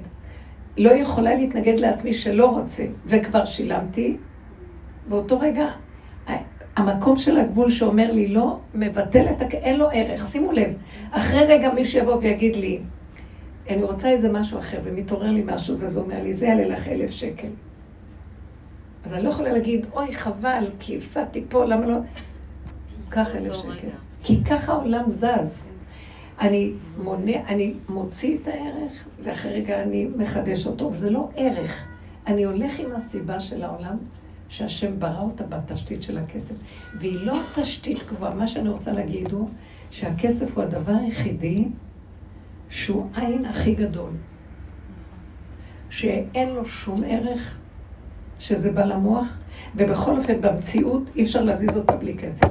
לא 0.79 0.91
יכולה 0.91 1.35
להתנגד 1.35 1.81
לעצמי 1.81 2.13
שלא 2.13 2.47
רוצה, 2.47 2.85
וכבר 3.07 3.45
שילמתי, 3.45 4.17
באותו 5.09 5.41
רגע, 5.41 5.67
המקום 6.79 7.17
של 7.17 7.39
הגבול 7.39 7.71
שאומר 7.71 8.13
לי 8.13 8.29
לא, 8.29 8.59
מבטל 8.75 9.25
את 9.31 9.43
הכ... 9.43 9.55
אין 9.55 9.77
לו 9.77 9.89
ערך. 9.93 10.27
שימו 10.27 10.53
לב, 10.53 10.73
אחרי 11.11 11.45
רגע 11.45 11.73
מישהו 11.73 11.99
יבוא 12.01 12.17
ויגיד 12.17 12.57
לי, 12.57 12.79
אני 13.69 13.83
רוצה 13.83 14.11
איזה 14.11 14.33
משהו 14.33 14.59
אחר, 14.59 14.81
ומתעורר 14.85 15.31
לי 15.31 15.43
משהו, 15.47 15.77
וזה 15.79 16.01
אומר 16.01 16.23
לי, 16.23 16.35
זה 16.35 16.47
יעלה 16.47 16.69
לך 16.69 16.89
אלף 16.89 17.11
שקל. 17.11 17.49
אז 19.05 19.13
אני 19.13 19.23
לא 19.25 19.29
יכולה 19.29 19.53
להגיד, 19.53 19.87
אוי, 19.93 20.15
חבל, 20.15 20.71
כי 20.81 20.97
הפסדתי 20.97 21.45
פה, 21.49 21.65
למה 21.65 21.87
לא... 21.87 21.99
קח 23.09 23.37
אלף 23.37 23.55
שקל. 23.55 23.89
כי 24.23 24.45
ככה 24.45 24.73
העולם 24.73 25.05
זז. 25.09 25.69
אני 26.41 26.73
מונה, 27.03 27.33
אני 27.49 27.75
מוציא 27.89 28.39
את 28.43 28.49
הערך, 28.49 28.93
ואחרי 29.23 29.53
רגע 29.53 29.83
אני 29.83 30.09
מחדש 30.17 30.67
אותו, 30.67 30.93
וזה 30.93 31.11
לא 31.11 31.29
ערך. 31.37 31.85
אני 32.27 32.45
הולך 32.45 32.79
עם 32.79 32.93
הסיבה 32.97 33.41
של 33.41 33.65
העולם, 33.65 33.97
שהשם 34.49 35.01
ברא 35.01 35.21
אותה 35.21 35.45
בתשתית 35.45 36.03
של 36.03 36.19
הכסף. 36.19 36.55
והיא 36.99 37.19
לא 37.27 37.35
תשתית 37.55 37.99
גבוהה. 38.09 38.35
מה 38.35 38.49
שאני 38.49 38.69
רוצה 38.69 38.93
להגיד 38.93 39.33
הוא 39.33 39.49
שהכסף 39.91 40.57
הוא 40.57 40.65
הדבר 40.65 40.93
היחידי 40.93 41.65
שהוא 42.71 43.07
עין 43.15 43.45
הכי 43.45 43.75
גדול. 43.75 44.11
שאין 45.91 46.49
לו 46.55 46.67
שום 46.67 47.01
ערך, 47.07 47.57
שזה 48.39 48.73
בא 48.73 48.85
למוח, 48.85 49.27
ובכל 49.77 50.19
אופן 50.19 50.41
במציאות 50.41 51.11
אי 51.17 51.23
אפשר 51.23 51.43
להזיז 51.43 51.77
אותה 51.77 51.97
בלי 51.97 52.17
כסף. 52.19 52.49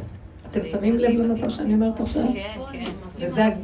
אתם 0.51 0.65
שמים 0.65 0.99
לב 0.99 1.09
למצב 1.09 1.49
שאני 1.49 1.73
אומרת 1.73 2.01
עכשיו? 2.01 2.23
כן, 2.33 2.59
כן. 2.71 2.91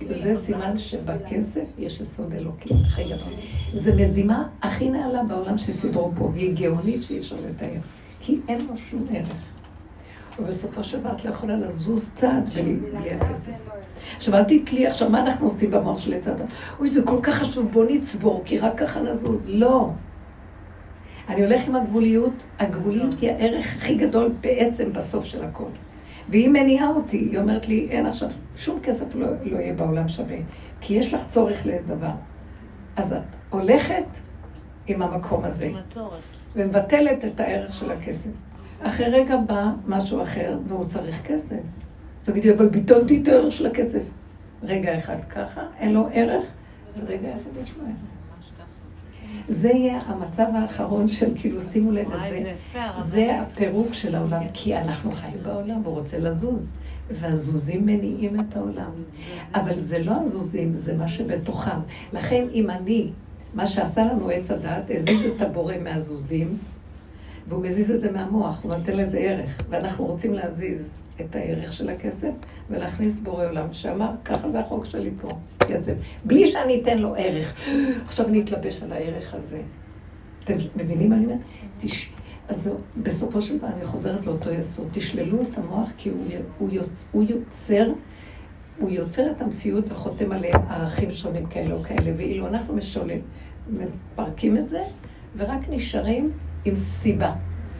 וזה 0.08 0.36
סימן 0.36 0.78
שבכסף 0.78 1.66
יש 1.78 2.02
יסוד 2.02 2.34
אלוקי 2.34 2.74
הכי 2.74 3.04
גדול. 3.04 3.34
זה 3.74 3.96
מזימה 3.96 4.48
הכי 4.62 4.90
נעלה 4.90 5.24
בעולם 5.24 5.58
שסידרו 5.58 6.12
פה, 6.16 6.24
והיא 6.24 6.56
גאונית 6.56 7.04
שאי 7.04 7.20
אפשר 7.20 7.36
לתאר. 7.50 7.80
כי 8.20 8.40
אין 8.48 8.66
לו 8.68 8.78
שום 8.78 9.06
ערך. 9.12 9.53
ובסופו 10.40 10.84
של 10.84 11.00
דבר 11.00 11.12
את 11.12 11.26
לא 11.26 11.30
יכולה 11.30 11.56
לזוז 11.56 12.12
צעד 12.16 12.50
בלי, 12.50 12.76
בלי 12.76 13.12
הכסף. 13.12 13.52
עכשיו 14.16 14.36
אל 14.36 14.44
תתלי, 14.44 14.88
עכשיו 14.88 15.10
מה 15.10 15.22
אנחנו 15.22 15.46
עושים 15.46 15.72
במוח 15.72 16.00
של 16.00 16.14
הצד? 16.14 16.36
אוי, 16.80 16.90
זה 16.90 17.04
כל 17.04 17.20
כך 17.24 17.36
חשוב, 17.36 17.72
בוא 17.72 17.86
נצבור, 17.90 18.42
כי 18.46 18.60
רק 18.60 18.78
ככה 18.78 19.02
נזוז. 19.02 19.44
לא. 19.48 19.90
אני 21.30 21.44
הולך 21.44 21.68
עם 21.68 21.76
הגבוליות, 21.76 22.48
הגבוליות 22.60 23.20
היא 23.22 23.32
הערך 23.32 23.76
הכי 23.78 23.96
גדול 23.96 24.32
בעצם 24.42 24.94
בסוף 24.94 25.26
של 25.26 25.44
הכל. 25.44 25.70
והיא 26.30 26.50
מניעה 26.50 26.90
אותי, 26.90 27.18
היא 27.18 27.40
אומרת 27.40 27.68
לי, 27.68 27.88
אין 27.90 28.06
עכשיו, 28.06 28.30
שום 28.56 28.80
כסף 28.84 29.16
לא, 29.16 29.28
לא 29.46 29.58
יהיה 29.58 29.74
בעולם 29.74 30.08
שווה, 30.08 30.38
כי 30.82 30.94
יש 30.94 31.14
לך 31.14 31.28
צורך 31.28 31.66
לאיזה 31.66 31.96
דבר. 31.96 32.12
אז 32.96 33.14
את 33.14 33.22
הולכת 33.50 34.06
עם 34.88 35.02
המקום 35.02 35.46
הזה. 35.46 35.72
ומבטלת 36.56 37.26
את 37.26 37.40
הערך 37.40 37.74
של 37.74 37.92
הכסף. 37.92 38.30
אחרי 38.84 39.06
רגע 39.06 39.38
בא 39.38 39.72
משהו 39.88 40.22
אחר, 40.22 40.58
והוא 40.68 40.86
צריך 40.86 41.22
כסף. 41.26 41.60
תגידי, 42.24 42.54
אבל 42.54 42.70
ביטלתי 42.70 43.22
את 43.22 43.28
הערך 43.28 43.52
של 43.52 43.66
הכסף. 43.66 44.02
רגע 44.64 44.98
אחד 44.98 45.24
ככה, 45.24 45.62
אין 45.80 45.94
לו 45.94 46.08
ערך, 46.14 46.44
ורגע 46.98 47.30
אחד 47.30 47.64
יש 47.64 47.72
לו 47.78 47.84
ערך. 47.84 47.96
זה 49.50 49.70
יהיה 49.70 50.00
המצב 50.06 50.46
האחרון 50.56 51.08
של 51.08 51.32
כאילו, 51.36 51.62
שימו 51.62 51.92
לב, 51.92 52.08
זה, 52.10 52.54
זה 53.00 53.42
הפירוק 53.42 53.94
של 53.94 54.16
העולם, 54.16 54.44
כי 54.54 54.78
אנחנו 54.78 55.12
חיים 55.12 55.38
בעולם 55.44 55.82
והוא 55.84 56.00
רוצה 56.00 56.20
לזוז, 56.20 56.72
והזוזים 57.12 57.86
מניעים 57.86 58.40
את 58.40 58.56
העולם. 58.56 58.92
אבל 59.56 59.80
זה 59.80 60.00
לא 60.06 60.14
הזוזים, 60.22 60.78
זה 60.78 60.98
מה 60.98 61.10
שבתוכם. 61.10 61.80
לכן 62.14 62.46
אם 62.54 62.70
אני 62.70 63.10
מה 63.54 63.68
שעשה 63.68 64.04
לנו 64.06 64.30
עץ 64.30 64.52
הדעת, 64.52 64.92
הזיז 64.96 65.22
את 65.36 65.42
הבורא 65.42 65.74
מהזוזים, 65.84 66.58
והוא 67.48 67.64
מזיז 67.64 67.92
את 67.92 68.02
זה 68.02 68.12
מהמוח, 68.12 68.64
הוא 68.64 68.76
נותן 68.76 68.98
לזה 68.98 69.18
ערך. 69.18 69.62
ואנחנו 69.70 70.06
רוצים 70.06 70.34
להזיז 70.34 70.98
את 71.22 71.36
הערך 71.36 71.74
של 71.74 71.90
הכסף 71.90 72.32
ולהכניס 72.70 73.20
בורא 73.20 73.46
עולם 73.46 73.74
שאמר, 73.74 74.12
ככה 74.26 74.50
זה 74.50 74.60
החוק 74.60 74.86
שלי 74.86 75.12
פה, 75.22 75.28
כסף. 75.60 75.94
בלי 76.26 76.52
שאני 76.52 76.82
אתן 76.82 76.98
לו 76.98 77.16
ערך. 77.18 77.60
עכשיו 78.06 78.28
אני 78.28 78.42
אתלבש 78.42 78.84
על 78.84 78.94
הערך 78.94 79.34
הזה. 79.34 79.62
אתם 80.44 80.56
מבינים 80.76 81.10
מה 81.10 81.16
אני 81.16 81.26
אומרת? 81.26 81.40
תש... 81.78 82.10
אז 82.48 82.70
בסופו 82.98 83.42
של 83.42 83.58
דבר 83.58 83.68
אני 83.68 83.86
חוזרת 83.86 84.26
לאותו 84.26 84.52
יסוד. 84.52 84.88
תשללו 84.92 85.42
את 85.42 85.58
המוח 85.58 85.90
כי 85.98 86.10
הוא, 86.10 86.26
הוא, 86.58 86.70
הוא 87.12 87.24
יוצר 87.24 87.92
הוא 88.80 88.90
יוצר 88.90 89.32
את 89.32 89.42
המציאות 89.42 89.92
וחותם 89.92 90.32
עליה 90.32 90.56
ערכים 90.70 91.12
שונים 91.12 91.46
כאלה 91.46 91.74
או 91.76 91.84
כאלה, 91.84 92.12
ואילו 92.18 92.48
אנחנו 92.48 92.76
משולים, 92.76 93.22
מפרקים 93.68 94.58
את 94.58 94.70
זה, 94.70 94.82
ורק 95.38 95.60
נשארים 95.70 96.32
עם 96.66 96.76
סיבה. 96.76 97.32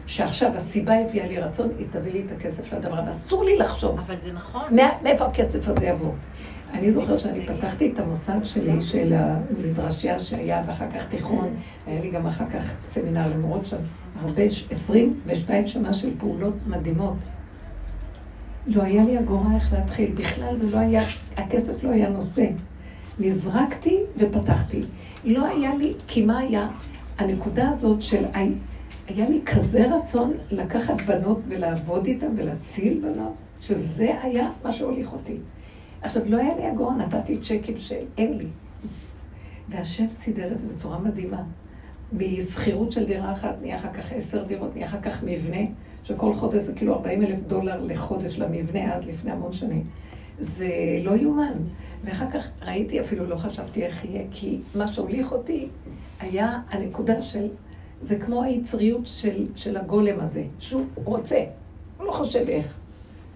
שעכשיו 0.06 0.50
הסיבה 0.54 0.94
הביאה 0.94 1.26
לי 1.26 1.38
רצון, 1.38 1.68
היא 1.78 1.86
תביא 1.90 2.12
לי 2.12 2.22
את 2.26 2.32
הכסף 2.32 2.72
לדבר 2.72 2.98
הזה. 2.98 3.10
אסור 3.10 3.44
לי 3.44 3.56
לחשוב. 3.56 3.98
אבל 3.98 4.18
זה 4.18 4.32
נכון. 4.32 4.76
מאיפה 5.02 5.24
הכסף 5.26 5.68
הזה 5.68 5.86
יבוא? 5.86 6.12
אני 6.72 6.92
זוכר 6.92 7.16
שאני 7.16 7.46
פתחתי 7.46 7.92
את 7.92 7.98
המוסד 7.98 8.38
שלי 8.44 8.80
של 8.80 9.12
המדרשייה 9.12 10.20
שהיה, 10.20 10.62
ואחר 10.66 10.86
כך 10.94 11.06
תיכון, 11.08 11.48
היה 11.86 12.00
לי 12.00 12.10
גם 12.10 12.26
אחר 12.26 12.44
כך 12.50 12.72
סמינר 12.88 13.28
למרות 13.28 13.66
שם, 13.66 13.76
הרבה, 14.20 14.42
עשרים 14.70 15.20
ושתיים 15.26 15.66
שנה 15.66 15.92
של 15.92 16.10
פעולות 16.18 16.54
מדהימות. 16.66 17.14
לא 18.66 18.82
היה 18.82 19.02
לי 19.02 19.18
אגורה 19.18 19.54
איך 19.54 19.72
להתחיל. 19.72 20.12
בכלל 20.14 20.54
זה 20.54 20.70
לא 20.70 20.78
היה, 20.78 21.02
הכסף 21.36 21.84
לא 21.84 21.90
היה 21.90 22.08
נושא. 22.08 22.46
נזרקתי 23.18 23.98
ופתחתי. 24.16 24.80
לא 25.24 25.46
היה 25.46 25.74
לי, 25.74 25.94
כי 26.06 26.24
מה 26.24 26.38
היה? 26.38 26.68
הנקודה 27.18 27.68
הזאת 27.68 28.02
של, 28.02 28.24
היה 29.06 29.28
לי 29.28 29.40
כזה 29.46 29.86
רצון 29.96 30.32
לקחת 30.50 31.00
בנות 31.06 31.38
ולעבוד 31.48 32.06
איתן 32.06 32.32
ולהציל 32.36 33.00
בנות, 33.02 33.34
שזה 33.60 34.22
היה 34.22 34.50
מה 34.64 34.72
שהוליך 34.72 35.12
אותי. 35.12 35.36
עכשיו, 36.02 36.22
לא 36.26 36.36
היה 36.36 36.56
לי 36.56 36.70
אגורה, 36.72 36.96
נתתי 36.96 37.38
צ'קים 37.38 37.78
שאין 37.78 38.38
לי. 38.38 38.46
והשם 39.68 40.10
סידר 40.10 40.52
את 40.52 40.60
זה 40.60 40.66
בצורה 40.68 40.98
מדהימה. 40.98 41.42
משכירות 42.12 42.92
של 42.92 43.06
דירה 43.06 43.32
אחת 43.32 43.54
נהיה 43.60 43.76
אחר 43.76 43.92
כך 43.92 44.12
עשר 44.12 44.44
דירות, 44.44 44.74
נהיה 44.74 44.86
אחר 44.86 45.00
כך 45.00 45.22
מבנה. 45.22 45.60
שכל 46.04 46.34
חודש 46.34 46.62
זה 46.62 46.72
כאילו 46.74 46.94
40 46.94 47.22
אלף 47.22 47.42
דולר 47.42 47.80
לחודש 47.82 48.38
למבנה, 48.38 48.94
אז 48.94 49.04
לפני 49.04 49.30
המון 49.30 49.52
שנים. 49.52 49.84
זה 50.38 50.68
לא 51.02 51.16
יאומן. 51.16 51.52
ואחר 52.04 52.30
כך 52.30 52.50
ראיתי, 52.62 53.00
אפילו 53.00 53.26
לא 53.26 53.36
חשבתי 53.36 53.84
איך 53.84 54.04
יהיה, 54.04 54.22
כי 54.30 54.58
מה 54.74 54.86
שהוליך 54.86 55.32
אותי 55.32 55.68
היה 56.20 56.60
הנקודה 56.70 57.22
של, 57.22 57.48
זה 58.04 58.18
כמו 58.18 58.42
היצריות 58.42 59.06
של, 59.06 59.46
של 59.56 59.76
הגולם 59.76 60.20
הזה, 60.20 60.44
שהוא 60.58 60.84
רוצה. 60.94 61.44
הוא 61.98 62.06
לא 62.06 62.12
חושב 62.12 62.44
איך. 62.48 62.74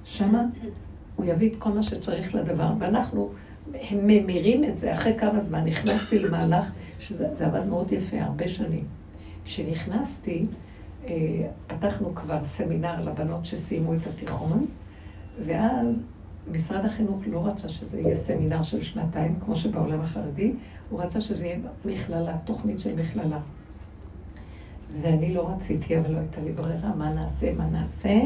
שמה 0.05 0.45
הוא 1.17 1.27
יביא 1.27 1.51
את 1.51 1.57
כל 1.57 1.71
מה 1.71 1.83
שצריך 1.83 2.35
לדבר, 2.35 2.73
ואנחנו 2.79 3.31
ממירים 3.93 4.65
את 4.65 4.79
זה 4.79 4.93
אחרי 4.93 5.19
כמה 5.19 5.41
זמן. 5.41 5.65
נכנסתי 5.65 6.19
למהלך, 6.19 6.71
שזה 7.01 7.47
עבד 7.47 7.67
מאוד 7.67 7.93
יפה, 7.93 8.21
הרבה 8.21 8.49
שנים. 8.49 8.85
כשנכנסתי, 9.45 10.47
אה, 11.07 11.15
פתחנו 11.67 12.15
כבר 12.15 12.45
סמינר 12.45 13.05
לבנות 13.05 13.47
שסיימו 13.47 13.95
את 13.95 14.07
התיכון, 14.07 14.67
ואז 15.47 15.87
משרד 16.53 16.85
החינוך 16.85 17.21
לא 17.27 17.47
רצה 17.47 17.69
שזה 17.69 18.01
יהיה 18.01 18.17
סמינר 18.17 18.63
של 18.63 18.83
שנתיים, 18.83 19.35
כמו 19.45 19.57
שבעולם 19.57 20.01
החרדי, 20.01 20.53
הוא 20.91 21.03
רצה 21.03 21.21
שזה 21.21 21.47
יהיה 21.47 21.59
מכללה, 21.85 22.37
תוכנית 22.45 22.81
של 22.81 22.95
מכללה. 22.95 23.39
ואני 25.03 25.35
לא 25.35 25.51
רציתי, 25.51 25.99
אבל 25.99 26.11
לא 26.11 26.19
הייתה 26.19 26.41
לי 26.41 26.53
ברירה, 26.53 26.95
מה 26.95 27.13
נעשה, 27.13 27.53
מה 27.55 27.67
נעשה. 27.67 28.21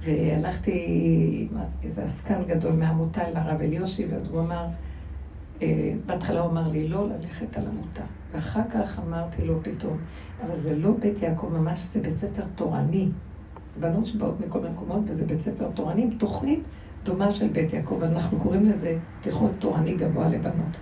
והלכתי 0.00 1.48
עם 1.50 1.58
איזה 1.82 2.04
עסקן 2.04 2.44
גדול 2.44 2.72
מהעמותה 2.72 3.28
אל 3.28 3.36
הרב 3.36 3.60
אליושי, 3.60 4.06
ואז 4.06 4.30
הוא 4.30 4.40
אמר, 4.40 4.66
אה, 5.62 5.92
בהתחלה 6.06 6.40
הוא 6.40 6.50
אמר 6.50 6.68
לי 6.68 6.88
לא 6.88 7.08
ללכת 7.08 7.56
על 7.56 7.66
עמותה. 7.66 8.04
ואחר 8.32 8.62
כך 8.70 8.98
אמרתי 8.98 9.44
לו 9.44 9.62
פתאום, 9.62 9.98
אבל 10.40 10.56
זה 10.56 10.76
לא 10.76 10.90
בית 11.00 11.22
יעקב 11.22 11.48
ממש, 11.48 11.80
זה 11.80 12.00
בית 12.00 12.16
ספר 12.16 12.42
תורני. 12.54 13.08
בנות 13.80 14.06
שבאות 14.06 14.40
מכל 14.40 14.60
מקומות, 14.60 15.00
וזה 15.06 15.24
בית 15.26 15.40
ספר 15.40 15.70
תורני 15.70 16.02
עם 16.02 16.10
תוכנית 16.10 16.68
דומה 17.02 17.30
של 17.30 17.48
בית 17.48 17.72
יעקב, 17.72 18.02
אנחנו 18.02 18.40
קוראים 18.40 18.70
לזה 18.70 18.98
תיכון 19.20 19.52
תורני 19.58 19.96
גבוה 19.96 20.28
לבנות. 20.28 20.76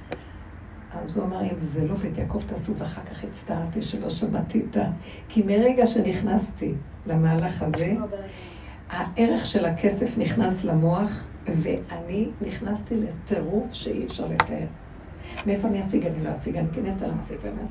אז 1.05 1.16
הוא 1.16 1.24
אמר, 1.26 1.42
אם 1.42 1.59
זה 1.59 1.86
לא 1.86 1.94
בית 1.94 2.18
יעקב 2.18 2.42
תעשו, 2.47 2.76
ואחר 2.78 3.03
כך 3.11 3.24
הצטערתי 3.24 3.82
שלא 3.82 4.11
שמעתי 4.11 4.62
את 4.70 4.76
ה... 4.76 4.90
כי 5.28 5.42
מרגע 5.42 5.86
שנכנסתי 5.86 6.74
למהלך 7.07 7.62
הזה, 7.62 7.94
הערך 8.88 9.47
של 9.47 9.64
הכסף 9.64 10.18
נכנס 10.18 10.64
למוח, 10.64 11.24
ואני 11.62 12.28
נכנסתי 12.40 12.94
לטירוף 12.97 13.72
שאי 13.72 14.07
אפשר 14.07 14.26
לתאר. 14.26 14.66
מאיפה 15.47 15.68
אני 15.68 15.82
אשיג? 15.82 16.07
אני 16.07 16.24
לא 16.24 16.34
אשיג, 16.34 16.57
אני 16.57 16.68
אכנס 16.70 17.03
על 17.03 17.11
המסיק 17.11 17.38
ומס. 17.42 17.70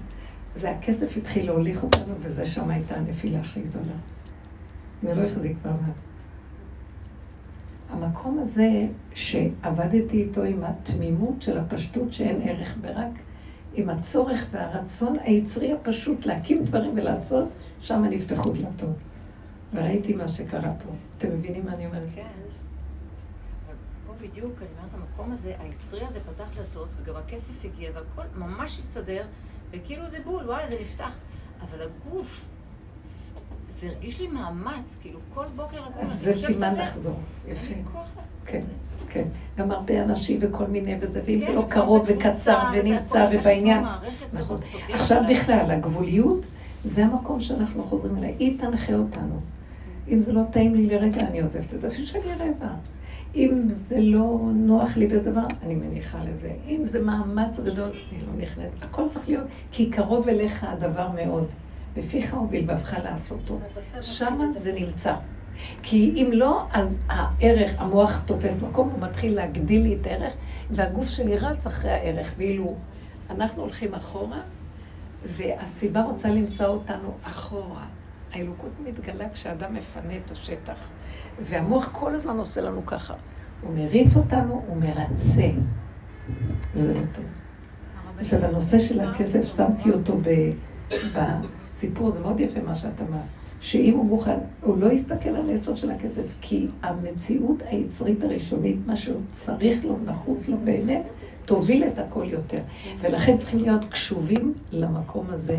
זה 0.55 0.71
הכסף 0.71 1.17
התחיל 1.17 1.45
להוליך 1.45 1.84
אותנו, 1.84 2.13
וזה 2.19 2.45
שם 2.45 2.69
הייתה 2.69 2.95
הנפילה 2.95 3.39
הכי 3.39 3.61
גדולה. 3.61 3.95
זה 5.01 5.15
לא 5.15 5.21
החזיק 5.21 5.57
מעמד. 5.65 5.93
המקום 7.90 8.40
הזה 8.40 8.88
שעבדתי 9.14 10.24
איתו 10.24 10.44
עם 10.44 10.64
התמימות 10.64 11.42
של 11.42 11.58
הפשטות 11.58 12.14
שאין 12.14 12.42
ערך 12.42 12.78
ברק, 12.82 13.12
עם 13.74 13.90
הצורך 13.90 14.46
והרצון 14.52 15.18
היצרי 15.22 15.74
הפשוט 15.74 16.26
להקים 16.26 16.64
דברים 16.64 16.92
ולעשות, 16.96 17.48
שם 17.82 18.04
נפתחו 18.10 18.52
דלתות. 18.52 18.96
וראיתי 19.74 20.14
מה 20.14 20.28
שקרה 20.28 20.74
פה. 20.84 20.90
אתם 21.18 21.28
מבינים 21.38 21.66
מה 21.66 21.74
אני 21.74 21.86
אומרת? 21.86 22.08
כן. 22.16 22.28
בדיוק, 24.22 24.54
אני 24.62 24.68
אומרת, 24.78 24.94
המקום 24.94 25.32
הזה, 25.32 25.56
היצרי 25.60 26.06
הזה 26.06 26.20
פתח 26.20 26.50
דלתות, 26.56 26.90
וגם 26.98 27.16
הכסף 27.16 27.66
הגיע, 27.66 27.92
והכל 27.94 28.24
ממש 28.36 28.80
הסתדר, 28.80 29.26
וכאילו 29.72 30.10
זה 30.10 30.18
בול, 30.24 30.44
וואלה, 30.44 30.68
זה 30.70 30.76
נפתח. 30.82 31.18
אבל 31.62 31.82
הגוף, 31.82 32.46
זה 33.80 33.88
הרגיש 33.88 34.21
לי 34.21 34.28
מאמץ, 34.28 34.97
כאילו 35.01 35.19
כל 35.34 35.45
בוקר 35.55 35.78
לקום, 35.82 36.07
זה 36.17 36.34
סימן 36.34 36.76
לחזור, 36.76 37.19
יפה. 37.47 37.73
כן, 38.45 38.63
כן. 39.09 39.23
גם 39.57 39.71
הרבה 39.71 40.03
אנשים 40.03 40.39
וכל 40.41 40.67
מיני 40.67 40.95
וזה, 41.01 41.21
ואם 41.26 41.39
זה 41.39 41.45
כן, 41.45 41.55
לא 41.55 41.65
קרוב 41.69 42.05
וקצר 42.07 42.59
ונמצא 42.73 43.30
ובעניין. 43.34 43.84
נכון. 44.34 44.59
עכשיו 44.89 45.23
בכלל, 45.30 45.71
הגבוליות, 45.71 46.45
זה 46.84 47.05
המקום 47.05 47.41
שאנחנו 47.41 47.84
חוזרים 47.84 48.17
אליי. 48.17 48.36
היא 48.39 48.59
תנחה 48.59 48.93
אותנו. 48.93 49.39
אם 50.07 50.21
זה 50.21 50.34
לא 50.34 50.41
טעים 50.51 50.76
לי 50.76 50.88
לרגע, 50.88 51.21
אני 51.21 51.41
עוזבת 51.41 51.73
את 51.73 51.82
זה, 51.82 51.88
אפילו 51.88 52.07
שאני 52.07 52.23
רעבה. 52.39 52.73
אם 53.36 53.63
זה 53.67 53.99
לא 53.99 54.39
נוח 54.53 54.97
לי 54.97 55.07
באיזה 55.07 55.32
דבר, 55.32 55.45
אני 55.63 55.76
מניחה 55.76 56.23
לזה. 56.23 56.51
אם 56.67 56.82
זה 56.86 57.01
מאמץ 57.03 57.59
גדול, 57.59 57.89
אני 58.11 58.21
לא 58.21 58.34
נכנסת. 58.38 58.76
הכל 58.82 59.03
צריך 59.09 59.30
להיות, 59.30 59.47
כי 59.71 59.91
קרוב 59.91 60.28
אליך 60.28 60.63
הדבר 60.63 61.09
מאוד. 61.15 61.47
בפיך 61.98 62.34
ובלבבך 62.34 62.96
לעשותו. 63.04 63.60
שם 64.02 64.52
זה 64.52 64.74
נמצא. 64.74 65.16
כי 65.84 66.14
אם 66.16 66.30
לא, 66.34 66.68
אז 66.72 67.00
הערך, 67.10 67.72
המוח 67.78 68.22
תופס 68.26 68.62
מקום, 68.62 68.89
הוא 68.89 69.00
מתחיל 69.00 69.36
להגדיל 69.36 69.82
לי 69.82 69.98
את 70.02 70.08
הערך, 70.08 70.34
והגוף 70.70 71.08
שלי 71.08 71.38
רץ 71.38 71.68
אחרי 71.68 71.91
הערך. 71.91 72.34
ואילו 72.38 72.76
אנחנו 73.30 73.62
הולכים 73.62 73.93
אחורה, 73.93 74.41
והסיבה 75.26 76.04
רוצה 76.04 76.30
למצוא 76.30 76.66
אותנו 76.66 77.14
אחורה. 77.24 77.86
האלוקות 78.34 78.72
מתגלה 78.86 79.30
כשאדם 79.30 79.74
מפנה 79.74 80.14
את 80.26 80.32
השטח. 80.32 80.78
והמוח 81.41 81.89
כל 81.91 82.16
הזמן 82.16 82.38
עושה 82.38 82.62
לנו 82.62 82.86
ככה. 82.86 83.14
הוא 83.62 83.74
מריץ 83.78 84.18
אותנו, 84.18 84.64
הוא 84.68 84.78
מרצה. 84.78 85.50
וזה 86.74 86.93
לא 86.93 87.06
טוב. 87.14 87.26
עכשיו, 88.20 88.46
הנושא 88.46 88.80
של 88.80 89.00
הכסף, 89.00 89.56
שמתי 89.58 89.91
אותו 89.91 90.18
בסיפור, 91.76 92.11
זה 92.11 92.19
מאוד 92.19 92.39
יפה 92.39 92.59
מה 92.61 92.76
שאת 92.76 93.01
אמרת. 93.01 93.21
שאם 93.59 93.93
הוא 93.97 94.05
מוכן, 94.05 94.38
הוא 94.61 94.78
לא 94.78 94.91
יסתכל 94.91 95.30
על 95.30 95.49
היסוד 95.49 95.78
של 95.78 95.91
הכסף, 95.91 96.23
כי 96.41 96.67
המציאות 96.82 97.57
היצרית 97.69 98.23
הראשונית, 98.23 98.78
מה 98.86 98.95
שהוא 98.95 99.21
צריך 99.32 99.86
לו, 99.86 99.97
נחוץ 100.05 100.47
לו 100.47 100.57
באמת, 100.63 101.03
תוביל 101.45 101.84
את 101.84 101.99
הכל 101.99 102.26
יותר. 102.30 102.59
ולכן 103.01 103.38
צריכים 103.38 103.59
להיות 103.59 103.86
קשובים 103.89 104.53
למקום 104.71 105.26
הזה. 105.30 105.57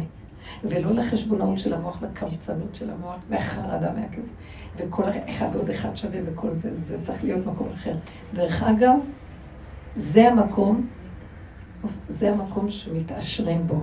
ולא 0.64 0.90
לחשבונאות 0.90 1.58
של 1.58 1.74
המוח 1.74 1.98
והקמצנות 2.02 2.74
של 2.74 2.90
המוח 2.90 3.16
והחרדה 3.28 3.92
מהכסף. 3.92 4.32
וכל 4.76 5.02
אחד 5.28 5.48
ועוד 5.52 5.70
אחד 5.70 5.96
שווה 5.96 6.20
וכל 6.26 6.54
זה, 6.54 6.76
זה 6.76 6.96
צריך 7.02 7.24
להיות 7.24 7.46
מקום 7.46 7.68
אחר. 7.74 7.94
דרך 8.34 8.62
אגב, 8.62 8.98
זה 9.96 10.28
המקום, 10.28 10.86
זה 12.08 12.30
המקום 12.30 12.70
שמתעשרים 12.70 13.66
בו, 13.66 13.82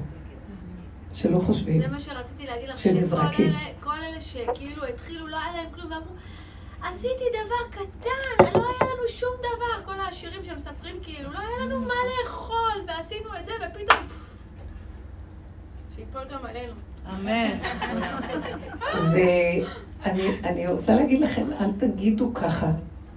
שלא 1.14 1.40
חושבים, 1.40 1.82
זה 1.82 1.88
מה 1.88 2.00
שרציתי 2.00 2.46
להגיד 2.46 2.70
לך, 2.70 2.80
שנזרקים. 2.80 3.50
שכל 3.50 3.60
אלה, 3.60 3.74
כל 3.80 4.04
אלה 4.04 4.22
שכאילו 4.22 4.86
התחילו, 4.86 5.28
לא 5.28 5.38
היה 5.38 5.54
להם 5.56 5.72
כלום, 5.74 5.92
ואמרו, 5.92 6.14
עשיתי 6.82 7.24
דבר 7.30 7.70
קטן, 7.72 8.60
לא 8.60 8.66
היה 8.66 8.92
לנו 8.92 9.08
שום 9.08 9.30
דבר, 9.40 9.86
כל 9.86 10.00
העשירים 10.00 10.42
שמספרים 10.46 10.96
כאילו, 11.04 11.32
לא 11.32 11.40
היה 11.40 11.66
לנו 11.66 11.80
מה 11.82 11.94
לאכול, 12.24 12.82
ועשינו 12.88 13.30
את 13.40 13.46
זה, 13.46 13.52
ופתאום... 13.52 14.08
שיפול 15.96 16.22
גם 16.32 16.46
עלינו. 16.46 16.74
אמן. 17.10 17.58
זה, 18.96 19.24
אני, 20.06 20.28
אני 20.44 20.68
רוצה 20.68 20.96
להגיד 20.96 21.22
לכם, 21.22 21.44
אל 21.60 21.72
תגידו 21.80 22.34
ככה. 22.34 22.72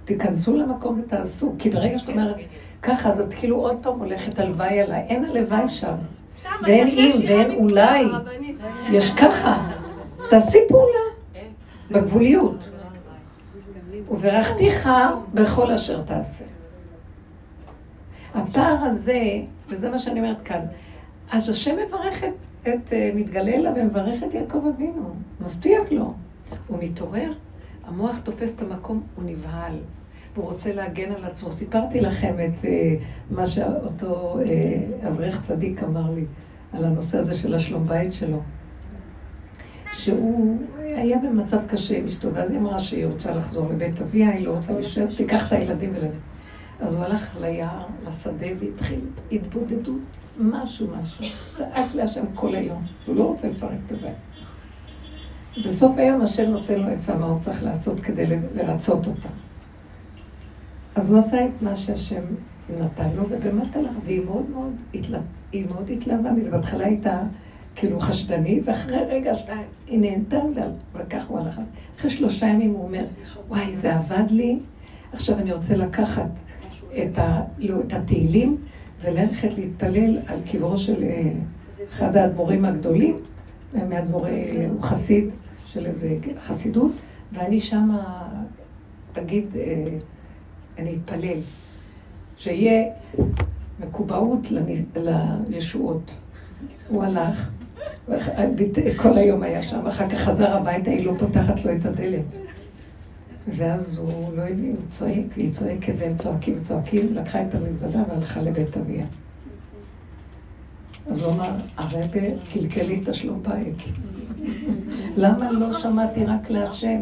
תיכנסו 0.05 0.57
למקום 0.57 1.01
ותעשו, 1.05 1.55
כי 1.59 1.69
ברגע 1.69 1.99
שאת 1.99 2.09
אומרת 2.09 2.35
ככה, 2.81 3.09
אז 3.09 3.19
את 3.19 3.33
כאילו 3.33 3.55
עוד 3.55 3.77
פעם 3.81 3.99
הולכת 3.99 4.39
הלוואי 4.39 4.81
עליי. 4.81 5.05
אין 5.09 5.25
הלוואי 5.25 5.69
שם. 5.69 5.95
ואין 6.63 6.87
אם 6.87 7.11
ואין 7.27 7.51
אולי. 7.51 8.05
יש 8.91 9.11
ככה. 9.11 9.69
תעשי 10.29 10.57
פעולה 10.67 10.99
בגבוליות. 11.91 12.55
וברכתיך 14.09 14.89
בכל 15.33 15.71
אשר 15.71 16.01
תעשה. 16.01 16.45
הפער 18.35 18.77
הזה, 18.83 19.21
וזה 19.69 19.89
מה 19.89 19.99
שאני 19.99 20.19
אומרת 20.19 20.41
כאן, 20.41 20.59
אז 21.31 21.49
השם 21.49 21.75
מברך 21.87 22.23
את, 22.23 22.47
את 22.67 22.93
אה, 22.93 23.11
מתגלה 23.15 23.53
אליו 23.53 23.73
ומברך 23.75 24.23
את 24.23 24.33
יעקב 24.33 24.61
אבינו, 24.75 25.15
מבטיח 25.41 25.91
לו. 25.91 26.13
הוא 26.67 26.77
מתעורר, 26.81 27.33
המוח 27.83 28.17
תופס 28.17 28.55
את 28.55 28.61
המקום, 28.61 29.03
הוא 29.15 29.25
נבהל. 29.25 29.73
והוא 30.37 30.49
רוצה 30.49 30.73
להגן 30.73 31.11
על 31.11 31.25
עצמו. 31.25 31.51
סיפרתי 31.51 32.01
לכם 32.01 32.35
את 32.45 32.65
אה, 32.65 32.95
מה 33.31 33.47
שאותו 33.47 34.39
אה, 34.39 35.07
אברך 35.07 35.41
צדיק 35.41 35.83
אמר 35.83 36.11
לי 36.11 36.25
על 36.73 36.85
הנושא 36.85 37.17
הזה 37.17 37.35
של 37.35 37.55
השלום 37.55 37.87
בית 37.87 38.13
שלו. 38.13 38.41
שהוא 39.93 40.61
היה 40.95 41.17
במצב 41.17 41.57
קשה 41.67 41.97
עם 41.97 42.07
אשתו, 42.07 42.33
ואז 42.33 42.51
היא 42.51 42.59
אמרה 42.59 42.79
שהיא 42.79 43.05
רוצה 43.05 43.35
לחזור 43.35 43.69
לבית 43.69 44.01
אביה, 44.01 44.29
היא 44.29 44.47
לא 44.47 44.51
רוצה 44.51 44.73
להישאר, 44.73 45.07
תיקח 45.17 45.47
את 45.47 45.51
הילדים 45.51 45.93
ולב. 45.95 46.11
אז 46.79 46.93
הוא 46.93 47.03
הלך 47.03 47.37
ליער, 47.39 47.85
לשדה, 48.07 48.47
והתחיל 48.59 48.99
התבודדות, 49.31 50.01
משהו, 50.39 50.87
משהו. 50.99 51.25
צעק 51.53 51.95
להשם 51.95 52.23
כל 52.35 52.55
היום, 52.55 52.85
שהוא 53.05 53.15
לא 53.15 53.23
רוצה 53.23 53.47
לפרק 53.47 53.77
את 53.85 53.91
הבית. 53.91 55.65
בסוף 55.65 55.97
היום 55.97 56.21
השם 56.21 56.51
נותן 56.51 56.79
לו 56.79 56.87
עצה 56.87 57.15
מה 57.15 57.25
הוא 57.25 57.39
צריך 57.41 57.63
לעשות 57.63 57.99
כדי 57.99 58.25
לרצות 58.55 59.07
אותה. 59.07 59.29
אז 60.97 61.09
הוא 61.09 61.19
עשה 61.19 61.45
את 61.45 61.61
מה 61.61 61.75
שהשם 61.75 62.21
נתן 62.79 63.09
לו, 63.15 63.23
ובאמת 63.29 63.75
הלך, 63.75 63.91
והיא 64.05 64.25
מאוד 64.25 64.49
מאוד, 64.49 64.71
התלה... 64.93 65.19
מאוד 65.71 65.89
התלהבה 65.89 66.31
מזה. 66.31 66.51
בהתחלה 66.51 66.85
הייתה 66.85 67.21
כאילו 67.75 67.99
חשדנית, 67.99 68.63
ואחרי 68.65 68.97
רגע, 68.97 69.35
שתיים, 69.35 69.65
היא 69.87 69.99
נהנתה, 69.99 70.37
וכך 70.93 71.27
הוא 71.27 71.39
הלך. 71.39 71.61
אחרי 71.97 72.09
שלושה 72.09 72.45
ימים 72.45 72.71
הוא 72.71 72.83
אומר, 72.83 73.05
וואי, 73.47 73.75
זה 73.75 73.95
עבד 73.95 74.29
לי, 74.29 74.59
עכשיו 75.13 75.37
אני 75.37 75.53
רוצה 75.53 75.75
לקחת 75.75 76.29
את, 77.03 77.17
ה... 77.17 77.41
לא, 77.59 77.79
את 77.87 77.93
התהילים 77.93 78.57
וללכת 79.01 79.57
להתפלל 79.57 80.17
על 80.27 80.39
קברו 80.51 80.77
של 80.77 81.03
אה, 81.03 81.31
אחד 81.89 82.15
האדמו"רים 82.15 82.65
הגדולים, 82.65 83.17
מאדמו"רי, 83.73 84.65
הוא 84.69 84.81
חסיד 84.81 85.29
של 85.65 85.85
איזה 85.85 86.17
חסידות, 86.41 86.91
ואני 87.33 87.61
שמה 87.61 88.27
אגיד, 89.17 89.45
אה, 89.55 89.85
אני 90.77 90.95
אתפלל, 90.95 91.39
שיהיה 92.37 92.83
מקובעות 93.79 94.47
לישועות. 95.49 96.11
הוא 96.87 97.03
הלך, 97.03 97.49
כל 98.95 99.17
היום 99.17 99.43
היה 99.43 99.61
שם, 99.61 99.87
אחר 99.87 100.09
כך 100.09 100.17
חזר 100.19 100.57
הביתה, 100.57 100.89
היא 100.89 101.05
לא 101.05 101.13
פותחת 101.19 101.65
לו 101.65 101.75
את 101.75 101.85
הדלת. 101.85 102.25
ואז 103.57 103.97
הוא 103.97 104.37
לא 104.37 104.41
הבין, 104.41 104.75
הוא 104.77 104.89
צועק, 104.89 105.25
והיא 105.35 105.53
צועקת, 105.53 105.93
והם 105.97 106.17
צועקים 106.17 106.57
וצועקים, 106.61 107.13
לקחה 107.13 107.41
את 107.41 107.55
המזוודה 107.55 108.03
והלכה 108.09 108.41
לבית 108.41 108.77
אביה. 108.77 109.05
אז 111.11 111.19
הוא 111.19 111.33
אמר, 111.33 111.51
הרבה 111.77 112.17
קלקל 112.53 112.83
לי 112.83 113.03
השלום 113.07 113.43
בית. 113.43 113.83
למה 115.17 115.51
לא 115.51 115.79
שמעתי 115.79 116.25
רק 116.25 116.49
להשם? 116.49 117.01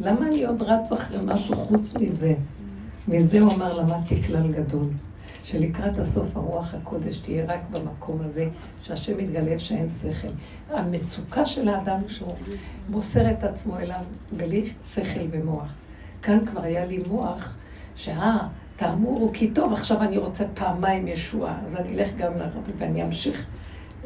למה 0.00 0.26
אני 0.26 0.44
עוד 0.44 0.62
רץ 0.62 0.92
אחרי 0.92 1.18
משהו 1.24 1.56
חוץ 1.56 1.96
מזה? 1.96 2.34
מזה 3.08 3.40
הוא 3.40 3.52
אמר, 3.52 3.80
למדתי 3.80 4.22
כלל 4.22 4.52
גדול. 4.52 4.86
שלקראת 5.44 5.98
הסוף 5.98 6.36
הרוח 6.36 6.74
הקודש 6.74 7.18
תהיה 7.18 7.44
רק 7.46 7.60
במקום 7.70 8.18
הזה, 8.24 8.48
שהשם 8.82 9.18
מתגלה 9.18 9.58
שאין 9.58 9.88
שכל. 9.88 10.28
המצוקה 10.70 11.46
של 11.46 11.68
האדם 11.68 12.00
שהוא 12.08 12.34
מוסר 12.88 13.30
את 13.30 13.44
עצמו 13.44 13.78
אליו 13.78 14.00
בלי 14.32 14.72
שכל 14.84 15.20
ומוח. 15.30 15.72
כאן 16.22 16.46
כבר 16.46 16.62
היה 16.62 16.86
לי 16.86 17.02
מוח, 17.08 17.56
שאה, 17.96 18.48
תאמור 18.76 19.20
הוא 19.20 19.34
כי 19.34 19.50
טוב, 19.50 19.72
עכשיו 19.72 20.02
אני 20.02 20.18
רוצה 20.18 20.44
פעמיים 20.54 21.08
ישועה. 21.08 21.58
אז 21.66 21.76
אני 21.76 21.94
אלך 21.94 22.08
גם 22.18 22.32
לרבי 22.38 22.72
ואני 22.78 23.02
אמשיך 23.02 23.46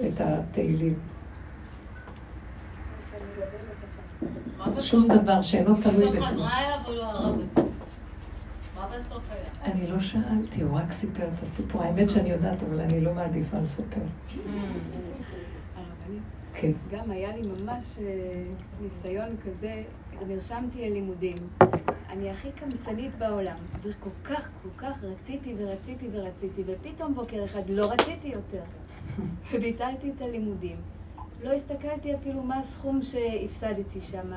את 0.06 0.20
התהילים. 0.20 0.94
שום 4.80 5.08
דבר 5.08 5.42
שאינו 5.42 5.74
תלוי 5.82 6.06
בסוף 6.06 6.40
אני 9.62 9.86
לא 9.86 10.00
שאלתי, 10.00 10.62
הוא 10.62 10.78
רק 10.78 10.92
סיפר 10.92 11.28
את 11.34 11.42
הסיפור. 11.42 11.82
האמת 11.82 12.10
שאני 12.10 12.30
יודעת, 12.30 12.62
אבל 12.62 12.80
אני 12.80 13.00
לא 13.00 13.14
מעדיפה 13.14 13.58
לספר. 13.58 14.00
כן. 16.54 16.72
גם 16.90 17.10
היה 17.10 17.36
לי 17.36 17.42
ממש 17.42 17.84
אה, 17.98 18.44
ניסיון 18.80 19.36
כזה, 19.44 19.82
נרשמתי 20.26 20.90
ללימודים. 20.90 21.36
אני 22.10 22.30
הכי 22.30 22.48
קמצנית 22.52 23.18
בעולם, 23.18 23.56
וכל 23.82 24.10
כך, 24.24 24.48
כל 24.62 24.68
כך 24.76 25.04
רציתי 25.04 25.54
ורציתי 25.58 26.08
ורציתי, 26.12 26.62
ופתאום 26.66 27.14
בוקר 27.14 27.44
אחד 27.44 27.70
לא 27.70 27.90
רציתי 27.90 28.28
יותר. 28.28 28.62
וביטלתי 29.52 30.10
את 30.16 30.22
הלימודים. 30.22 30.76
לא 31.44 31.52
הסתכלתי 31.52 32.14
אפילו 32.14 32.42
מה 32.42 32.58
הסכום 32.58 33.02
שהפסדתי 33.02 34.00
שם, 34.00 34.32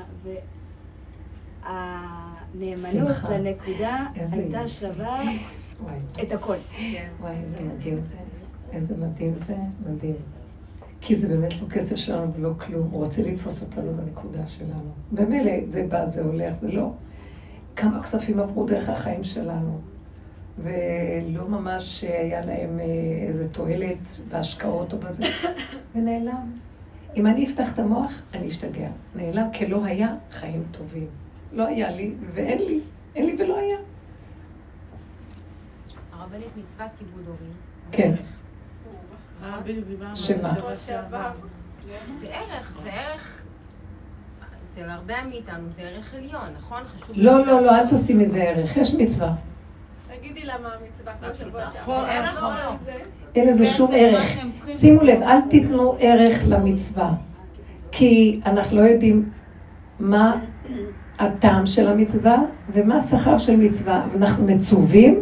והנאמנות 1.64 3.16
לנקודה 3.30 4.05
הייתה 4.32 4.68
שווה 4.68 5.22
את 6.24 6.32
הכל. 6.32 6.55
וואי, 7.20 7.36
איזה 7.43 7.57
מדהים 7.62 8.01
זה. 8.01 8.16
איזה 8.72 8.97
מדהים 8.97 9.36
זה, 9.36 9.55
מדהים. 9.86 10.16
כי 11.01 11.16
זה 11.16 11.28
באמת 11.28 11.62
לא 11.62 11.68
כסף 11.68 11.95
שלנו 11.95 12.34
ולא 12.34 12.53
כלום, 12.59 12.88
הוא 12.91 13.05
רוצה 13.05 13.22
לתפוס 13.22 13.62
אותנו 13.62 13.93
בנקודה 13.93 14.47
שלנו. 14.47 14.91
במילא 15.12 15.51
זה 15.70 15.86
בא, 15.89 16.05
זה 16.05 16.22
הולך, 16.22 16.55
זה 16.55 16.72
לא. 16.72 16.91
כמה 17.76 18.03
כספים 18.03 18.39
עברו 18.39 18.66
דרך 18.66 18.89
החיים 18.89 19.24
שלנו, 19.24 19.82
ולא 20.57 21.47
ממש 21.47 22.03
היה 22.03 22.45
להם 22.45 22.80
אה, 22.80 22.86
איזה 23.28 23.49
תועלת 23.49 24.22
בהשקעות 24.30 24.93
או 24.93 24.97
בזה, 24.97 25.24
ונעלם. 25.95 26.51
אם 27.16 27.28
אני 27.28 27.45
אפתח 27.45 27.74
את 27.74 27.80
המוח, 27.80 28.22
אני 28.34 28.47
אשתגע. 28.49 28.89
נעלם 29.16 29.47
כלא 29.59 29.86
היה 29.86 30.16
חיים 30.32 30.64
טובים. 30.72 31.07
לא 31.54 31.68
היה 31.68 31.91
לי 31.91 32.14
ואין 32.34 32.58
לי, 32.58 32.80
אין 33.16 33.26
לי 33.26 33.43
ולא 33.43 33.60
היה. 33.60 33.78
הרבנית 36.12 36.47
מצוות 36.47 36.89
כיבוד 36.99 37.24
הורים. 37.28 37.54
כן. 37.91 38.14
שמה? 40.16 40.54
זה 42.22 42.28
ערך, 42.30 42.80
זה 42.84 42.89
ערך, 42.93 43.41
אצל 44.70 44.89
הרבה 44.89 45.14
מאיתנו 45.30 45.68
זה 45.78 45.82
ערך 45.82 46.14
עליון, 46.14 46.49
נכון? 46.58 46.84
חשוב... 46.84 47.16
לא, 47.18 47.45
לא, 47.45 47.62
לא, 47.62 47.76
אל 47.76 47.88
תשים 47.88 48.20
מזה 48.20 48.43
ערך, 48.43 48.78
יש 48.78 48.95
מצווה. 48.95 49.34
תגידי 50.08 50.43
למה 50.43 50.70
המצווה 50.74 51.14
כמו 51.14 51.28
שבוע 51.39 51.72
שעבר. 51.72 51.93
ערך 51.93 52.43
או 52.43 52.49
לא? 52.49 52.93
אין 53.36 53.47
לזה 53.49 53.66
שום 53.66 53.91
ערך. 53.93 54.26
שימו 54.72 55.02
לב, 55.02 55.22
אל 55.22 55.41
תיתנו 55.49 55.95
ערך 55.99 56.41
למצווה, 56.47 57.12
כי 57.91 58.41
אנחנו 58.45 58.78
לא 58.78 58.82
יודעים 58.82 59.30
מה 59.99 60.41
הטעם 61.22 61.65
של 61.65 61.88
המצווה 61.88 62.38
ומה 62.74 62.97
השכר 62.97 63.38
של 63.38 63.55
מצווה. 63.55 64.05
אנחנו 64.15 64.45
מצווים 64.45 65.19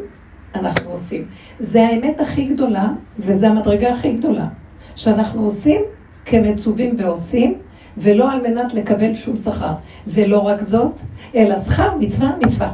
אנחנו 0.55 0.91
עושים. 0.91 1.25
זה 1.59 1.87
האמת 1.87 2.19
הכי 2.19 2.45
גדולה, 2.45 2.89
וזו 3.19 3.45
המדרגה 3.45 3.93
הכי 3.93 4.13
גדולה. 4.13 4.47
שאנחנו 4.95 5.45
עושים 5.45 5.81
כמצווים 6.25 6.95
ועושים, 6.97 7.57
ולא 7.97 8.31
על 8.31 8.41
מנת 8.41 8.73
לקבל 8.73 9.15
שום 9.15 9.35
שכר. 9.37 9.73
ולא 10.07 10.39
רק 10.39 10.61
זאת, 10.61 10.91
אלא 11.35 11.59
שכר 11.59 11.97
מצווה 11.99 12.31
מצווה. 12.45 12.73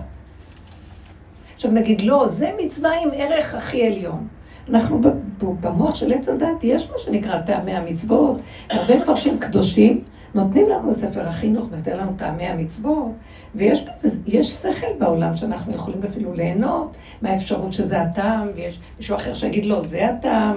עכשיו 1.55 1.71
נגיד, 1.71 2.01
לא, 2.01 2.27
זה 2.27 2.51
מצווה 2.63 2.91
עם 3.01 3.09
ערך 3.13 3.55
הכי 3.55 3.87
עליון. 3.87 4.27
אנחנו 4.69 5.01
במוח 5.39 5.95
של 5.95 6.13
עץ 6.13 6.29
הדת, 6.29 6.63
יש 6.63 6.89
מה 6.91 6.97
שנקרא 6.97 7.41
טעמי 7.41 7.73
המצוות, 7.73 8.37
הרבה 8.69 8.97
מפרשים 8.97 9.39
קדושים, 9.39 10.03
נותנים 10.35 10.69
לנו 10.69 10.93
ספר 10.93 11.27
החינוך, 11.27 11.67
נותן 11.71 11.97
לנו 11.97 12.11
טעמי 12.17 12.43
המצוות, 12.43 13.11
ויש 13.55 13.85
יש 14.27 14.51
שכל 14.51 14.87
בעולם 14.99 15.35
שאנחנו 15.35 15.73
יכולים 15.73 16.03
אפילו 16.03 16.33
ליהנות 16.33 16.91
מהאפשרות 17.21 17.73
שזה 17.73 18.01
הטעם, 18.01 18.47
ויש 18.55 18.79
מישהו 18.97 19.15
אחר 19.15 19.33
שיגיד 19.33 19.65
לא, 19.65 19.85
זה 19.85 20.09
הטעם. 20.09 20.55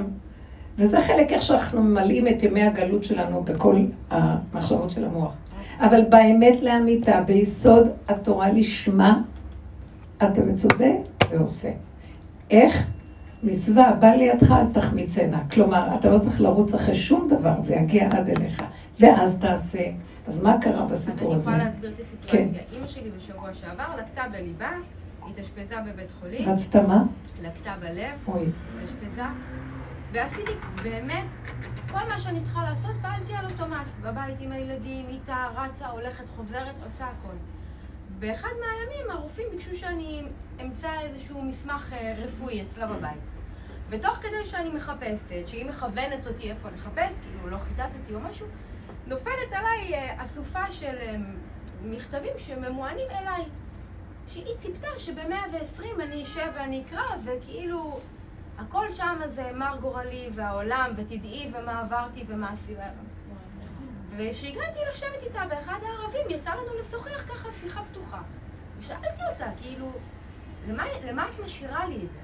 וזה 0.79 1.01
חלק 1.01 1.33
איך 1.33 1.43
שאנחנו 1.43 1.83
ממלאים 1.83 2.29
את 2.29 2.43
ימי 2.43 2.62
הגלות 2.62 3.05
שלנו 3.05 3.43
בכל 3.43 3.76
המחשבות 4.11 4.91
של 4.91 5.05
המוח. 5.05 5.33
אבל 5.81 6.05
באמת 6.09 6.62
לאמיתה, 6.62 7.20
ביסוד 7.20 7.89
התורה 8.09 8.53
לשמה, 8.53 9.22
אתה 10.16 10.41
מצווה 10.41 10.89
ועושה. 11.31 11.70
איך? 12.51 12.87
מצווה, 13.43 13.93
בא 13.93 14.09
לידך, 14.09 14.53
אל 14.53 14.66
תחמיצנה. 14.72 15.43
כלומר, 15.53 15.89
אתה 15.99 16.11
לא 16.11 16.18
צריך 16.18 16.41
לרוץ 16.41 16.74
אחרי 16.74 16.95
שום 16.95 17.29
דבר, 17.31 17.55
זה 17.61 17.74
יגיע 17.74 18.09
עד 18.12 18.29
אליך. 18.29 18.62
ואז 19.01 19.39
תעשה. 19.41 19.85
אז 20.27 20.41
מה 20.41 20.57
קרה 20.61 20.87
בסיפור 20.87 21.35
הזה? 21.35 21.41
אז 21.43 21.49
אני 21.49 21.57
יכולה 21.57 21.59
להסביר 21.59 21.91
את 21.91 22.01
הסיטואציה. 22.01 22.65
כן. 22.65 22.75
אימא 22.75 22.87
שלי 22.87 23.11
בשבוע 23.11 23.55
שעבר 23.55 23.97
לקטה 23.99 24.23
בליבה, 24.33 24.71
התאשפזה 25.29 25.77
בבית 25.87 26.11
חולים. 26.21 26.49
רצת 26.49 26.77
מה? 26.77 27.03
לקטה 27.43 27.75
בלב. 27.81 28.29
אוי. 28.29 28.47
התאשפזה. 28.77 29.23
ועשיתי 30.13 30.53
באמת 30.83 31.27
כל 31.91 32.09
מה 32.09 32.19
שאני 32.19 32.41
צריכה 32.41 32.63
לעשות, 32.63 32.97
פעלתי 33.03 33.35
על 33.35 33.47
אוטומט. 33.47 33.87
בבית 34.03 34.37
עם 34.41 34.53
הילדים, 34.53 35.07
איתה, 35.09 35.49
רצה, 35.57 35.87
הולכת, 35.87 36.29
חוזרת, 36.29 36.75
עושה 36.85 37.05
הכל. 37.05 37.35
באחד 38.19 38.49
מהימים 38.61 39.11
הרופאים 39.11 39.47
ביקשו 39.51 39.75
שאני 39.75 40.23
אמצא 40.61 40.89
איזשהו 41.01 41.43
מסמך 41.43 41.93
אה, 41.93 42.15
רפואי 42.19 42.63
אצלה 42.63 42.87
בבית. 42.87 43.21
ותוך 43.91 44.15
כדי 44.17 44.45
שאני 44.45 44.69
מחפשת, 44.69 45.47
שהיא 45.47 45.67
מכוונת 45.67 46.27
אותי 46.27 46.51
איפה 46.51 46.69
לחפש, 46.75 47.13
כאילו 47.23 47.51
לא 47.51 47.59
חיטטתי 47.59 48.15
או 48.15 48.21
משהו, 48.21 48.47
נופלת 49.09 49.53
עליי 49.53 49.95
אה, 49.95 50.25
אסופה 50.25 50.73
של 50.73 50.97
אה, 51.01 51.17
מכתבים 51.83 52.33
שממוענים 52.37 53.11
אליי. 53.11 53.45
שהיא 54.29 54.57
ציפתה 54.57 54.89
שב-120 54.99 56.03
אני 56.03 56.23
אשב 56.23 56.47
ואני 56.55 56.85
אקרא, 56.87 57.05
וכאילו 57.25 58.01
הכל 58.59 58.91
שם 58.91 59.21
זה 59.35 59.51
מר 59.55 59.77
גורלי 59.81 60.29
והעולם, 60.35 60.91
ותדעי 60.97 61.51
ומה 61.53 61.81
עברתי 61.81 62.25
ומה 62.27 62.53
עשיתי. 62.53 62.81
וכשהגעתי 64.17 64.79
לשבת 64.91 65.23
איתה 65.23 65.43
באחד 65.49 65.79
הערבים, 65.83 66.27
יצא 66.31 66.51
לנו 66.51 66.81
לשוחח 66.81 67.25
ככה 67.29 67.49
שיחה 67.61 67.83
פתוחה. 67.91 68.21
ושאלתי 68.79 69.23
אותה, 69.33 69.47
כאילו, 69.63 69.93
למה, 70.69 70.85
למה 71.05 71.27
את 71.29 71.45
משאירה 71.45 71.89
לי 71.89 71.97
את 71.97 72.11
זה? 72.13 72.19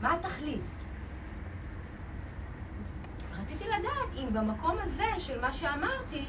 מה 0.00 0.14
התכלית? 0.14 0.81
רציתי 3.40 3.64
לדעת 3.64 4.14
אם 4.16 4.28
במקום 4.32 4.76
הזה 4.82 5.20
של 5.20 5.40
מה 5.40 5.52
שאמרתי, 5.52 6.24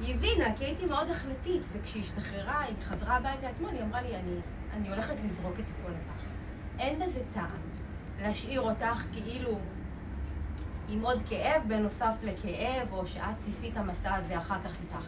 היא 0.00 0.14
הבינה, 0.14 0.56
כי 0.56 0.64
הייתי 0.64 0.86
מאוד 0.86 1.10
החלטית, 1.10 1.62
וכשהיא 1.72 2.02
השתחררה, 2.02 2.60
היא 2.60 2.76
חזרה 2.84 3.16
הביתה 3.16 3.50
אתמול, 3.50 3.70
היא 3.70 3.82
אמרה 3.82 4.02
לי, 4.02 4.16
אני, 4.16 4.36
אני 4.72 4.88
הולכת 4.88 5.14
לזרוק 5.24 5.54
את 5.58 5.64
הכל 5.78 5.90
לפח. 5.90 6.22
אין 6.78 7.00
בזה 7.00 7.20
טעם 7.34 7.60
להשאיר 8.22 8.60
אותך 8.60 9.04
כאילו 9.12 9.58
עם 10.88 11.02
עוד 11.02 11.22
כאב 11.28 11.62
בנוסף 11.68 12.14
לכאב, 12.22 12.92
או 12.92 13.06
שאת 13.06 13.34
תיסי 13.44 13.70
את 13.70 13.76
המסע 13.76 14.14
הזה 14.14 14.38
אחר 14.38 14.58
כך 14.64 14.72
איתך. 14.80 15.06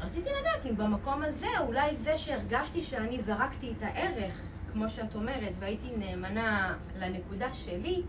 רציתי 0.00 0.30
לדעת 0.40 0.66
אם 0.70 0.76
במקום 0.76 1.22
הזה, 1.22 1.46
אולי 1.60 1.96
זה 1.96 2.18
שהרגשתי 2.18 2.82
שאני 2.82 3.22
זרקתי 3.22 3.72
את 3.78 3.82
הערך, 3.82 4.34
כמו 4.72 4.88
שאת 4.88 5.14
אומרת, 5.14 5.52
והייתי 5.58 5.96
נאמנה 5.96 6.74
לנקודה 6.96 7.52
שלי, 7.52 8.02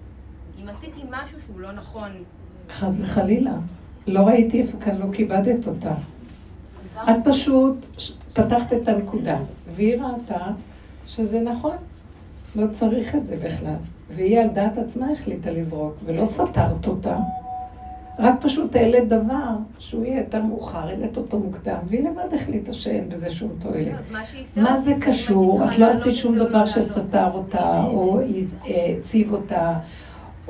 אם 0.63 0.69
עשיתי 0.69 1.01
משהו 1.09 1.41
שהוא 1.41 1.59
לא 1.59 1.71
נכון. 1.71 2.09
חס 2.71 2.97
וחלילה. 3.01 3.53
לא 4.07 4.19
ראיתי 4.19 4.61
איפה 4.61 4.77
כאן 4.85 4.97
לא 4.97 5.05
כיבדת 5.13 5.67
אותה. 5.67 5.93
את 7.03 7.15
פשוט 7.23 7.85
פתחת 8.33 8.73
את 8.73 8.87
הנקודה, 8.87 9.37
והיא 9.75 10.01
ראתה 10.01 10.45
שזה 11.07 11.41
נכון, 11.41 11.75
לא 12.55 12.65
צריך 12.73 13.15
את 13.15 13.25
זה 13.25 13.37
בכלל. 13.43 13.75
והיא 14.15 14.39
על 14.39 14.47
דעת 14.47 14.77
עצמה 14.77 15.11
החליטה 15.11 15.51
לזרוק, 15.51 15.93
ולא 16.05 16.25
סתרת 16.25 16.87
אותה. 16.87 17.17
רק 18.19 18.35
פשוט 18.41 18.75
העלית 18.75 19.07
דבר 19.07 19.55
שהוא 19.79 20.05
יהיה 20.05 20.19
יותר 20.19 20.43
מאוחר, 20.43 20.77
העלית 20.77 21.17
אותו 21.17 21.39
מוקדם, 21.39 21.77
והיא 21.89 22.09
לבד 22.09 22.33
החליטה 22.33 22.73
שאין 22.73 23.09
בזה 23.09 23.31
שום 23.31 23.51
תועלת. 23.61 23.99
מה 24.55 24.77
זה 24.77 24.93
קשור? 25.01 25.65
את 25.69 25.77
לא 25.77 25.85
עשית 25.85 26.15
שום 26.15 26.35
דבר 26.35 26.65
שסתר 26.65 27.29
אותה, 27.33 27.83
או 27.83 28.19
הציב 28.99 29.33
אותה, 29.33 29.79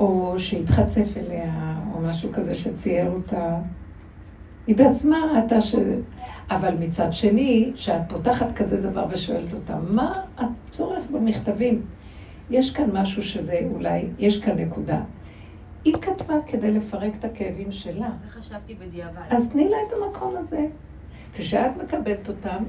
או 0.00 0.34
שהתחצף 0.38 1.16
אליה, 1.16 1.78
או 1.94 2.00
משהו 2.00 2.32
כזה 2.32 2.54
שצייר 2.54 3.10
אותה. 3.10 3.58
היא 4.66 4.76
בעצמה 4.76 5.18
ראתה 5.34 5.60
ש... 5.60 5.74
אבל 6.50 6.74
מצד 6.80 7.12
שני, 7.12 7.72
כשאת 7.74 8.02
פותחת 8.08 8.52
כזה 8.52 8.82
דבר 8.90 9.06
ושואלת 9.10 9.54
אותה, 9.54 9.76
מה 9.88 10.22
הצורך 10.38 11.02
במכתבים? 11.10 11.82
יש 12.50 12.72
כאן 12.72 12.90
משהו 12.92 13.22
שזה 13.22 13.58
אולי, 13.74 14.06
יש 14.18 14.40
כאן 14.40 14.58
נקודה. 14.58 15.00
היא 15.84 15.94
כתבה 15.94 16.34
כדי 16.46 16.72
לפרק 16.72 17.12
את 17.18 17.24
הכאבים 17.24 17.72
שלה. 17.72 18.10
זה 18.24 18.30
חשבתי 18.30 18.74
בדיעבד. 18.74 19.20
אז 19.30 19.48
תני 19.48 19.68
לה 19.68 19.76
את 19.88 19.92
המקום 19.92 20.36
הזה. 20.36 20.66
כשאת 21.32 21.70
מקבלת 21.84 22.28
אותם, 22.28 22.64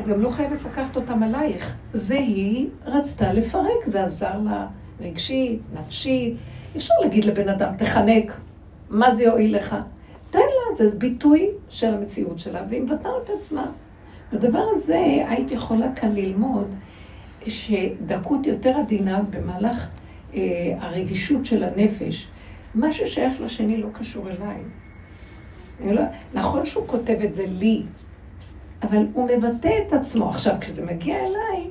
את 0.00 0.08
גם 0.08 0.20
לא 0.20 0.30
חייבת 0.30 0.64
לקחת 0.64 0.96
אותם 0.96 1.22
עלייך. 1.22 1.76
זה 1.92 2.14
היא 2.14 2.68
רצתה 2.84 3.32
לפרק, 3.32 3.86
זה 3.86 4.04
עזר 4.04 4.38
לה 4.38 4.66
רגשית, 5.02 5.60
נפשית. 5.74 6.34
אי 6.74 6.78
אפשר 6.78 6.94
להגיד 7.02 7.24
לבן 7.24 7.48
אדם, 7.48 7.76
תחנק, 7.76 8.32
מה 8.90 9.14
זה 9.14 9.22
יועיל 9.22 9.56
לך? 9.56 9.76
תן 10.30 10.38
לה, 10.38 10.76
זה 10.76 10.90
ביטוי 10.90 11.48
של 11.68 11.94
המציאות 11.94 12.38
שלה, 12.38 12.62
והיא 12.68 12.82
מבטאה 12.82 13.12
את 13.24 13.30
עצמה. 13.30 13.66
בדבר 14.32 14.64
הזה 14.74 14.98
היית 15.28 15.50
יכולה 15.50 15.92
כאן 15.92 16.12
ללמוד 16.12 16.74
שדקות 17.46 18.46
יותר 18.46 18.76
עדינה 18.76 19.22
במהלך 19.30 19.88
אה, 20.34 20.74
הרגישות 20.78 21.46
של 21.46 21.64
הנפש. 21.64 22.28
מה 22.74 22.92
ששייך 22.92 23.40
לשני 23.40 23.76
לא 23.76 23.88
קשור 23.92 24.26
אליי. 24.28 24.58
לא, 25.94 26.02
נכון 26.34 26.66
שהוא 26.66 26.86
כותב 26.86 27.16
את 27.24 27.34
זה 27.34 27.46
לי, 27.46 27.82
אבל 28.82 29.06
הוא 29.12 29.28
מבטא 29.36 29.70
את 29.88 29.92
עצמו. 29.92 30.30
עכשיו, 30.30 30.54
כשזה 30.60 30.86
מגיע 30.86 31.16
אליי, 31.16 31.70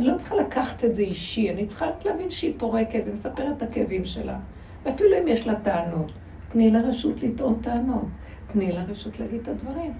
אני 0.00 0.08
לא 0.08 0.18
צריכה 0.18 0.34
לקחת 0.34 0.84
את 0.84 0.94
זה 0.94 1.02
אישי, 1.02 1.50
אני 1.50 1.66
צריכה 1.66 1.86
רק 1.86 2.04
להבין 2.04 2.30
שהיא 2.30 2.54
פורקת 2.58 3.02
ומספרת 3.06 3.56
את 3.56 3.62
הכאבים 3.62 4.04
שלה. 4.04 4.38
ואפילו 4.84 5.10
אם 5.22 5.28
יש 5.28 5.46
לה 5.46 5.60
טענות, 5.60 6.12
תני 6.48 6.70
לה 6.70 6.80
רשות 6.80 7.22
לטעון 7.22 7.58
טענות, 7.62 8.04
תני 8.52 8.72
לה 8.72 8.82
רשות 8.84 9.20
להגיד 9.20 9.40
את 9.40 9.48
הדברים. 9.48 9.92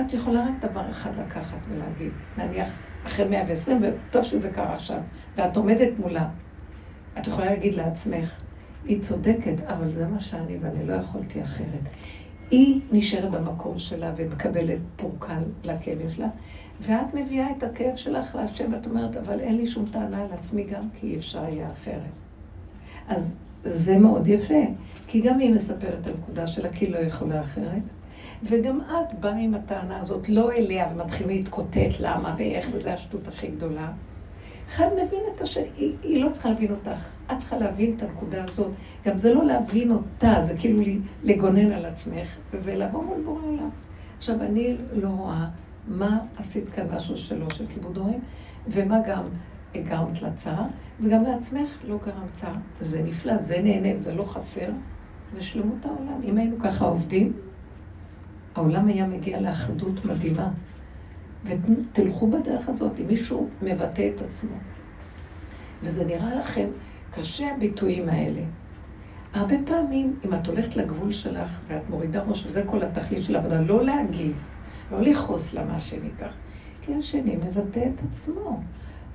את 0.00 0.12
יכולה 0.12 0.46
רק 0.46 0.70
דבר 0.70 0.90
אחד 0.90 1.10
לקחת 1.18 1.58
ולהגיד, 1.68 2.12
נניח 2.36 2.68
אחרי 3.06 3.28
120, 3.28 3.82
וטוב 3.82 4.22
שזה 4.22 4.50
קרה 4.50 4.74
עכשיו, 4.74 5.00
ואת 5.36 5.56
עומדת 5.56 5.98
מולה. 5.98 6.28
את 7.18 7.26
יכולה 7.26 7.46
להגיד 7.46 7.74
לעצמך, 7.74 8.40
היא 8.84 9.02
צודקת, 9.02 9.60
אבל 9.66 9.88
זה 9.88 10.06
מה 10.06 10.20
שאני 10.20 10.58
ואני 10.60 10.86
לא 10.86 10.94
יכולתי 10.94 11.42
אחרת. 11.42 11.88
היא 12.50 12.80
נשארת 12.92 13.30
במקום 13.30 13.78
שלה 13.78 14.12
ומקבלת 14.16 14.78
פורקן 14.96 15.42
לכאבים 15.64 16.10
שלה, 16.10 16.28
ואת 16.80 17.14
מביאה 17.14 17.46
את 17.58 17.62
הכאב 17.62 17.96
שלך 17.96 18.34
להשם, 18.34 18.72
ואת 18.72 18.86
אומרת, 18.86 19.16
אבל 19.16 19.40
אין 19.40 19.56
לי 19.56 19.66
שום 19.66 19.84
טענה 19.92 20.22
על 20.22 20.32
עצמי 20.32 20.64
גם, 20.64 20.82
כי 21.00 21.06
אי 21.06 21.16
אפשר 21.16 21.44
היה 21.44 21.68
אחרת. 21.72 22.12
אז 23.08 23.32
זה 23.64 23.98
מאוד 23.98 24.28
יפה, 24.28 24.64
כי 25.06 25.20
גם 25.20 25.38
היא 25.38 25.54
מספרת 25.54 25.98
את 26.00 26.06
הנקודה 26.06 26.46
שלה, 26.46 26.68
כי 26.68 26.84
היא 26.84 26.92
לא 26.92 26.98
יכולה 26.98 27.40
אחרת. 27.40 27.82
וגם 28.42 28.80
את 28.80 29.20
באה 29.20 29.36
עם 29.36 29.54
הטענה 29.54 30.00
הזאת, 30.00 30.28
לא 30.28 30.52
אליה, 30.52 30.88
ומתחילים 30.94 31.36
להתקוטט 31.36 32.00
למה 32.00 32.34
ואיך, 32.38 32.68
וזו 32.72 32.88
השטות 32.88 33.28
הכי 33.28 33.46
גדולה. 33.46 33.92
אחד 34.68 34.86
מבין 34.92 35.20
את 35.34 35.40
השני, 35.40 35.68
היא, 35.76 35.94
היא 36.02 36.24
לא 36.24 36.30
צריכה 36.30 36.48
להבין 36.48 36.70
אותך, 36.70 37.08
את 37.32 37.38
צריכה 37.38 37.58
להבין 37.58 37.94
את 37.96 38.02
הנקודה 38.02 38.44
הזאת. 38.44 38.70
גם 39.06 39.18
זה 39.18 39.34
לא 39.34 39.44
להבין 39.44 39.90
אותה, 39.90 40.42
זה 40.42 40.54
כאילו 40.58 40.82
לגונן 41.22 41.72
על 41.72 41.84
עצמך 41.84 42.36
ולבוא 42.52 43.04
מול 43.04 43.20
בורא 43.24 43.42
עולם. 43.42 43.70
עכשיו, 44.18 44.42
אני 44.42 44.76
לא 44.92 45.08
רואה 45.08 45.46
מה 45.88 46.20
עשית 46.36 46.68
כאן 46.68 46.86
משהו 46.94 47.16
שלא 47.16 47.50
של 47.50 47.66
כיבוד 47.66 47.96
הורים, 47.96 48.20
ומה 48.66 48.98
גם 49.06 49.24
גרמת 49.76 50.22
לצער, 50.22 50.66
וגם 51.00 51.24
לעצמך 51.24 51.78
לא 51.84 51.98
גרם 52.06 52.26
צער. 52.32 52.54
זה 52.80 53.02
נפלא, 53.02 53.38
זה 53.38 53.62
נהנה, 53.62 54.00
זה 54.00 54.14
לא 54.14 54.24
חסר, 54.24 54.70
זה 55.32 55.42
שלמות 55.42 55.86
העולם. 55.86 56.20
אם 56.24 56.38
היינו 56.38 56.56
ככה 56.58 56.84
עובדים, 56.84 57.32
העולם 58.54 58.88
היה 58.88 59.06
מגיע 59.06 59.40
לאחדות 59.40 60.04
מדהימה. 60.04 60.50
ותלכו 61.44 62.30
בדרך 62.30 62.68
הזאת, 62.68 62.92
אם 63.00 63.06
מישהו 63.06 63.48
מבטא 63.62 64.10
את 64.16 64.22
עצמו. 64.22 64.56
וזה 65.82 66.04
נראה 66.04 66.34
לכם 66.34 66.66
קשה 67.10 67.54
הביטויים 67.54 68.08
האלה. 68.08 68.42
הרבה 69.32 69.54
פעמים, 69.66 70.16
אם 70.24 70.34
את 70.34 70.46
הולכת 70.46 70.76
לגבול 70.76 71.12
שלך 71.12 71.60
ואת 71.66 71.90
מורידה 71.90 72.22
ראש, 72.22 72.46
וזה 72.46 72.62
כל 72.66 72.82
התכלית 72.82 73.24
של 73.24 73.36
העבודה, 73.36 73.60
לא 73.60 73.84
להגיב, 73.84 74.44
לא 74.90 75.00
לכעוס 75.00 75.54
למה 75.54 75.76
השני 75.76 76.10
כך, 76.20 76.32
כי 76.82 76.94
השני 76.94 77.36
מבטא 77.36 77.80
את 77.80 78.04
עצמו, 78.10 78.60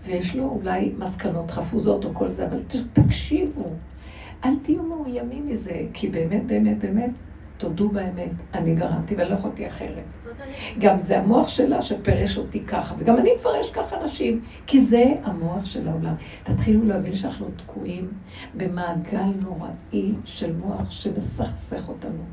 ויש 0.05 0.35
לו 0.35 0.49
אולי 0.49 0.93
מסקנות 0.97 1.51
חפוזות 1.51 2.05
או 2.05 2.13
כל 2.13 2.31
זה, 2.31 2.47
אבל 2.47 2.61
תקשיבו, 2.93 3.69
אל 4.45 4.55
תהיו 4.63 4.83
מאוימים 4.83 5.47
מזה, 5.47 5.81
כי 5.93 6.09
באמת, 6.09 6.45
באמת, 6.45 6.77
באמת, 6.77 7.09
תודו 7.57 7.89
באמת, 7.89 8.31
אני 8.53 8.75
גרמתי 8.75 9.15
ולא 9.15 9.33
יכולתי 9.33 9.67
אחרת. 9.67 10.03
גם 10.79 10.97
זה 10.97 11.19
המוח 11.19 11.47
שלה 11.47 11.81
שפרש 11.81 12.37
אותי 12.37 12.59
ככה, 12.59 12.95
וגם 12.97 13.17
אני 13.17 13.29
מפרש 13.37 13.69
ככה 13.69 14.01
אנשים, 14.01 14.41
כי 14.67 14.79
זה 14.79 15.05
המוח 15.23 15.65
של 15.65 15.87
העולם. 15.87 16.13
תתחילו 16.43 16.83
להבין 16.83 17.15
שאנחנו 17.15 17.47
תקועים 17.55 18.11
במעגל 18.57 19.29
נוראי 19.41 20.13
של 20.25 20.55
מוח 20.55 20.91
שמסכסך 20.91 21.89
אותנו, 21.89 22.23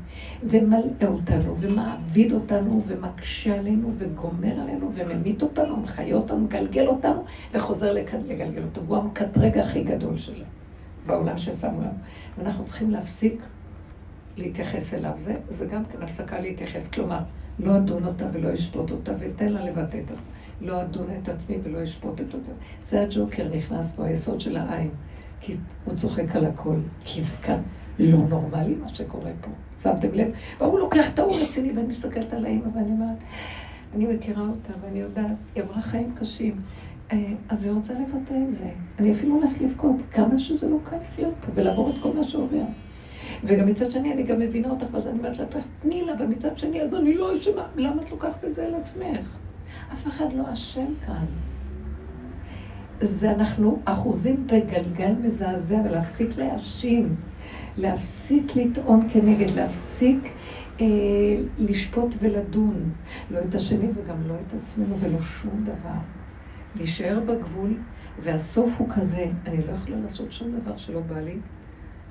ומלאה 0.43 1.07
אותנו, 1.07 1.55
ומעביד 1.59 2.31
אותנו, 2.31 2.81
ומקשה 2.87 3.59
עלינו, 3.59 3.91
וגומר 3.97 4.59
עלינו, 4.61 4.91
וממית 4.95 5.41
אותנו, 5.41 5.77
מחיה 5.77 6.15
אותנו, 6.15 6.39
מגלגל 6.39 6.87
אותנו, 6.87 7.23
וחוזר 7.53 7.93
לגלגל 7.93 8.63
אותנו. 8.63 8.85
והוא 8.87 8.97
המקטרג 8.97 9.57
הכי 9.57 9.83
גדול 9.83 10.17
שלו 10.17 10.45
בעולם 11.07 11.37
ששמו 11.37 11.81
לנו. 11.81 11.97
ואנחנו 12.37 12.65
צריכים 12.65 12.91
להפסיק 12.91 13.41
להתייחס 14.37 14.93
אליו. 14.93 15.11
זה, 15.17 15.35
זה 15.49 15.65
גם 15.65 15.85
כן 15.85 16.01
הפסקה 16.01 16.39
להתייחס. 16.39 16.87
כלומר, 16.87 17.19
לא 17.59 17.77
אדון 17.77 18.05
אותה 18.05 18.25
ולא 18.33 18.53
אשפוט 18.53 18.91
אותה, 18.91 19.11
ואתן 19.19 19.49
לה 19.49 19.65
לבטא 19.65 19.97
את 19.97 20.11
עצמי. 20.11 20.33
לא 20.61 20.81
אדון 20.81 21.07
את 21.23 21.29
עצמי 21.29 21.57
ולא 21.63 21.83
אשפוט 21.83 22.21
את 22.21 22.33
אותה. 22.33 22.51
זה 22.85 23.01
הג'וקר 23.01 23.49
נכנס 23.55 23.91
פה, 23.91 24.05
היסוד 24.05 24.41
של 24.41 24.57
העין. 24.57 24.89
כי 25.39 25.55
הוא 25.85 25.95
צוחק 25.95 26.35
על 26.35 26.45
הכל. 26.45 26.75
כי 27.05 27.23
זה 27.23 27.33
כאן 27.43 27.61
לא 27.99 28.17
נורמלי 28.17 28.75
מה 28.75 28.89
שקורה 28.89 29.31
פה. 29.41 29.51
שמתם 29.83 30.13
לב? 30.13 30.27
והוא 30.59 30.79
לוקח 30.79 31.13
את 31.13 31.19
ההוא 31.19 31.39
רציני 31.39 31.71
ואני 31.71 31.87
מסתכלת 31.87 32.33
על 32.33 32.45
האימא 32.45 32.67
ואני 32.75 32.91
אומרת, 32.91 33.17
אני 33.95 34.05
מכירה 34.05 34.41
אותה 34.41 34.73
ואני 34.81 34.99
יודעת, 34.99 35.37
היא 35.55 35.63
עברה 35.63 35.81
חיים 35.81 36.15
קשים. 36.19 36.61
אה, 37.11 37.33
אז 37.49 37.65
היא 37.65 37.71
רוצה 37.71 37.93
לבטא 37.93 38.33
את 38.47 38.51
זה. 38.51 38.69
אני 38.99 39.11
אפילו 39.13 39.35
הולכת 39.35 39.61
לבכות, 39.61 39.95
כמה 40.11 40.37
שזה 40.37 40.69
לא 40.69 40.77
קל 40.83 40.95
לחיות 41.07 41.33
פה 41.41 41.51
ולעבור 41.55 41.89
את 41.89 41.95
כל 42.01 42.13
מה 42.13 42.23
שעובר. 42.23 42.63
וגם 43.43 43.67
מצד 43.67 43.91
שני, 43.91 44.13
אני 44.13 44.23
גם 44.23 44.39
מבינה 44.39 44.69
אותך, 44.69 44.85
ואז 44.91 45.07
אני 45.07 45.17
אומרת 45.17 45.39
לה, 45.39 45.45
תני 45.79 46.01
לה, 46.05 46.13
ומצד 46.19 46.57
שני, 46.57 46.81
אז 46.81 46.93
אני 46.93 47.13
לא 47.13 47.35
אשמה. 47.35 47.67
למה 47.75 48.01
את 48.01 48.11
לוקחת 48.11 48.45
את 48.45 48.55
זה 48.55 48.65
על 48.65 48.75
עצמך? 48.75 49.37
אף 49.93 50.07
אחד 50.07 50.33
לא 50.33 50.53
אשם 50.53 50.85
כאן. 51.05 51.25
זה 53.01 53.31
אנחנו 53.31 53.79
אחוזים 53.85 54.47
בגלגל 54.47 55.11
מזעזע, 55.23 55.77
ולהפסיק 55.85 56.37
להאשים, 56.37 57.15
להפסיק 57.77 58.55
לטעון 58.55 59.07
כנגד, 59.13 59.49
להפסיק 59.49 60.23
אה, 60.81 60.85
לשפוט 61.57 62.15
ולדון. 62.19 62.89
לא 63.31 63.39
את 63.49 63.55
השני 63.55 63.87
וגם 63.95 64.27
לא 64.27 64.33
את 64.47 64.53
עצמנו 64.63 64.95
ולא 64.99 65.21
שום 65.21 65.63
דבר. 65.63 65.99
להישאר 66.75 67.19
בגבול, 67.19 67.73
והסוף 68.19 68.75
הוא 68.77 68.87
כזה, 68.95 69.25
אני 69.45 69.57
לא 69.57 69.71
יכולה 69.71 69.97
לעשות 69.97 70.31
שום 70.31 70.51
דבר 70.51 70.77
שלא 70.77 70.99
בא 70.99 71.19
לי. 71.19 71.37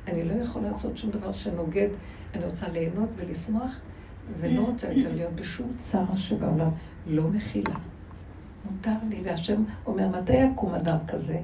אני 0.09 0.24
לא 0.24 0.32
יכולה 0.32 0.70
לעשות 0.70 0.98
שום 0.98 1.11
דבר 1.11 1.32
שנוגד, 1.32 1.88
אני 2.34 2.44
רוצה 2.44 2.68
ליהנות 2.68 3.09
ולשמוח, 3.16 3.80
ולא 4.40 4.61
רוצה 4.61 4.92
יותר 4.92 5.14
להיות 5.14 5.32
בשום 5.32 5.72
צער 5.78 6.16
שבעולם. 6.16 6.70
לא 7.07 7.22
מכילה. 7.22 7.74
מותר 8.70 8.90
לי, 9.09 9.20
והשם 9.24 9.64
אומר, 9.86 10.09
מתי 10.09 10.32
יקום 10.32 10.74
אדם 10.74 10.96
כזה, 11.09 11.38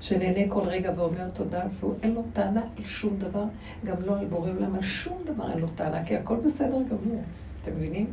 שנהנה 0.00 0.52
כל 0.52 0.60
רגע 0.60 0.92
ואומר 0.96 1.28
תודה, 1.30 1.62
ואין 1.80 2.14
לו 2.14 2.22
טענה 2.32 2.62
על 2.76 2.84
שום 2.84 3.16
דבר, 3.18 3.44
גם 3.84 3.96
לא 4.06 4.18
על 4.18 4.26
בורא 4.26 4.50
עולם, 4.50 4.74
על 4.74 4.82
שום 4.82 5.18
דבר 5.24 5.50
אין 5.50 5.58
לו 5.58 5.68
טענה, 5.68 6.04
כי 6.04 6.16
הכל 6.16 6.36
בסדר 6.36 6.82
גמור, 6.90 7.22
אתם 7.62 7.70
מבינים? 7.76 8.06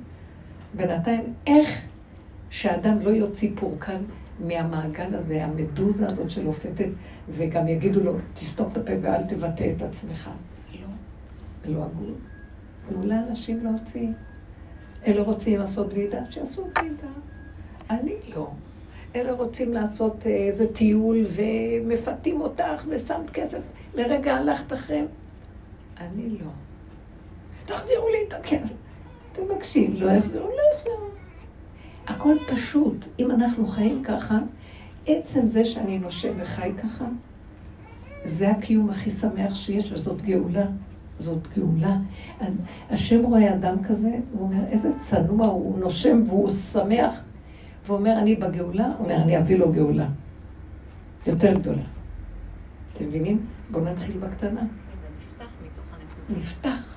בינתיים, 0.73 1.33
איך 1.47 1.85
שאדם 2.49 2.99
לא 2.99 3.09
יוציא 3.09 3.51
פורקן 3.55 4.01
מהמעגל 4.39 5.15
הזה, 5.15 5.45
המדוזה 5.45 6.05
הזאת 6.05 6.29
שלופתת, 6.29 6.89
וגם 7.29 7.67
יגידו 7.67 7.99
לו, 7.99 8.13
תסתום 8.33 8.71
את 8.71 8.77
הפה 8.77 8.91
ואל 9.01 9.23
תבטא 9.23 9.71
את 9.75 9.81
עצמך. 9.81 10.29
זה 10.55 10.77
לא, 10.81 10.87
זה 11.65 11.71
לא 11.71 11.83
הגון. 11.83 12.13
תנו 12.89 13.07
לאנשים 13.07 13.65
להוציא. 13.65 14.07
אלה 15.07 15.23
רוצים 15.23 15.59
לעשות 15.59 15.93
ועידה, 15.93 16.31
שיעשו 16.31 16.67
ועידה. 16.75 17.07
אני 17.89 18.15
לא. 18.35 18.49
אלה 19.15 19.31
רוצים 19.31 19.73
לעשות 19.73 20.25
אה, 20.25 20.31
איזה 20.31 20.73
טיול 20.73 21.25
ומפתים 21.35 22.41
אותך 22.41 22.85
ושמת 22.89 23.29
כסף, 23.29 23.59
לרגע 23.93 24.35
הלכת 24.35 24.73
אחריהם. 24.73 25.05
אני 25.97 26.29
לא. 26.29 26.49
תחזירו 27.65 28.09
לי 28.09 28.17
את 28.27 28.33
הכסף. 28.33 28.75
תבקשי, 29.33 29.87
לא 29.87 30.11
יחזרו, 30.11 30.47
לא 30.47 30.61
יחזרו. 30.73 31.14
הכל 32.07 32.35
פשוט. 32.45 33.05
אם 33.19 33.31
אנחנו 33.31 33.65
חיים 33.65 34.03
ככה, 34.03 34.39
עצם 35.05 35.45
זה 35.45 35.65
שאני 35.65 35.99
נושם 35.99 36.33
וחי 36.37 36.71
ככה, 36.83 37.05
זה 38.23 38.51
הקיום 38.51 38.89
הכי 38.89 39.11
שמח 39.11 39.55
שיש, 39.55 39.91
וזאת 39.91 40.21
גאולה. 40.21 40.65
זאת 41.19 41.47
גאולה. 41.57 41.97
השם 42.89 43.23
רואה 43.23 43.53
אדם 43.53 43.83
כזה, 43.83 44.19
הוא 44.31 44.41
אומר, 44.41 44.67
איזה 44.67 44.89
צנוע, 44.97 45.47
הוא 45.47 45.79
נושם 45.79 46.23
והוא 46.27 46.49
שמח, 46.49 47.23
ואומר, 47.87 48.19
אני 48.19 48.35
בגאולה, 48.35 48.85
הוא 48.85 49.05
אומר, 49.05 49.15
אני 49.15 49.37
אביא 49.37 49.57
לו 49.57 49.71
גאולה. 49.71 50.07
יותר 51.27 51.53
גדולה. 51.53 51.83
אתם 52.93 53.05
מבינים? 53.05 53.45
בואו 53.71 53.83
נתחיל 53.83 54.17
בקטנה. 54.17 54.61
נפתח 54.61 55.51
מתוך 55.61 55.85
הנקודה. 55.93 56.39
נפתח. 56.39 56.94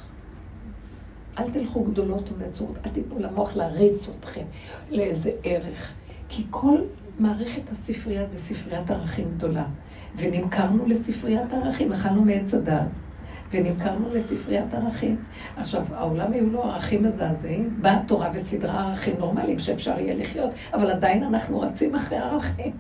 אל 1.38 1.50
תלכו 1.50 1.84
גדולות 1.84 2.30
ונצורות, 2.32 2.76
אל 2.86 2.90
תיתנו 2.90 3.18
למוח 3.18 3.56
להריץ 3.56 4.08
אתכם 4.08 4.44
לאיזה 4.90 5.30
ערך. 5.42 5.92
כי 6.28 6.46
כל 6.50 6.78
מערכת 7.18 7.72
הספרייה 7.72 8.26
זה 8.26 8.38
ספריית 8.38 8.90
ערכים 8.90 9.28
גדולה. 9.36 9.64
ונמכרנו 10.16 10.86
לספריית 10.86 11.52
ערכים, 11.52 11.92
אכלנו 11.92 12.24
מעץ 12.24 12.54
הדעת. 12.54 12.88
ונמכרנו 13.52 14.14
לספריית 14.14 14.74
ערכים. 14.74 15.16
עכשיו, 15.56 15.84
העולם 15.94 16.32
היו 16.32 16.50
לו 16.50 16.62
ערכים 16.62 17.02
מזעזעים, 17.02 17.76
באה 17.80 18.02
תורה 18.06 18.30
וסדרה 18.34 18.88
ערכים 18.88 19.14
נורמליים 19.18 19.58
שאפשר 19.58 19.98
יהיה 19.98 20.14
לחיות, 20.14 20.50
אבל 20.74 20.90
עדיין 20.90 21.22
אנחנו 21.22 21.60
רצים 21.60 21.94
אחרי 21.94 22.18
ערכים. 22.18 22.72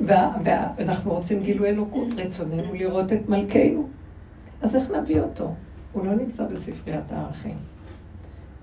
ואנחנו 0.00 1.12
רוצים 1.12 1.42
גילוי 1.42 1.68
אלוקות, 1.68 2.08
רצוננו 2.16 2.74
לראות 2.74 3.12
את 3.12 3.28
מלכנו. 3.28 3.88
אז 4.60 4.76
איך 4.76 4.90
נביא 4.90 5.20
אותו? 5.20 5.54
הוא 5.92 6.06
לא 6.06 6.14
נמצא 6.14 6.46
בספריית 6.46 7.12
הערכים. 7.12 7.56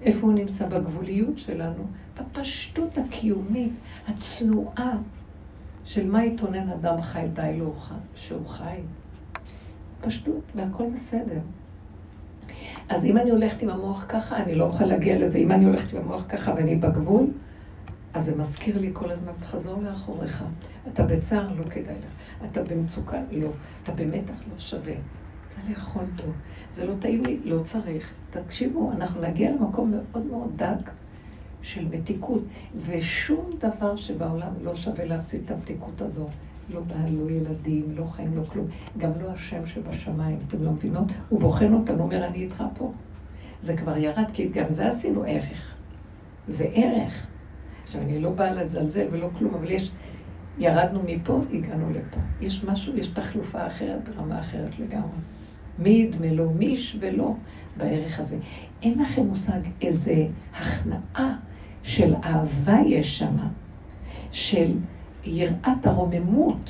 איפה 0.02 0.28
הוא 0.28 0.34
נמצא? 0.34 0.68
בגבוליות 0.68 1.38
שלנו, 1.38 1.84
בפשטות 2.20 2.98
הקיומית, 2.98 3.72
הצנועה, 4.08 4.98
של 5.86 6.12
מה 6.12 6.26
יתונן 6.26 6.70
אדם 6.70 7.02
חי 7.02 7.28
די 7.34 7.56
לו 7.60 7.74
שהוא 8.16 8.48
חי. 8.48 8.78
פשטות, 10.02 10.44
והכל 10.56 10.86
בסדר. 10.94 11.40
אז 12.90 13.06
אם 13.06 13.18
אני 13.18 13.30
הולכת 13.30 13.62
עם 13.62 13.70
המוח 13.70 14.06
ככה, 14.10 14.44
אני 14.44 14.56
לא 14.56 14.66
אוכל 14.66 14.86
להגיע 14.86 15.20
לזה. 15.20 15.38
אם 15.38 15.52
אני 15.52 15.66
הולכת 15.66 15.94
עם 15.94 16.02
המוח 16.02 16.26
ככה 16.30 16.54
ואני 16.56 16.76
בגבול, 16.76 17.28
אז 18.14 18.26
זה 18.26 18.36
מזכיר 18.36 18.80
לי 18.80 18.90
כל 18.94 19.12
הזמן, 19.12 19.32
תחזור 19.40 19.82
מאחוריך. 19.82 20.44
אתה 20.94 21.04
בצער, 21.04 21.48
לא 21.58 21.64
כדאי 21.64 21.96
לך. 21.96 22.46
אתה 22.52 22.64
במצוקה, 22.64 23.18
לא. 23.32 23.50
אתה 23.84 23.92
במתח, 23.92 24.42
לא 24.54 24.60
שווה. 24.60 24.94
צריך 25.50 25.70
לאכול 25.70 26.04
טוב. 26.16 26.34
זה 26.76 26.86
לא 26.86 26.93
טעים 27.00 27.26
לי, 27.26 27.39
לא 27.45 27.64
צריך. 27.64 28.14
תקשיבו, 28.30 28.91
אנחנו 28.91 29.22
נגיע 29.22 29.52
למקום 29.52 29.91
מאוד 29.91 30.26
מאוד 30.26 30.52
דק 30.56 30.91
של 31.62 31.88
מתיקות, 31.88 32.43
ושום 32.86 33.52
דבר 33.60 33.95
שבעולם 33.95 34.52
לא 34.64 34.76
שווה 34.76 35.06
להפציץ 35.06 35.41
את 35.45 35.52
המתיקות 35.52 36.02
הזו. 36.02 36.28
לא 36.74 36.80
בעל, 36.80 37.14
לא 37.14 37.32
ילדים, 37.32 37.84
לא 37.95 38.06
חיים, 38.06 38.38
לא 38.38 38.43
כלום. 38.43 38.68
גם 38.97 39.12
לא 39.22 39.30
השם 39.32 39.66
שבשמיים, 39.66 40.39
אתם 40.47 40.64
לא 40.64 40.72
מבינות? 40.72 41.08
הוא 41.30 41.39
בוחן 41.39 41.74
אותנו, 41.74 42.04
אומר, 42.04 42.26
אני 42.26 42.38
איתך 42.38 42.64
פה. 42.78 42.91
זה 43.62 43.78
כבר 43.78 43.97
ירד, 43.97 44.26
כי 44.34 44.47
גם 44.47 44.66
זה 44.70 44.88
עשינו 44.88 45.24
ערך. 45.28 45.76
זה 46.47 46.66
ערך. 46.74 47.26
עכשיו, 47.84 48.02
אני 48.02 48.20
לא 48.20 48.30
באה 48.30 48.52
לזלזל 48.52 49.08
ולא 49.12 49.30
כלום, 49.38 49.56
אבל 49.56 49.72
יש... 49.72 49.91
ירדנו 50.58 51.04
מפה, 51.06 51.41
הגענו 51.54 51.89
לפה. 51.89 52.18
יש 52.41 52.64
משהו, 52.64 52.97
יש 52.97 53.08
תחלופה 53.08 53.68
אחרת 53.68 54.10
ברמה 54.10 54.39
אחרת 54.39 54.80
לגמרי. 54.80 55.18
מי 55.80 55.90
ידמה 55.90 56.32
לו, 56.32 56.52
מי 56.52 56.66
ישווה 56.66 57.12
לו 57.12 57.36
בערך 57.78 58.20
הזה. 58.20 58.38
אין 58.82 59.00
לכם 59.02 59.26
מושג 59.26 59.60
איזה 59.82 60.28
הכנעה 60.54 61.38
של 61.84 62.14
אהבה 62.24 62.78
יש 62.88 63.18
שם, 63.18 63.38
של 64.32 64.72
יראת 65.24 65.86
הרוממות. 65.86 66.70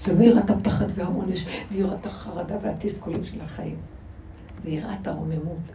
זה 0.00 0.14
לא 0.14 0.22
יראת 0.22 0.50
הפחד 0.50 0.86
והעונש, 0.94 1.46
זה 1.70 1.78
יראת 1.78 2.06
החרדה 2.06 2.56
והתסכולים 2.62 3.24
של 3.24 3.40
החיים. 3.40 3.76
זה 4.64 4.70
יראת 4.70 5.06
הרוממות. 5.06 5.72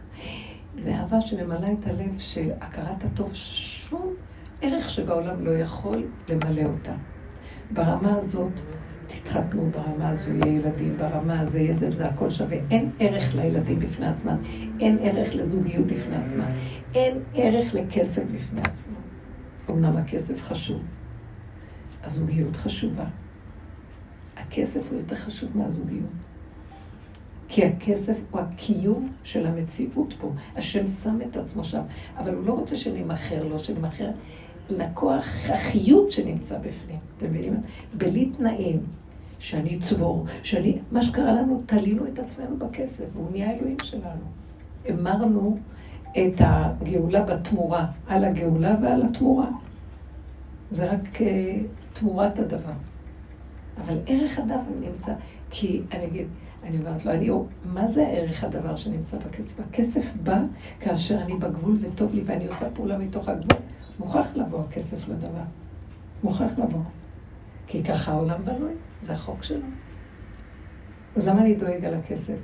זה 0.78 0.96
אהבה 0.96 1.20
שממלאה 1.20 1.72
את 1.72 1.86
הלב 1.86 2.18
של 2.18 2.50
הכרת 2.60 3.04
הטוב, 3.04 3.30
שום 3.34 4.14
ערך 4.60 4.90
שבעולם 4.90 5.44
לא 5.44 5.50
יכול 5.50 6.08
למלא 6.28 6.62
אותה. 6.62 6.94
ברמה 7.70 8.16
הזאת 8.16 8.60
תתחתנו, 9.06 9.70
ברמה 9.70 10.08
הזו 10.08 10.30
יהיה 10.30 10.56
ילדים, 10.56 10.96
ברמה 10.96 11.40
הזו 11.40 11.58
יהיה 11.58 11.74
זה 11.74 11.88
וזה 11.88 12.06
הכל 12.06 12.30
שווה. 12.30 12.56
אין 12.70 12.90
ערך 12.98 13.34
לילדים 13.34 13.78
בפני 13.78 14.06
עצמם, 14.06 14.36
אין 14.80 14.98
ערך 15.00 15.34
לזוגיות 15.34 15.86
בפני 15.86 16.16
עצמם, 16.16 16.46
אין 16.94 17.18
ערך 17.34 17.74
לכסף 17.74 18.22
בפני 18.34 18.60
עצמם. 18.60 18.94
אמנם 19.70 19.96
הכסף 19.96 20.42
חשוב, 20.42 20.82
הזוגיות 22.04 22.56
חשובה. 22.56 23.04
הכסף 24.36 24.90
הוא 24.90 24.98
יותר 24.98 25.16
חשוב 25.16 25.56
מהזוגיות. 25.56 26.10
כי 27.48 27.64
הכסף 27.64 28.20
הוא 28.30 28.40
הקיום 28.40 29.12
של 29.22 29.46
המציאות 29.46 30.14
פה. 30.20 30.32
השם 30.56 30.88
שם 30.88 31.18
את 31.30 31.36
עצמו 31.36 31.64
שם, 31.64 31.82
אבל 32.16 32.34
הוא 32.34 32.46
לא 32.46 32.52
רוצה 32.52 32.76
שנמכר 32.76 33.44
לו, 33.44 33.58
שנמכר 33.58 34.10
לכוח 34.70 35.24
החיות 35.48 36.10
שנמצא 36.10 36.58
בפנים. 36.58 36.98
אתם 37.16 37.26
מבינים? 37.26 37.60
בלי 37.94 38.30
תנאים, 38.30 38.80
שאני 39.38 39.78
אצבור, 39.78 40.24
שאני... 40.42 40.78
מה 40.92 41.02
שקרה 41.02 41.32
לנו, 41.32 41.62
תלינו 41.66 42.06
את 42.06 42.18
עצמנו 42.18 42.56
בכסף, 42.56 43.04
והוא 43.12 43.30
נהיה 43.30 43.52
אלוהים 43.52 43.76
שלנו. 43.82 44.24
אמרנו 44.90 45.58
את 46.12 46.34
הגאולה 46.38 47.22
בתמורה, 47.22 47.86
על 48.06 48.24
הגאולה 48.24 48.76
ועל 48.82 49.02
התמורה. 49.02 49.48
זה 50.70 50.92
רק 50.92 51.22
אה, 51.22 51.56
תמורת 51.92 52.38
הדבר. 52.38 52.72
אבל 53.84 53.98
ערך 54.06 54.38
הדבר 54.38 54.60
נמצא, 54.80 55.12
כי 55.50 55.82
אני 55.92 56.06
אגיד, 56.06 56.26
אני 56.64 56.78
אומרת 56.78 57.04
לו, 57.04 57.12
אני, 57.12 57.30
מה 57.64 57.88
זה 57.88 58.08
ערך 58.08 58.44
הדבר 58.44 58.76
שנמצא 58.76 59.16
בכסף? 59.16 59.60
הכסף 59.60 60.04
בא 60.22 60.38
כאשר 60.80 61.20
אני 61.22 61.34
בגבול 61.34 61.78
וטוב 61.80 62.14
לי 62.14 62.22
ואני 62.24 62.46
עושה 62.46 62.70
פעולה 62.74 62.98
מתוך 62.98 63.28
הגבול. 63.28 63.65
מוכרח 63.98 64.36
לבוא 64.36 64.64
הכסף 64.68 65.08
לדבר. 65.08 65.42
מוכרח 66.22 66.52
לבוא. 66.58 66.82
כי 67.66 67.84
ככה 67.84 68.12
העולם 68.12 68.44
בנוי, 68.44 68.72
זה 69.00 69.12
החוק 69.12 69.42
שלו. 69.42 69.66
אז 71.16 71.26
למה 71.26 71.40
אני 71.40 71.54
דואג 71.54 71.84
על 71.84 71.94
הכסף? 71.94 72.36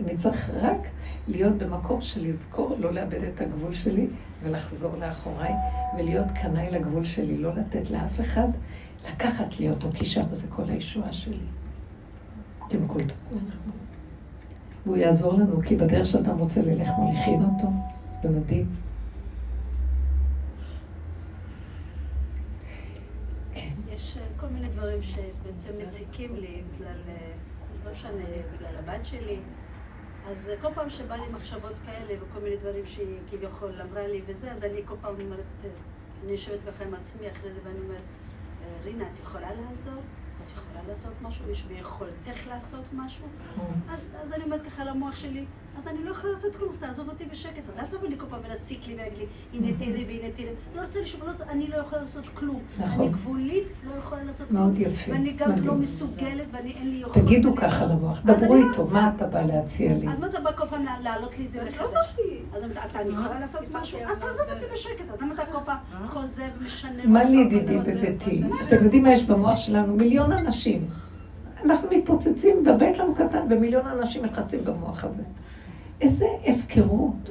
אני 0.00 0.16
צריך 0.16 0.50
רק 0.50 0.88
להיות 1.28 1.54
במקום 1.58 2.02
של 2.02 2.28
לזכור, 2.28 2.76
לא 2.78 2.92
לאבד 2.92 3.22
את 3.22 3.40
הגבול 3.40 3.74
שלי 3.74 4.06
ולחזור 4.42 4.96
לאחוריי 4.96 5.52
ולהיות 5.98 6.26
קנאי 6.42 6.70
לגבול 6.70 7.04
שלי, 7.04 7.38
לא 7.38 7.54
לתת 7.54 7.90
לאף 7.90 8.20
אחד 8.20 8.48
לקחת 9.12 9.60
לי 9.60 9.70
אותו, 9.70 9.88
כי 9.94 10.06
שם 10.06 10.34
זה 10.34 10.46
כל 10.48 10.62
הישועה 10.68 11.12
שלי. 11.12 11.46
אתם 12.66 12.88
קולטים? 12.88 13.16
והוא 14.86 14.96
יעזור 14.96 15.34
לנו, 15.34 15.60
כי 15.62 15.76
בדרך 15.76 16.06
שאתה 16.06 16.32
רוצה 16.32 16.62
ללך 16.62 16.88
מוליכין 16.98 17.42
אותו, 17.42 17.68
זה 18.22 18.28
מדהים. 18.28 18.66
כן. 23.54 23.68
יש 23.94 24.16
אה, 24.16 24.22
כל 24.40 24.46
מיני 24.46 24.68
דברים 24.98 25.02
שבעצם 25.02 25.78
מציקים 25.78 26.36
לי 26.36 26.62
בגלל, 26.74 26.98
אה, 27.08 27.32
לא 27.84 27.92
משנה, 27.92 28.24
בגלל 28.54 28.76
הבת 28.76 29.04
שלי. 29.04 29.38
אז 30.30 30.48
אה, 30.48 30.54
כל 30.60 30.68
פעם 30.74 30.90
שבא 30.90 31.16
לי 31.16 31.28
מחשבות 31.32 31.74
כאלה 31.86 32.22
וכל 32.22 32.40
מיני 32.40 32.56
דברים 32.56 32.86
שהיא 32.86 33.18
כביכול 33.30 33.82
אמרה 33.82 34.06
לי 34.06 34.22
וזה, 34.26 34.52
אז 34.52 34.64
אני 34.64 34.80
כל 34.84 34.94
פעם 35.00 35.14
אומרת, 35.20 35.44
אני 36.24 36.32
יושבת 36.32 36.58
ככה 36.66 36.84
עם 36.84 36.94
עצמי 36.94 37.30
אחרי 37.30 37.52
זה 37.52 37.60
ואני 37.64 37.80
אומרת, 37.80 38.02
רינה, 38.84 39.04
את 39.12 39.18
יכולה 39.18 39.48
לעזור? 39.54 40.02
את 40.44 40.50
יכולה 40.50 40.80
לעשות 40.88 41.12
משהו? 41.22 41.50
יש 41.50 41.62
ביכולתך 41.62 42.46
לעשות 42.46 42.84
משהו? 42.92 43.26
אז, 43.90 44.10
אז 44.22 44.32
אני 44.32 44.44
אומרת 44.44 44.62
ככה 44.62 44.84
למוח 44.84 45.16
שלי, 45.16 45.44
אז 45.78 45.86
אני 45.88 46.04
לא 46.04 46.10
יכולה 46.10 46.32
לעשות 46.32 46.56
כלום, 46.56 46.70
אז 46.70 46.76
תעזוב 46.76 47.08
אותי 47.08 47.24
בשקט. 47.32 47.62
אז 47.68 47.78
אל 47.78 47.86
תבוא 47.86 48.08
לי 48.08 48.18
כל 48.18 48.26
פעם 48.30 48.40
ונציק 48.50 48.86
לי 48.86 48.94
ויגיד 48.94 49.18
לי, 49.18 49.26
הנה 49.52 49.66
mm-hmm. 49.66 49.84
תראי 49.84 50.04
והנה 50.04 50.32
תראי. 50.36 50.48
לא 50.76 50.80
רוצה 50.82 51.00
לשמוע, 51.00 51.28
לא, 51.28 51.44
אני 51.50 51.68
לא 51.68 51.76
יכולה 51.76 52.02
לעשות 52.02 52.24
כלום. 52.34 52.60
נכון. 52.78 53.00
אני 53.00 53.08
גבולית, 53.08 53.66
לא 53.84 53.98
יכולה 53.98 54.24
לעשות 54.24 54.48
כלום. 54.48 54.62
מאוד 54.62 54.78
יפה. 54.78 55.12
ואני 55.12 55.32
גם 55.32 55.50
לא 55.64 55.74
מסוגלת, 55.74 56.46
ואני 56.50 56.70
אין 56.70 56.90
לי 56.90 56.96
יכולת. 56.96 57.24
תגידו 57.24 57.56
ככה 57.56 57.86
למוח, 57.86 58.20
דברו 58.24 58.54
לא 58.54 58.68
איתו, 58.68 58.86
מה 58.86 59.12
אתה 59.16 59.26
בא 59.26 59.42
להציע 59.42 59.94
לי? 59.94 60.08
אז 60.08 60.18
מה 60.20 60.26
אתה 60.26 60.40
בא 60.40 60.50
כל 60.56 60.66
פעם 60.66 60.84
להעלות 61.02 61.38
לי 61.38 61.46
את 61.46 61.50
זה 61.50 61.64
מחדש? 61.68 62.16
אז 62.52 62.62
אתה, 62.86 63.00
אני 63.00 63.10
יכולה 63.12 63.40
לעשות 63.40 63.62
משהו? 63.72 63.98
אז 63.98 64.18
תעזוב 64.18 64.46
אותי 64.54 64.66
בשקט. 64.74 65.04
אז 65.12 65.22
למה 65.22 65.34
אתה 65.34 65.42
כל 65.52 65.58
פעם 65.64 65.76
חוזר 66.06 66.44
ומשנה? 66.60 67.06
מה 67.06 67.24
לי 67.24 67.36
ידידי 67.36 67.78
בביתי? 67.78 68.42
אתם 68.66 68.84
יודעים 68.84 69.02
מה 69.02 69.12
יש 69.12 69.24
במוח 69.24 69.56
שלנו? 69.56 69.96
מיליון 69.96 70.32
אנשים. 70.32 70.88
אנחנו 71.64 71.88
מתפוצצים, 71.96 72.56
והבית 72.66 72.98
לנו 72.98 73.14
קטן, 73.14 73.46
ומיליון 73.50 73.86
אנשים 73.86 74.24
נכנסים 74.24 74.64
במוח 74.64 75.04
הזה. 75.04 75.22
איזה 76.00 76.26
הפקרות. 76.46 77.30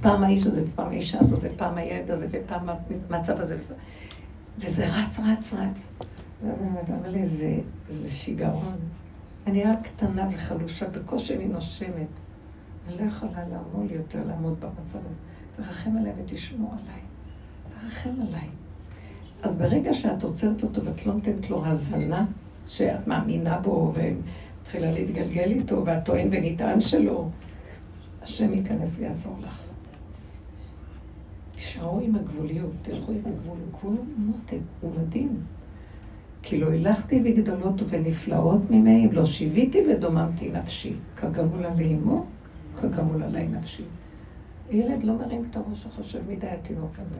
פעם 0.00 0.22
האיש 0.24 0.46
הזה, 0.46 0.64
ופעם 0.64 0.88
האישה 0.88 1.20
הזאת, 1.20 1.40
ופעם 1.42 1.78
הילד 1.78 2.10
הזה, 2.10 2.26
ופעם 2.30 2.68
המצב 3.10 3.40
הזה. 3.40 3.58
וזה 4.58 4.86
רץ, 4.88 5.20
רץ, 5.20 5.54
רץ. 5.54 5.88
ואז 6.42 6.58
אני 6.60 6.68
אומרת, 6.68 6.90
אבל 6.90 7.26
זה, 7.26 7.58
זה 7.88 8.10
שיגעון. 8.10 8.76
אני 9.46 9.64
רק 9.64 9.78
קטנה 9.82 10.28
וחלושה, 10.34 10.88
בקושי 10.88 11.36
אני 11.36 11.44
נושמת. 11.44 12.06
אני 12.88 12.96
לא 12.98 13.02
יכולה 13.02 13.42
לעמול 13.50 13.90
יותר, 13.90 14.18
לעמוד 14.26 14.60
במצב 14.60 14.98
הזה. 14.98 15.18
תרחם 15.56 15.96
עליי 15.96 16.12
ותשמור 16.16 16.72
עליי. 16.72 17.00
תרחם 17.80 18.22
עליי. 18.28 18.48
אז 19.42 19.58
ברגע 19.58 19.94
שאת 19.94 20.22
עוצרת 20.22 20.62
אותו 20.62 20.84
ואת 20.84 21.06
לא 21.06 21.14
נותנת 21.14 21.50
לו 21.50 21.66
הזנה, 21.66 22.24
שאת 22.66 23.06
מאמינה 23.06 23.58
בו 23.58 23.92
ומתחילה 23.94 24.90
להתגלגל 24.92 25.50
איתו, 25.50 25.82
ואת 25.86 26.04
טוען 26.04 26.28
ונטען 26.30 26.80
שלו, 26.80 27.30
השם 28.22 28.54
ייכנס 28.54 28.92
ויעזור 28.96 29.36
לך. 29.42 29.62
תשארו 31.54 32.00
עם 32.00 32.14
הגבוליות, 32.14 32.70
תלכו 32.82 33.12
עם 33.12 33.22
הגבול, 33.26 33.58
הוא 33.82 33.96
מותק, 34.16 34.58
הוא 34.80 34.92
מדהים. 35.00 35.36
כי 36.42 36.60
לא 36.60 36.70
הילכתי 36.70 37.20
בגדולות 37.20 37.82
ובנפלאות 37.82 38.70
ממני, 38.70 39.08
לא 39.12 39.26
שיוויתי 39.26 39.78
ודוממתי 39.88 40.50
נפשי. 40.50 40.92
כגמול 41.16 41.64
עלי 41.64 41.94
אמו, 41.94 42.26
כגמול 42.80 43.22
עלי 43.22 43.46
נפשי. 43.46 43.82
ילד 44.70 45.04
לא 45.04 45.14
מרים 45.14 45.44
את 45.50 45.56
הראש 45.56 45.86
וחושב 45.86 46.18
מדי 46.28 46.48
התינוק 46.48 46.90
הזה. 46.98 47.18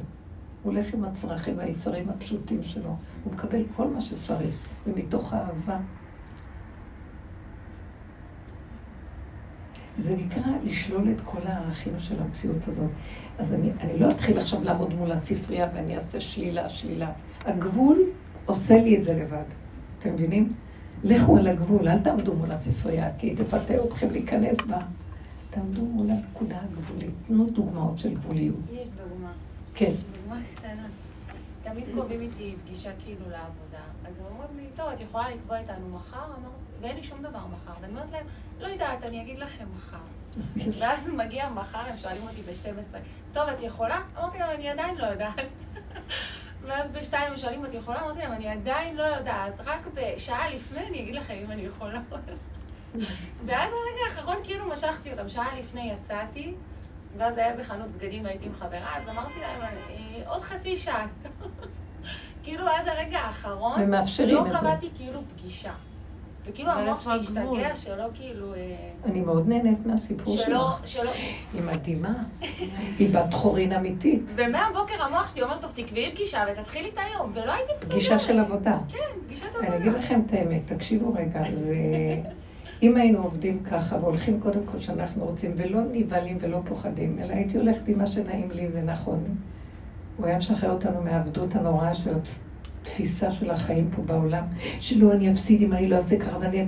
הוא 0.62 0.72
הולך 0.72 0.94
עם 0.94 1.04
הצרכים 1.04 1.58
והיצרים 1.58 2.08
הפשוטים 2.08 2.62
שלו. 2.62 2.96
הוא 3.24 3.32
מקבל 3.32 3.62
כל 3.76 3.88
מה 3.88 4.00
שצריך, 4.00 4.54
ומתוך 4.86 5.34
אהבה. 5.34 5.78
זה 9.98 10.16
נקרא 10.16 10.52
לשלול 10.64 11.10
את 11.10 11.20
כל 11.20 11.38
הערכים 11.44 11.92
של 11.98 12.22
המציאות 12.22 12.68
הזאת. 12.68 12.90
אז 13.38 13.54
אני, 13.54 13.70
אני 13.80 13.98
לא 13.98 14.08
אתחיל 14.08 14.38
עכשיו 14.38 14.64
לעמוד 14.64 14.94
מול 14.94 15.12
הספרייה 15.12 15.68
ואני 15.74 15.96
אעשה 15.96 16.20
שלילה, 16.20 16.68
שלילה. 16.68 17.12
הגבול 17.44 17.98
עושה 18.46 18.82
לי 18.82 18.96
את 18.96 19.04
זה 19.04 19.14
לבד. 19.14 19.44
אתם 19.98 20.14
מבינים? 20.14 20.52
לכו 21.04 21.36
על 21.36 21.46
הגבול, 21.46 21.88
אל 21.88 21.98
תעמדו 21.98 22.34
מול 22.34 22.50
הספרייה, 22.50 23.10
כי 23.18 23.26
היא 23.26 23.36
תפתה 23.36 23.84
אתכם 23.84 24.10
להיכנס 24.10 24.56
בה. 24.66 24.78
תעמדו 25.50 25.84
מול 25.84 26.10
הנקודה 26.10 26.58
הגבולית. 26.62 27.10
תנו 27.26 27.50
דוגמאות 27.50 27.98
של 27.98 28.14
גבוליות. 28.14 28.56
יש 28.72 28.86
דוגמה. 28.86 29.32
כן. 29.74 29.92
דוגמה 30.22 30.40
קטנה. 30.54 30.86
תמיד 31.62 31.84
קובעים 31.94 32.20
איתי 32.20 32.54
פגישה 32.64 32.90
כאילו 33.04 33.30
לעבודה, 33.30 33.67
אז 34.08 34.18
הם 34.18 34.26
אומרים 34.26 34.56
לי, 34.56 34.70
טוב, 34.76 34.88
את 34.88 35.00
יכולה 35.00 35.30
לקבוע 35.30 35.58
איתנו 35.58 35.88
מחר? 35.88 36.24
אמרתי, 36.24 36.64
ואין 36.80 36.96
לי 36.96 37.02
שום 37.02 37.22
דבר 37.22 37.46
מחר. 37.46 37.72
ואני 37.80 37.92
אומרת 37.92 38.10
להם, 38.10 38.26
לא 38.60 38.66
יודעת, 38.66 39.02
אני 39.02 39.22
אגיד 39.22 39.38
לכם 39.38 39.64
מחר. 39.76 39.98
ואז 40.80 41.06
מגיע 41.06 41.48
מחר, 41.48 41.78
הם 41.78 41.98
שואלים 41.98 42.22
אותי 42.22 42.42
ב-12, 42.42 42.96
טוב, 43.32 43.48
את 43.48 43.62
יכולה? 43.62 44.00
אמרתי 44.18 44.38
להם, 44.38 44.50
אני 44.50 44.68
עדיין 44.68 44.96
לא 44.96 45.06
יודעת. 45.06 45.64
ואז 46.62 46.90
בשתיים 46.90 47.32
הם 47.32 47.36
שואלים 47.38 47.64
אותי, 47.64 47.76
יכולה? 47.76 48.00
אמרתי 48.02 48.18
להם, 48.18 48.32
אני 48.32 48.48
עדיין 48.48 48.96
לא 48.96 49.02
יודעת, 49.02 49.54
רק 49.64 49.80
בשעה 49.94 50.50
לפני 50.50 50.86
אני 50.86 51.00
אגיד 51.02 51.14
לכם 51.14 51.34
אם 51.44 51.50
אני 51.50 51.62
יכולה. 51.62 52.00
ואז 53.46 53.70
הרגע 53.72 54.00
האחרון 54.10 54.36
כאילו 54.44 54.68
משכתי 54.68 55.12
אותם, 55.12 55.28
שעה 55.28 55.58
לפני 55.58 55.92
יצאתי, 55.92 56.54
ואז 57.16 57.38
היה 57.38 57.50
איזה 57.50 57.64
חנות 57.64 57.88
בגדים, 57.88 58.26
הייתי 58.26 58.46
עם 58.46 58.54
חברה, 58.54 58.96
אז 58.96 59.08
אמרתי 59.08 59.40
להם, 59.40 59.60
"אה, 59.62 60.28
עוד 60.28 60.42
חצי 60.42 60.78
שעה. 60.78 61.06
כאילו 62.48 62.68
עד 62.68 62.88
הרגע 62.88 63.18
האחרון, 63.18 63.80
ומאפשרים 63.82 64.34
לא 64.34 64.46
את 64.46 64.52
זה. 64.52 64.58
קבעתי 64.58 64.88
כאילו 64.96 65.20
פגישה. 65.36 65.72
וכאילו 66.46 66.70
המוח 66.70 67.00
שלי? 67.00 67.12
השתגע 67.12 67.76
שלא 67.76 68.04
כאילו... 68.14 68.54
אה, 68.54 68.58
אני 69.04 69.20
מאוד 69.20 69.48
נהנית 69.48 69.86
מהסיפור 69.86 70.36
שלא, 70.36 70.70
שלך. 70.84 70.88
שלא... 70.88 71.10
היא 71.52 71.62
מדהימה. 71.62 72.14
היא 72.98 73.14
בת 73.14 73.34
חורין 73.34 73.72
אמיתית. 73.72 74.22
ומהבוקר 74.34 75.02
המוח 75.02 75.34
שלי 75.34 75.42
אומר, 75.42 75.58
טוב, 75.60 75.72
תקבעי 75.74 76.12
פגישה 76.14 76.44
ותתחילי 76.52 76.88
את 76.88 76.98
היום, 76.98 77.32
ולא 77.34 77.52
הייתי 77.52 77.72
מסוגלת. 77.76 77.92
פגישה 77.92 78.18
של 78.18 78.38
עבודה. 78.38 78.78
כן, 78.88 78.98
פגישת 79.26 79.44
אני 79.58 79.66
עבודה. 79.66 79.76
אגיד 79.76 79.92
לכם 79.92 80.20
את 80.26 80.32
האמת, 80.32 80.72
תקשיבו 80.72 81.14
רגע, 81.14 81.42
זה... 81.54 81.74
אם 82.82 82.96
היינו 82.96 83.18
עובדים 83.18 83.62
ככה 83.62 83.96
והולכים 83.96 84.40
קודם 84.40 84.60
כל 84.72 84.80
שאנחנו 84.80 85.24
רוצים, 85.24 85.52
ולא 85.56 85.80
נבהלים 85.92 86.38
ולא 86.40 86.58
פוחדים, 86.64 87.18
אלא 87.22 87.32
הייתי 87.32 87.58
הולכת 87.58 87.88
עם 87.88 87.98
מה 87.98 88.06
שנעים 88.06 88.50
לי 88.50 88.68
ונכון, 88.72 89.24
הוא 90.18 90.26
היה 90.26 90.38
משחרר 90.38 90.70
אותנו 90.70 91.02
מהעבדות 91.02 91.56
הנוראה 91.56 91.94
של 91.94 92.10
התפיסה 92.80 93.30
של 93.30 93.50
החיים 93.50 93.90
פה 93.90 94.02
בעולם, 94.02 94.44
שלא, 94.80 95.12
אני 95.12 95.32
אפסיד 95.32 95.62
אם 95.62 95.72
אני 95.72 95.88
לא 95.88 95.96
אעשה 95.96 96.18
ככה, 96.18 96.36
אז 96.36 96.42
אני... 96.42 96.64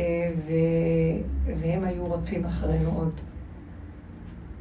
אה, 0.00 0.32
ו... 0.46 0.52
והם 1.60 1.84
היו 1.84 2.06
רודפים 2.06 2.44
אחרינו 2.44 2.90
עוד. 2.90 3.12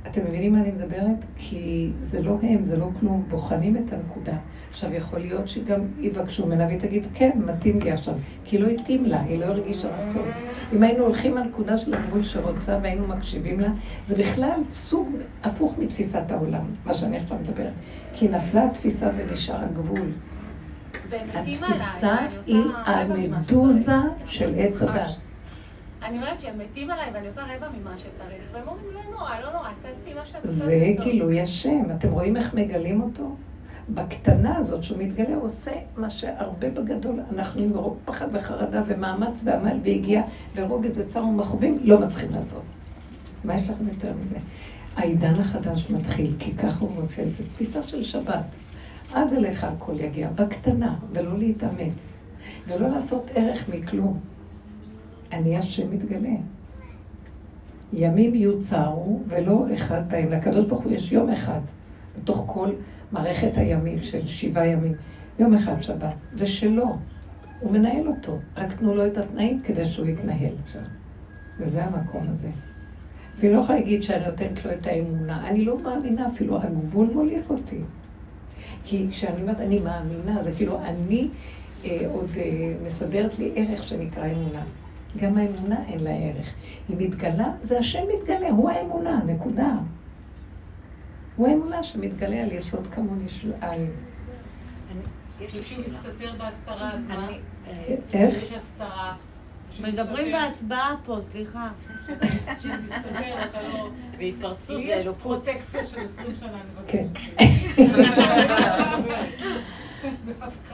אתם 0.08 0.22
מבינים 0.26 0.54
מה 0.54 0.62
אני 0.62 0.72
מדברת? 0.72 1.18
כי 1.36 1.92
זה 2.02 2.22
לא 2.22 2.38
הם, 2.44 2.66
זה 2.66 2.78
לא 2.78 2.90
כלום, 3.00 3.26
בוחנים 3.30 3.78
את 3.78 3.94
הנקודה. 3.94 4.38
עכשיו, 4.72 4.94
יכול 4.94 5.20
להיות 5.20 5.48
שגם 5.48 5.80
יבקשו 6.00 6.46
ממנה 6.46 6.66
והיא 6.68 6.80
תגיד, 6.80 7.08
כן, 7.14 7.32
מתאים 7.46 7.80
לי 7.80 7.92
עכשיו. 7.92 8.14
כי 8.46 8.58
לא 8.58 8.68
התאים 8.68 9.06
לה, 9.06 9.22
היא 9.22 9.40
לא 9.40 9.46
הרגישה 9.46 9.88
רצון. 9.88 10.32
אם 10.74 10.84
היינו 10.84 11.04
הולכים 11.04 11.38
לנקודה 11.38 11.78
של 11.78 11.94
הגבול 11.94 12.24
שרוצה 12.24 12.78
והיינו 12.82 13.08
מקשיבים 13.08 13.60
לה, 13.60 13.70
זה 14.06 14.16
בכלל 14.16 14.60
סוג 14.72 15.16
הפוך 15.44 15.78
מתפיסת 15.78 16.32
העולם, 16.32 16.66
מה 16.86 16.94
שאני 16.94 17.18
עכשיו 17.18 17.38
מדברת. 17.42 17.74
כי 18.14 18.28
נפלה 18.28 18.66
התפיסה 18.66 19.10
ונשאר 19.18 19.64
הגבול. 19.64 20.12
התפיסה 21.34 22.18
היא. 22.46 22.64
המדוזה 22.86 23.96
של 24.26 24.54
עץ 24.58 24.82
הדת. 24.82 25.20
אני 26.04 26.18
אומרת 26.18 26.40
שהם 26.40 26.60
מתים 26.60 26.92
עליי 26.92 27.10
ואני 27.14 27.28
עושה 27.28 27.42
רבע 27.42 27.68
ממה 27.82 27.98
שצריך, 27.98 28.44
והם 28.54 28.68
אומרים, 28.68 28.86
לא 28.94 29.02
נורא, 29.12 29.40
לא 29.44 29.52
נורא, 29.54 29.70
תעשי 29.82 30.14
מה 30.14 30.26
שאת 30.26 30.42
עושה. 30.42 30.52
זה 30.52 30.94
גילוי 31.04 31.42
השם. 31.42 31.84
אתם 31.98 32.12
רואים 32.12 32.38
איך 32.38 32.54
מגלים 32.54 33.02
אותו? 33.02 33.36
בקטנה 33.94 34.58
הזאת 34.58 34.84
שהוא 34.84 34.98
מתגלה, 34.98 35.36
הוא 35.36 35.46
עושה 35.46 35.72
מה 35.98 36.10
שהרבה 36.10 36.70
בגדול, 36.70 37.20
אנחנו 37.34 37.64
עם 37.64 37.72
פחד 38.06 38.28
וחרדה 38.34 38.84
ומאמץ 38.88 39.42
ועמל 39.44 39.78
והגיע 39.84 40.22
ורוגז 40.56 40.98
וצער 40.98 41.26
ומכאובים, 41.26 41.80
לא 41.84 42.00
מצליחים 42.00 42.32
לעשות. 42.32 42.62
מה 43.44 43.56
יש 43.56 43.70
לכם 43.70 43.88
יותר 43.88 44.14
מזה? 44.22 44.38
העידן 44.96 45.40
החדש 45.40 45.90
מתחיל, 45.90 46.34
כי 46.40 46.54
ככה 46.54 46.80
הוא 46.80 46.90
רוצה 47.02 47.24
את 47.24 47.32
זה. 47.32 47.44
תפיסה 47.54 47.84
של 47.84 48.04
שבת. 48.04 48.46
עד 49.14 49.34
אליך 49.34 49.64
הכל 49.64 50.00
יגיע, 50.00 50.30
בקטנה, 50.36 50.96
ולא 51.12 51.38
להתאמץ, 51.38 52.20
ולא 52.68 52.88
לעשות 52.90 53.32
ערך 53.36 53.70
מכלום. 53.70 54.20
אני 55.32 55.58
השם 55.58 55.92
מתגלה. 55.92 56.36
ימים 57.94 58.36
יוצרו 58.36 59.20
ולא 59.28 59.66
אחד 59.74 60.10
בהם. 60.10 60.32
לקדוש 60.32 60.66
ברוך 60.66 60.84
הוא 60.84 60.92
יש 60.92 61.12
יום 61.12 61.30
אחד 61.30 61.60
בתוך 62.18 62.44
כל 62.48 62.70
מערכת 63.12 63.52
הימים 63.56 64.00
של 64.00 64.28
שבעה 64.28 64.68
ימים. 64.68 64.94
יום 65.40 65.54
אחד 65.54 65.82
שבת. 65.82 66.16
זה 66.34 66.48
שלו. 66.48 66.98
הוא 67.60 67.72
מנהל 67.72 68.08
אותו. 68.08 68.40
רק 68.58 68.74
תנו 68.74 68.96
לו 68.96 69.08
את 69.08 69.18
התנאים 69.18 69.62
כדי 69.64 69.86
שהוא 69.86 70.08
יתנהל 70.08 70.54
עכשיו. 70.64 70.82
וזה 71.60 71.86
המקום 71.86 72.30
הזה. 72.30 72.50
והיא 73.40 73.56
לא 73.56 73.62
יכולה 73.62 73.80
להגיד 73.80 74.04
שאני 74.04 74.26
נותנת 74.26 74.66
לו 74.66 74.72
את 74.72 74.88
האמונה. 74.88 75.48
אני 75.48 75.66
לא 75.66 75.80
מאמינה 75.80 76.28
אפילו, 76.28 76.62
הגבול 76.62 77.08
מוליך 77.14 77.50
אותי. 77.50 77.80
כי 78.84 79.08
כשאני 79.12 79.42
אומרת 79.42 79.60
אני 79.60 79.80
מאמינה, 79.80 80.42
זה 80.42 80.52
כאילו 80.52 80.80
אני 80.82 81.30
אה, 81.86 82.08
עוד 82.12 82.30
אה, 82.38 82.74
מסדרת 82.86 83.40
לי 83.40 83.52
ערך 83.56 83.84
שנקרא 83.84 84.28
אמונה. 84.32 84.64
גם 85.18 85.38
האמונה 85.38 85.84
אין 85.88 86.00
לה 86.00 86.10
ערך. 86.10 86.54
היא 86.90 86.98
מתגלה, 87.00 87.52
זה 87.62 87.80
השם 87.80 88.04
מתגלה, 88.16 88.50
הוא 88.50 88.70
האמונה, 88.70 89.22
נקודה. 89.26 89.78
הוא 91.42 91.50
האמונה 91.50 91.84
שמתגלה 91.84 92.44
על 92.44 92.52
יסוד 92.52 92.88
כמוני 92.88 93.30
של 93.30 93.54
על. 93.62 93.80
יש 95.42 95.54
לי 95.54 95.64
שאלה. 95.64 95.88
מסתתר 95.88 96.32
בהסתרה, 96.38 96.92
אז 96.92 97.06
מה? 97.06 97.30
איך? 98.14 98.44
יש 98.44 98.52
הסתרה. 98.52 99.16
מדברים 99.80 100.32
בהצבעה 100.32 100.96
פה, 101.06 101.18
סליחה. 101.22 101.70
כשמסתתר, 102.60 103.44
אתה 103.46 103.62
לא... 103.62 103.90
והתפרצות 104.20 104.78
לי 104.78 104.86
זה 104.86 104.92
יש 104.92 105.06
אלוקות. 105.06 105.22
פרוטקציה 105.22 105.84
של 105.84 106.02
20 106.02 106.34
שנה, 106.34 106.50
אני 106.52 106.88
כן. 106.88 107.06
מבקשת. 110.26 110.72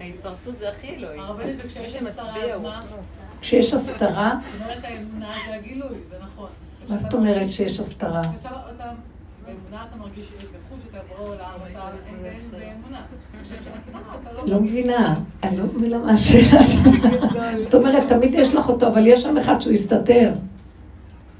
ההתפרצות 0.00 0.58
זה 0.58 0.68
הכי 0.68 0.88
אלוהי. 0.88 1.18
הרבנית, 1.18 1.56
וכשיש 1.64 1.96
מי 1.96 2.08
הסתרה, 2.08 2.54
אז 2.54 2.60
מה? 2.62 2.80
כשיש 3.40 3.74
הסתרה, 3.74 4.32
זאת 4.52 4.62
אומרת, 4.62 4.84
האמונה 4.84 5.32
זה 5.46 5.54
הגילוי, 5.54 5.98
זה 6.10 6.16
נכון. 6.20 6.48
מה 6.88 6.98
זאת 6.98 7.14
אומרת 7.14 7.52
שיש 7.52 7.80
הסתרה? 7.80 8.22
כשאתה- 9.46 9.52
אתה- 9.52 9.70
באמונה 9.70 9.86
אתה 9.90 9.96
מרגיש 9.96 10.26
בחוש, 10.32 10.80
אתה 10.90 10.98
בורא 11.18 11.28
עולם, 11.28 11.40
אתה 11.72 11.88
אין 12.24 12.40
באמונה. 12.50 13.02
כשיש 13.42 13.58
הסתרה, 13.60 14.00
אתה 14.22 14.32
לא 14.32 14.46
לא 14.54 14.60
מבינה, 14.60 15.12
אני 15.42 15.56
לא 15.56 15.64
מבינה 15.64 15.98
מה 15.98 16.12
השאלה. 16.12 16.60
זאת 17.58 17.74
אומרת, 17.74 18.08
תמיד 18.08 18.34
יש 18.34 18.54
לך 18.54 18.68
אותו, 18.68 18.86
אבל 18.88 19.06
יש 19.06 19.22
שם 19.22 19.36
אחד 19.36 19.60
שהוא 19.60 19.72
הסתתר. 19.72 20.32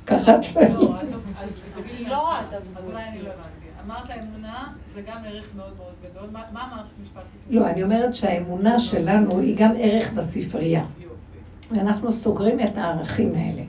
ככה 0.07 0.37
את 0.37 0.43
שואלת. 0.45 0.71
לא, 0.71 0.95
אז- 1.01 1.99
לי 1.99 2.05
לא. 2.05 2.33
אז 2.77 2.87
אולי 2.87 3.03
אני 3.09 3.23
לא 3.23 3.29
הבנתי. 3.29 3.49
אמרת 3.87 4.11
אמונה 4.25 4.65
זה 4.95 5.03
גם 5.03 5.17
ערך 5.27 5.45
מאוד 5.57 5.73
מאוד 5.79 5.93
גדול. 6.11 6.29
מה 6.33 6.41
אמרת 6.53 6.85
משפט? 7.03 7.23
לא, 7.51 7.67
אני 7.67 7.83
אומרת 7.83 8.15
שהאמונה 8.15 8.79
שלנו 8.79 9.39
היא 9.41 9.57
גם 9.59 9.71
ערך 9.79 10.13
בספרייה. 10.13 10.85
ואנחנו 11.71 12.13
סוגרים 12.13 12.61
את 12.61 12.79
הערכים 12.79 13.33
האלה. 13.35 13.63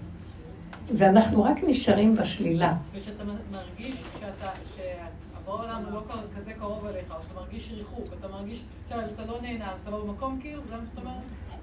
ואנחנו 0.98 1.44
רק 1.44 1.57
נשארים 1.68 2.16
בשלילה. 2.16 2.74
ושאתה 2.94 3.24
מרגיש 3.52 3.95
שאתה, 4.20 4.49
שהעולם 4.76 5.84
הוא 5.86 5.94
לא 5.94 6.03
כזה 6.38 6.53
קרוב 6.53 6.86
אליך, 6.86 7.12
או 7.12 7.24
שאתה 7.24 7.40
מרגיש 7.40 7.72
ריחוק, 7.78 8.06
אתה 8.20 8.28
מרגיש 8.28 8.64
שאתה 8.90 9.26
לא 9.28 9.41
נהנה, 9.41 9.66
אז 9.66 9.78
אתה 9.84 9.91
לא 9.91 10.06
במקום 10.06 10.40
כאילו, 10.41 10.62
זה 10.70 10.76
מה 10.76 10.82
שאתה 10.90 11.02
אומר? 11.02 11.20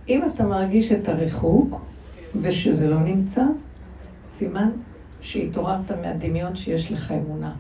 אם 0.08 0.22
אתה 0.34 0.44
מרגיש 0.44 0.92
את 0.92 1.08
הריחוק, 1.08 1.80
ושזה 2.42 2.88
לא 2.88 3.00
נמצא, 3.00 3.42
סימן 4.26 4.70
שהתעוררת 5.20 5.90
מהדמיון 5.90 6.56
שיש 6.56 6.92
לך 6.92 7.12
אמונה. 7.12 7.54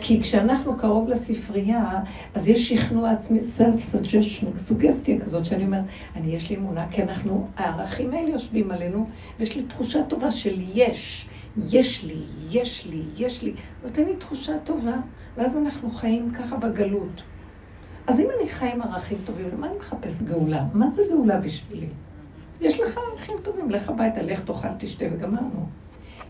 כי 0.00 0.20
כשאנחנו 0.22 0.76
קרוב 0.78 1.08
לספרייה, 1.08 2.00
אז 2.34 2.48
יש 2.48 2.68
שכנוע 2.68 3.10
עצמי, 3.10 3.40
self 3.58 3.94
suggestion, 3.94 4.58
סוגסטיה 4.58 5.20
כזאת, 5.20 5.44
שאני 5.44 5.64
אומרת, 5.64 5.84
אני, 6.16 6.36
יש 6.36 6.50
לי 6.50 6.56
אמונה, 6.56 6.86
כי 6.90 7.02
אנחנו, 7.02 7.48
הערכים 7.56 8.14
האלה 8.14 8.28
יושבים 8.28 8.70
עלינו, 8.70 9.08
ויש 9.38 9.56
לי 9.56 9.62
תחושה 9.62 10.02
טובה 10.08 10.30
של 10.30 10.54
יש, 10.74 11.28
יש 11.56 12.04
לי, 12.04 12.18
יש 12.50 12.86
לי, 12.86 13.02
יש 13.16 13.42
לי, 13.42 13.54
נותן 13.84 14.04
לי 14.04 14.16
תחושה 14.16 14.52
טובה, 14.64 14.96
ואז 15.36 15.56
אנחנו 15.56 15.90
חיים 15.90 16.30
ככה 16.30 16.56
בגלות. 16.56 17.22
אז 18.06 18.20
אם 18.20 18.26
אני 18.40 18.48
חי 18.48 18.68
עם 18.68 18.82
ערכים 18.82 19.18
טובים, 19.24 19.46
מה 19.58 19.66
אני 19.66 19.76
מחפש 19.78 20.22
גאולה? 20.22 20.64
מה 20.72 20.88
זה 20.88 21.02
גאולה 21.10 21.40
בשבילי? 21.40 21.88
יש 22.60 22.80
לך 22.80 22.98
ערכים 23.10 23.34
טובים, 23.42 23.70
לך 23.70 23.88
הביתה, 23.88 24.22
לך 24.22 24.40
תאכל, 24.40 24.68
תשתה 24.78 25.04
וגמרנו. 25.12 25.83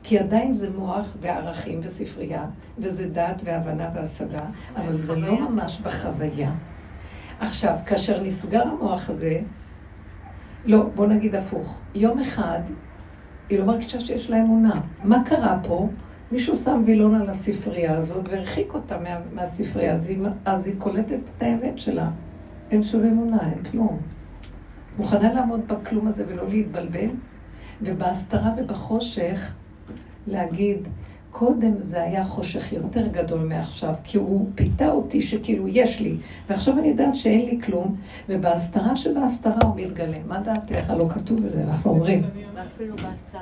כי 0.06 0.18
עדיין 0.18 0.54
זה 0.54 0.70
מוח 0.70 1.16
וערכים 1.20 1.80
וספרייה, 1.82 2.44
וזה 2.78 3.08
דעת 3.08 3.40
והבנה 3.44 3.90
והשגה, 3.94 4.44
אבל 4.76 4.96
זה 4.96 5.16
לא 5.16 5.50
ממש 5.50 5.80
בחוויה. 5.80 6.52
עכשיו, 7.40 7.76
כאשר 7.86 8.22
נסגר 8.22 8.62
המוח 8.62 9.10
הזה, 9.10 9.40
לא, 10.66 10.82
בוא 10.94 11.06
נגיד 11.06 11.34
הפוך. 11.34 11.78
יום 11.94 12.18
אחד, 12.18 12.60
היא 13.48 13.58
לא 13.58 13.64
מרגישה 13.64 14.00
שיש 14.00 14.30
לה 14.30 14.40
אמונה. 14.40 14.80
מה 15.04 15.22
קרה 15.26 15.58
פה? 15.62 15.88
מישהו 16.32 16.56
שם 16.56 16.82
וילון 16.86 17.14
על 17.14 17.30
הספרייה 17.30 17.98
הזאת 17.98 18.28
והרחיק 18.28 18.74
אותה 18.74 18.98
מה, 18.98 19.18
מהספרייה, 19.32 19.94
אז 19.94 20.08
היא, 20.08 20.18
אז 20.44 20.66
היא 20.66 20.74
קולטת 20.78 21.18
את 21.36 21.42
האמת 21.42 21.78
שלה. 21.78 22.10
אין 22.70 22.82
שום 22.82 23.04
אמונה, 23.04 23.50
אין 23.50 23.62
כלום. 23.62 23.98
מוכנה 24.98 25.32
לעמוד 25.32 25.60
בכלום 25.68 26.06
הזה 26.06 26.24
ולא 26.28 26.48
להתבלבל, 26.48 27.08
ובהסתרה 27.82 28.50
ובחושך 28.58 29.54
להגיד, 30.26 30.88
קודם 31.30 31.72
זה 31.78 32.02
היה 32.02 32.24
חושך 32.24 32.72
יותר 32.72 33.06
גדול 33.06 33.40
מעכשיו, 33.40 33.94
כי 34.04 34.18
הוא 34.18 34.50
פיתה 34.54 34.90
אותי 34.90 35.20
שכאילו 35.20 35.68
יש 35.68 36.00
לי, 36.00 36.16
ועכשיו 36.48 36.78
אני 36.78 36.88
יודעת 36.88 37.16
שאין 37.16 37.46
לי 37.46 37.60
כלום, 37.62 37.96
ובהסתרה 38.28 38.96
שבהסתרה 38.96 39.58
הוא 39.64 39.76
מתגלה. 39.76 40.16
מה 40.26 40.40
דעתך? 40.40 40.92
לא 40.98 41.08
כתוב 41.08 41.46
בזה, 41.46 41.64
אנחנו 41.64 41.90
אומרים. 41.90 42.22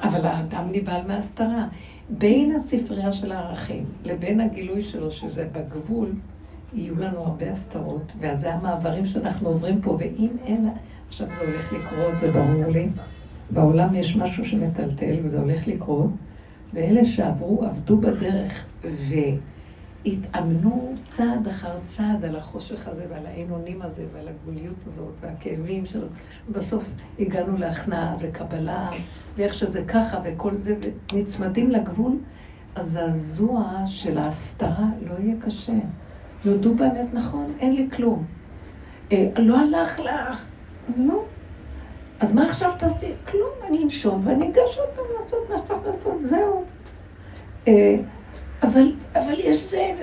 אבל 0.03 0.27
האדם 0.27 0.69
נבהל 0.73 1.07
מההסתרה. 1.07 1.69
בין 2.11 2.57
הספרייה 2.57 3.13
של 3.13 3.33
הערכים 3.33 3.85
לבין 4.05 4.41
הגילוי 4.41 4.83
שלו, 4.83 5.11
שזה 5.11 5.49
בגבול, 5.53 6.09
יהיו 6.75 6.99
לנו 6.99 7.19
הרבה 7.19 7.51
הסתרות, 7.51 8.13
ואז 8.21 8.41
זה 8.41 8.55
המעברים 8.55 9.07
שאנחנו 9.07 9.49
עוברים 9.49 9.81
פה, 9.81 9.97
ואם 10.01 10.29
אין... 10.47 10.69
עכשיו 11.09 11.27
זה 11.27 11.41
הולך 11.41 11.73
לקרות, 11.73 12.15
זה 12.21 12.33
ברור 12.33 12.73
לי. 12.73 12.89
בעולם 13.51 13.95
יש 13.95 14.17
משהו 14.17 14.45
שמטלטל, 14.45 15.15
וזה 15.23 15.41
הולך 15.41 15.69
לקרות. 15.69 16.11
ואלה 16.73 17.05
שעברו, 17.05 17.65
עבדו 17.65 18.01
בדרך 18.01 18.67
והתאמנו 20.05 21.03
צעד 21.07 21.49
אחר 21.49 21.81
צעד 21.85 22.25
על 22.25 22.37
החושך 22.37 22.89
הזה 22.89 23.07
ועל 23.11 23.27
האין 23.27 23.51
אונים 23.51 23.83
הזה 23.83 24.07
ועל 24.13 24.29
הגבוליות 24.29 24.87
הזאת 24.87 25.19
והכאבים 25.21 25.87
שלו. 25.87 26.09
בסוף 26.49 26.85
הגענו 27.19 27.57
להכנעה 27.57 28.17
וקבלה, 28.21 28.91
ואיך 29.37 29.55
שזה 29.55 29.85
ככה 29.89 30.19
וכל 30.25 30.55
זה, 30.55 30.77
ונצמדים 31.13 31.71
לגבול, 31.71 32.25
הזעזוע 32.77 33.83
של 33.87 34.19
ההסתרה 34.19 34.87
לא 35.01 35.15
יהיה 35.19 35.37
קשה. 35.41 35.79
יודו 36.45 36.75
באמת 36.77 37.15
נכון, 37.15 37.57
אין 37.59 37.73
לי 37.73 37.91
כלום. 37.91 38.35
אה, 39.13 39.31
לא 39.39 39.59
הלך 39.61 40.01
לך, 40.01 40.51
לא. 40.97 41.33
אז 42.23 42.35
מה 42.35 42.43
עכשיו 42.43 42.71
תעשי? 42.79 43.13
כלום, 43.27 43.51
אני 43.69 43.85
אנשום 43.85 44.27
ואני 44.27 44.49
אגש 44.49 44.79
עוד 44.79 44.89
פעם 44.95 45.05
לעשות 45.19 45.51
מה 45.51 45.59
שצריך 45.59 45.87
לעשות, 45.87 46.23
זהו. 46.23 46.65
אה, 47.69 47.97
אבל, 48.63 48.97
אבל 49.15 49.35
יש 49.39 49.71
זה, 49.71 49.95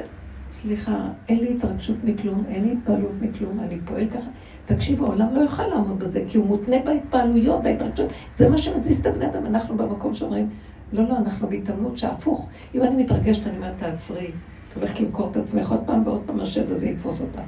סליחה, 0.52 1.08
אין 1.30 1.40
לי 1.40 1.54
התרגשות 1.56 2.04
מכלום, 2.04 2.46
אין 2.48 2.66
לי 2.66 2.74
התפעלות 2.74 3.12
מכלום, 3.22 3.60
אני 3.60 3.82
פועל 3.86 4.10
ככה. 4.10 4.30
תקשיבו, 4.66 5.06
העולם 5.06 5.36
לא 5.36 5.40
יוכל 5.40 5.68
לעמוד 5.68 6.00
בזה, 6.00 6.24
כי 6.28 6.38
הוא 6.38 6.46
מותנה 6.46 6.76
בהתפעלויות, 6.86 7.64
בהתרגשות. 7.64 8.10
זה 8.36 8.50
מה 8.50 8.58
שמזיז 8.58 9.00
את 9.00 9.06
הבני 9.06 9.28
אדם. 9.28 9.46
אנחנו 9.46 9.78
במקום 9.78 10.14
שאומרים, 10.14 10.50
לא, 10.92 11.04
לא, 11.04 11.18
אנחנו 11.18 11.50
בהתאמנות 11.50 11.98
שהפוך. 11.98 12.50
אם 12.76 12.84
אני 12.84 13.04
מתרגשת, 13.04 13.48
אני 13.48 13.58
אומרת, 13.58 13.78
תעצרי, 13.78 14.32
את 14.68 14.74
הולכת 14.74 15.00
למכור 15.00 15.32
את 15.32 15.38
עצמך 15.38 15.72
עוד 15.72 15.84
פעם 15.86 16.08
ועוד 16.08 16.24
פעם, 16.26 16.40
השד 16.40 16.72
הזה 16.72 16.86
יתפוס 16.86 17.22
אותה. 17.22 17.42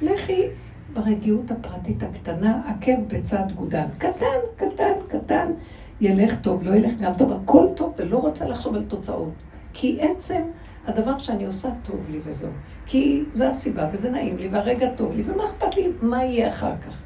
לכי 0.00 0.46
ברגיעות 0.92 1.50
הפרטית 1.50 2.02
הקטנה, 2.02 2.62
עקב 2.66 3.00
בצד 3.06 3.52
גודל. 3.54 3.84
קטן, 3.98 4.26
קטן, 4.56 4.92
קטן, 5.08 5.52
ילך 6.00 6.40
טוב, 6.40 6.62
לא 6.62 6.74
ילך 6.74 6.92
גם 7.00 7.12
טוב, 7.18 7.32
הכל 7.32 7.66
טוב, 7.76 7.94
ולא 7.98 8.16
רוצה 8.16 8.48
לחשוב 8.48 8.74
על 8.74 8.82
תוצאות. 8.82 9.42
כי 9.72 10.00
עצם 10.00 10.42
הדבר 10.86 11.18
שאני 11.18 11.46
עושה 11.46 11.68
טוב 11.82 12.08
לי 12.08 12.20
וזהו. 12.24 12.52
כי 12.86 13.30
זה 13.34 13.48
הסיבה, 13.48 13.88
וזה 13.92 14.10
נעים 14.10 14.38
לי, 14.38 14.48
והרגע 14.48 14.94
טוב 14.94 15.12
לי, 15.12 15.22
ומה 15.26 15.44
אכפת 15.44 15.76
לי, 15.76 15.92
מה 16.00 16.24
יהיה 16.24 16.48
אחר 16.48 16.78
כך? 16.78 17.02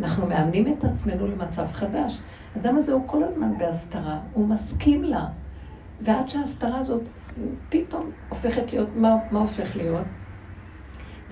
אנחנו 0.00 0.26
מאמנים 0.26 0.72
את 0.72 0.84
עצמנו 0.84 1.26
למצב 1.26 1.66
חדש. 1.66 2.22
האדם 2.54 2.76
הזה 2.76 2.92
הוא 2.92 3.08
כל 3.08 3.24
הזמן 3.24 3.58
בהסתרה, 3.58 4.20
הוא 4.32 4.48
מסכים 4.48 5.04
לה. 5.04 5.26
ועד 6.00 6.28
שההסתרה 6.28 6.78
הזאת 6.78 7.08
פתאום 7.68 8.10
הופכת 8.28 8.72
להיות, 8.72 8.96
מה, 8.96 9.16
מה 9.30 9.40
הופך 9.40 9.76
להיות? 9.76 10.06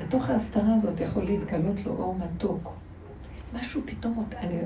בתוך 0.01 0.31
ההסתרה 0.31 0.75
הזאת 0.75 1.01
יכול 1.01 1.25
להתגלות 1.25 1.87
לו 1.87 1.93
אור 1.93 2.19
מתוק. 2.19 2.73
משהו 3.55 3.81
פתאום, 3.85 4.25
אני 4.37 4.59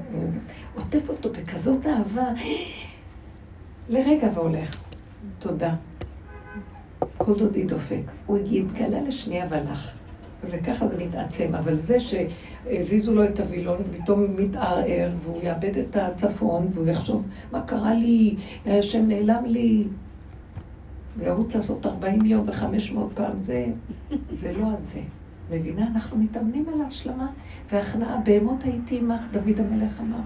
עוטף 0.74 1.09
אותו 1.09 1.32
בכזאת 1.32 1.86
אהבה, 1.86 2.28
לרגע 3.89 4.28
והולך. 4.35 4.81
תודה. 5.39 5.74
כל 7.19 7.39
דודי 7.39 7.65
דופק. 7.65 8.02
הוא 8.27 8.39
התגלה 8.39 9.01
לשנייה 9.01 9.47
והלך. 9.51 9.90
וככה 10.51 10.89
זה 10.89 11.05
מתעצם. 11.05 11.55
אבל 11.55 11.78
זה 11.78 11.97
שהזיזו 12.01 13.15
לו 13.15 13.24
את 13.24 13.40
הווילון, 13.40 13.78
פתאום 13.93 14.27
מתערער, 14.39 15.11
והוא 15.23 15.43
יאבד 15.43 15.78
את 15.78 15.97
הצפון, 15.97 16.69
והוא 16.74 16.86
יחשוב, 16.86 17.27
מה 17.52 17.62
קרה 17.62 17.94
לי? 17.94 18.36
השם 18.66 19.09
נעלם 19.09 19.44
לי. 19.44 19.85
וירוץ 21.16 21.55
לעשות 21.55 21.86
40 21.86 22.24
יום 22.24 22.48
ו-500 22.48 22.98
פעם, 23.15 23.43
זה, 23.43 23.66
זה 24.32 24.52
לא 24.52 24.66
הזה. 24.66 25.01
מבינה? 25.59 25.87
אנחנו 25.87 26.19
מתאמנים 26.19 26.65
על 26.75 26.81
ההשלמה 26.81 27.31
והכנעה. 27.73 28.21
בהמות 28.25 28.63
הייתי 28.65 28.99
עמך, 28.99 29.23
דוד 29.33 29.61
המלך 29.61 30.01
אמר. 30.01 30.21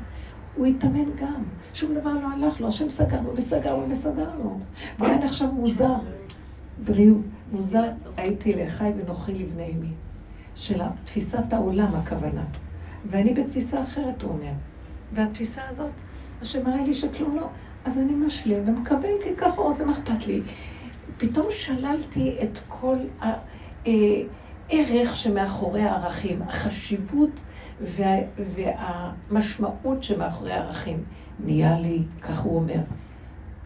הוא 0.56 0.66
התאמן 0.66 1.16
גם. 1.20 1.42
שום 1.74 1.94
דבר 1.94 2.12
לא 2.12 2.28
הלך 2.28 2.60
לו, 2.60 2.68
השם 2.68 2.90
סגרנו 2.90 3.36
וסגרנו 3.36 3.90
וסגרנו. 3.90 4.60
ואין 4.98 5.22
עכשיו 5.22 5.52
מוזר, 5.52 5.94
בריאות, 6.84 7.20
מוזר 7.52 7.84
הייתי 8.16 8.54
לאחי 8.54 8.90
ונוחי 8.96 9.34
לבני 9.34 9.72
אמי. 9.78 9.92
של 10.54 10.80
תפיסת 11.04 11.52
העולם 11.52 11.94
הכוונה. 11.94 12.44
ואני 13.10 13.34
בתפיסה 13.34 13.82
אחרת, 13.82 14.22
הוא 14.22 14.30
אומר. 14.30 14.52
והתפיסה 15.12 15.60
הזאת, 15.68 15.90
השם 16.42 16.66
מראה 16.66 16.84
לי 16.84 16.94
שכלום 16.94 17.36
לא, 17.36 17.48
אז 17.84 17.98
אני 17.98 18.12
משלים 18.12 18.62
ומקבל 18.66 19.12
כי 19.24 19.36
ככה 19.36 19.60
רוצה, 19.60 19.84
מה 19.84 19.92
אכפת 19.92 20.26
לי? 20.26 20.42
פתאום 21.16 21.46
שללתי 21.50 22.36
את 22.42 22.58
כל 22.68 22.96
הערך 24.70 25.16
שמאחורי 25.16 25.82
הערכים, 25.82 26.42
החשיבות 26.42 27.30
וה, 27.80 28.16
והמשמעות 28.36 30.02
שמאחורי 30.02 30.52
הערכים. 30.52 31.04
נהיה 31.38 31.80
לי, 31.80 32.02
כך 32.22 32.40
הוא 32.40 32.56
אומר, 32.56 32.80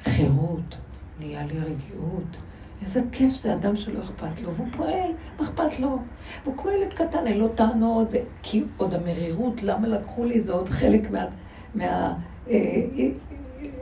חירות, 0.03 0.77
נהיה 1.19 1.47
לי 1.47 1.59
רגיעות. 1.59 2.37
איזה 2.83 3.01
כיף 3.13 3.35
זה 3.35 3.55
אדם 3.55 3.77
שלא 3.77 4.01
אכפת 4.01 4.41
לו, 4.43 4.55
והוא 4.55 4.69
פועל, 4.77 5.11
מה 5.39 5.47
אכפת 5.47 5.81
לו? 5.81 5.99
והוא 6.45 6.57
כמו 6.57 6.71
ילד 6.71 6.93
קטן, 6.93 7.27
אין 7.27 7.39
לו 7.39 7.49
טענות. 7.49 8.09
כי 8.43 8.65
עוד 8.77 8.95
המרירות, 8.95 9.63
למה 9.63 9.89
לקחו 9.89 10.25
לי, 10.25 10.41
זה 10.41 10.53
עוד 10.53 10.69
חלק 10.69 11.11
מה... 11.11 11.25
מה... 11.75 12.15
אה, 12.49 12.55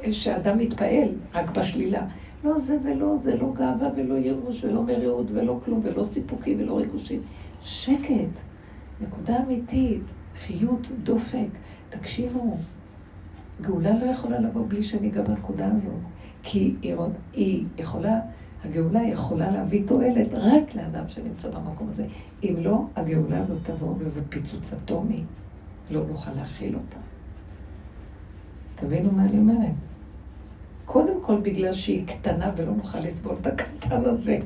אה, 0.05 0.13
שאדם 0.13 0.59
מתפעל, 0.59 1.09
רק 1.35 1.51
בשלילה. 1.51 2.03
לא 2.45 2.59
זה 2.59 2.79
ולא 2.85 3.17
זה, 3.17 3.37
לא 3.37 3.53
גאווה 3.55 3.89
ולא 3.97 4.15
ייאוש 4.15 4.65
ולא 4.65 4.83
מרירות 4.83 5.27
ולא 5.31 5.61
כלום 5.65 5.81
ולא 5.83 6.05
סיפוקים 6.05 6.61
ולא 6.61 6.77
ריגושים. 6.77 7.21
שקט, 7.63 8.41
נקודה 9.01 9.43
אמיתית. 9.43 10.03
חיות, 10.47 10.87
דופק. 11.03 11.49
תקשיבו, 11.89 12.57
גאולה 13.61 13.99
לא 13.99 14.05
יכולה 14.05 14.41
לבוא 14.41 14.65
בלי 14.69 14.83
שניגע 14.83 15.23
בנקודה 15.23 15.67
הזאת. 15.73 16.01
כי 16.43 16.75
היא, 16.83 16.95
היא 17.33 17.65
יכולה, 17.79 18.21
הגאולה 18.65 19.03
יכולה 19.03 19.51
להביא 19.51 19.87
תועלת 19.87 20.29
רק 20.33 20.75
לאדם 20.75 21.05
שנמצא 21.09 21.49
במקום 21.51 21.89
הזה. 21.91 22.07
אם 22.43 22.55
לא, 22.59 22.83
הגאולה 22.97 23.43
הזאת 23.43 23.59
תבוא 23.63 23.95
וזה 23.99 24.21
פיצוץ 24.29 24.73
אטומי. 24.73 25.23
לא 25.91 26.03
נוכל 26.09 26.33
להכיל 26.33 26.75
אותה. 26.75 26.97
תבינו 28.75 29.13
מה 29.13 29.23
אני 29.23 29.39
אומרת. 29.39 29.90
קודם 30.93 31.23
כל 31.23 31.37
בגלל 31.41 31.73
שהיא 31.73 32.07
קטנה 32.07 32.53
ולא 32.57 32.73
נוכל 32.73 33.01
לסבול 33.01 33.37
את 33.41 33.47
הקטן 33.47 34.05
הזה. 34.05 34.39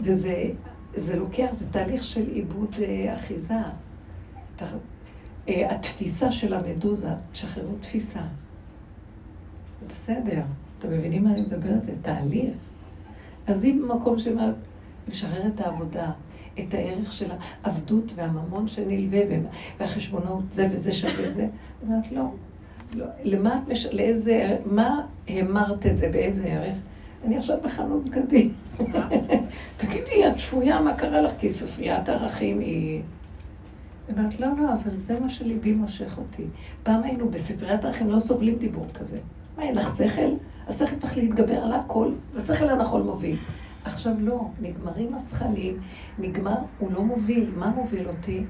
וזה 0.00 0.50
זה 0.94 1.16
לוקח, 1.16 1.48
זה 1.52 1.70
תהליך 1.70 2.04
של 2.04 2.26
עיבוד 2.30 2.76
אה, 2.82 3.14
אחיזה. 3.14 3.54
אה, 5.48 5.74
התפיסה 5.74 6.32
של 6.32 6.54
המדוזה, 6.54 7.08
תשחררו 7.32 7.74
תפיסה. 7.80 8.20
זה 9.80 9.86
בסדר, 9.88 10.42
אתם 10.78 10.90
מבינים 10.90 11.24
מה 11.24 11.30
אני 11.30 11.40
מדברת? 11.40 11.84
זה 11.84 11.92
תהליך. 12.02 12.54
אז 13.46 13.64
אם 13.64 13.82
במקום 13.88 14.16
לשחרר 15.08 15.46
את 15.54 15.60
העבודה, 15.60 16.10
את 16.54 16.74
הערך 16.74 17.12
של 17.12 17.30
העבדות 17.62 18.04
והממון 18.14 18.68
שנלווה, 18.68 19.20
והחשבונות, 19.78 20.44
זה 20.52 20.68
וזה 20.72 20.92
שווה 20.92 21.32
זה, 21.32 21.48
אומרת, 21.82 22.12
לא. 22.12 22.30
למה 23.24 23.56
את 23.56 23.68
מש... 23.68 23.86
לאיזה, 23.86 24.56
מה 24.66 25.06
המרת 25.28 25.86
את 25.86 25.98
זה, 25.98 26.08
באיזה 26.12 26.44
ערך? 26.46 26.76
אני 27.24 27.36
עכשיו 27.36 27.58
בחנות 27.62 28.04
בגדים. 28.04 28.52
תגידי, 29.76 30.28
את 30.28 30.38
שפויה, 30.38 30.80
מה 30.80 30.94
קרה 30.94 31.20
לך? 31.20 31.32
כי 31.38 31.48
ספריית 31.48 32.08
ערכים 32.08 32.58
היא... 32.58 33.02
אמרת, 34.10 34.40
לא, 34.40 34.48
לא, 34.58 34.72
אבל 34.72 34.96
זה 34.96 35.20
מה 35.20 35.30
שליבי 35.30 35.72
מושך 35.72 36.18
אותי. 36.18 36.44
פעם 36.82 37.02
היינו 37.02 37.28
בספריית 37.28 37.84
ערכים, 37.84 38.10
לא 38.10 38.20
סובלים 38.20 38.58
דיבור 38.58 38.86
כזה. 38.94 39.16
מה, 39.56 39.62
אין 39.62 39.74
לך 39.74 39.96
שכל? 39.96 40.34
השכל 40.68 40.96
צריך 40.96 41.16
להתגבר 41.16 41.56
על 41.64 41.72
הכל, 41.72 42.12
והשכל 42.34 42.68
הנכון 42.68 43.02
מוביל. 43.02 43.36
עכשיו 43.84 44.12
לא, 44.18 44.48
נגמרים 44.60 45.14
הזכלים, 45.14 45.80
נגמר, 46.18 46.56
הוא 46.78 46.92
לא 46.92 47.02
מוביל. 47.02 47.50
מה 47.56 47.70
מוביל 47.70 48.08
אותי? 48.08 48.44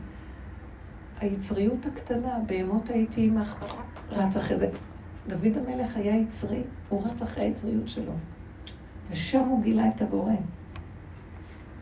היצריות 1.21 1.87
הקטנה, 1.87 2.39
בהמות 2.47 2.91
הייתי 2.91 3.27
עמך, 3.27 3.55
רץ 4.11 4.37
אחרי 4.37 4.59
זה. 4.59 4.71
דוד 5.29 5.57
המלך 5.57 5.97
היה 5.97 6.17
יצרי, 6.17 6.63
הוא 6.89 7.07
רץ 7.07 7.23
אחרי 7.23 7.45
היצריות 7.45 7.89
שלו. 7.89 8.13
ושם 9.11 9.41
הוא 9.41 9.63
גילה 9.63 9.89
את 9.89 10.03
הבורא. 10.03 10.33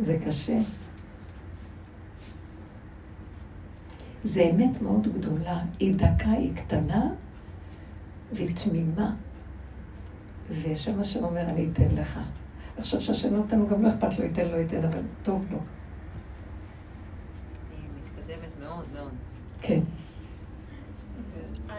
זה 0.01 0.19
קשה. 0.27 0.59
זה 4.25 4.43
אמת 4.43 4.83
מאוד 4.83 5.09
גדולה. 5.15 5.63
היא 5.79 5.95
דקה, 5.95 6.31
היא 6.31 6.57
קטנה 6.57 7.11
והיא 8.33 8.57
תמימה. 8.57 9.15
ושם 10.63 11.01
השם 11.01 11.25
אומר, 11.25 11.41
אני 11.41 11.69
אתן 11.73 11.95
לך. 11.95 12.21
עכשיו 12.77 13.01
שהשם 13.01 13.35
נותן 13.35 13.59
לו, 13.59 13.69
גם 13.69 13.83
לא 13.83 13.89
אכפת 13.89 14.19
לו, 14.19 14.25
ייתן 14.25 14.49
לו, 14.49 14.57
ייתן, 14.57 14.85
אבל 14.85 15.03
טוב 15.23 15.47
לו. 15.51 15.59
היא 17.71 17.89
מתקדמת 17.97 18.61
מאוד 18.61 18.85
מאוד. 18.95 19.13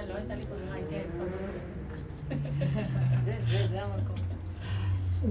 לא 0.08 0.14
הייתה 0.16 0.36
לי 0.36 0.46
ברירה, 0.46 0.74
הייתי 0.74 0.96
עייפה 0.96 1.24
זה, 3.26 3.34
זה, 3.52 3.68
זה 3.72 3.82
המקום. 3.84 4.16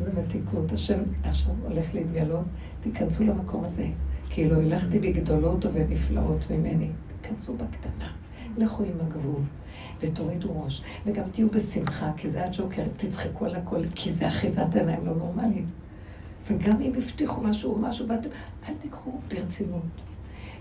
זה 0.05 0.11
מתיקות. 0.21 0.73
השם 0.73 0.99
עכשיו 1.25 1.55
הולך 1.63 1.95
להתגלות, 1.95 2.45
תיכנסו 2.81 3.25
למקום 3.25 3.65
הזה. 3.65 3.87
כאילו 4.31 4.61
הלכתי 4.61 4.99
בגדולות 4.99 5.65
ובנפלאות 5.65 6.51
ממני. 6.51 6.89
תיכנסו 7.21 7.55
בקטנה. 7.55 8.13
לכו 8.59 8.83
עם 8.83 9.01
הגבול, 9.01 9.43
ותורידו 10.01 10.63
ראש. 10.63 10.83
וגם 11.07 11.25
תהיו 11.33 11.51
בשמחה, 11.51 12.11
כי 12.17 12.31
זה 12.31 12.45
הג'וקר, 12.45 12.83
תצחקו 12.97 13.45
על 13.45 13.55
הכל, 13.55 13.81
כי 13.95 14.13
זה 14.13 14.29
אחיזת 14.29 14.75
עיניים 14.75 15.07
לא 15.07 15.15
נורמלית. 15.15 15.65
וגם 16.51 16.83
אם 16.83 16.93
הבטיחו 16.97 17.41
משהו 17.41 17.73
או 17.75 17.79
משהו, 17.79 18.07
אל 18.69 18.75
תיקחו 18.81 19.21
ברצינות. 19.29 19.83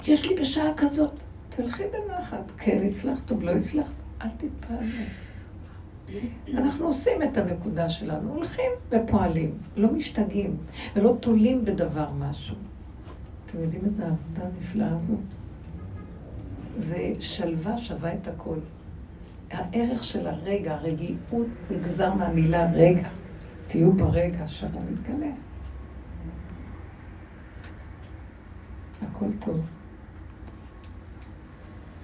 יש 0.08 0.30
לי 0.30 0.36
בשעה 0.42 0.74
כזאת, 0.78 1.12
תלכי 1.50 1.84
בנחת. 1.84 2.52
כן, 2.58 2.88
הצלחת, 2.88 3.26
טוב, 3.26 3.44
לא 3.44 3.52
הצלחת, 3.52 3.94
אל 4.22 4.30
תתפעלו. 4.38 5.04
אנחנו 6.54 6.86
עושים 6.88 7.24
את 7.24 7.38
הנקודה 7.38 7.90
שלנו, 7.90 8.34
הולכים 8.34 8.72
ופועלים, 8.92 9.58
לא 9.76 9.92
משתגעים, 9.92 10.58
ולא 10.96 11.18
תולים 11.20 11.66
בדבר 11.66 12.10
משהו. 12.12 12.56
אתם 13.46 13.60
יודעים 13.62 13.86
איזה 13.86 14.06
עבודה 14.06 14.50
נפלאה 14.60 14.96
הזאת? 14.96 15.20
זה 16.78 17.14
שלווה 17.20 17.78
שווה 17.78 18.14
את 18.14 18.28
הכל. 18.28 18.58
הערך 19.52 20.04
של 20.04 20.28
הרגע, 20.28 20.74
הרגיעות 20.74 21.48
נגזר 21.72 22.14
מהמילה 22.14 22.72
רגע. 22.72 23.10
תהיו 23.68 23.94
ברגע 23.94 24.48
שהוא 24.48 24.82
מתגלה. 24.92 25.32
הכל 29.02 29.32
טוב. 29.40 29.77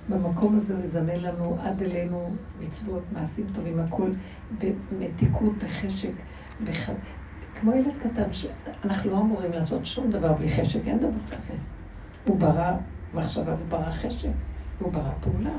במקום 0.10 0.56
הזה 0.56 0.76
הוא 0.76 0.84
יזמן 0.84 1.20
לנו 1.20 1.58
עד 1.62 1.84
אלינו 1.84 2.30
מצוות, 2.60 3.04
מעשים 3.12 3.46
טובים, 3.56 3.80
הכל 3.80 4.10
במתיקות, 4.60 5.54
בחשק, 5.58 6.12
בח... 6.66 6.90
כמו 7.60 7.74
ילד 7.74 7.94
קטן, 8.00 8.34
שאנחנו 8.34 9.12
לא 9.12 9.22
אמורים 9.22 9.52
לעשות 9.52 9.86
שום 9.86 10.12
דבר 10.12 10.34
בלי 10.34 10.50
חשק, 10.50 10.80
אין 10.88 10.98
דבר 10.98 11.36
כזה. 11.36 11.54
הוא 12.28 12.40
ברא 12.40 12.72
מחשבה 13.14 13.56
וברא 13.60 13.92
חשק, 13.92 14.30
והוא 14.82 14.92
ברא 14.92 15.12
פעולה. 15.22 15.58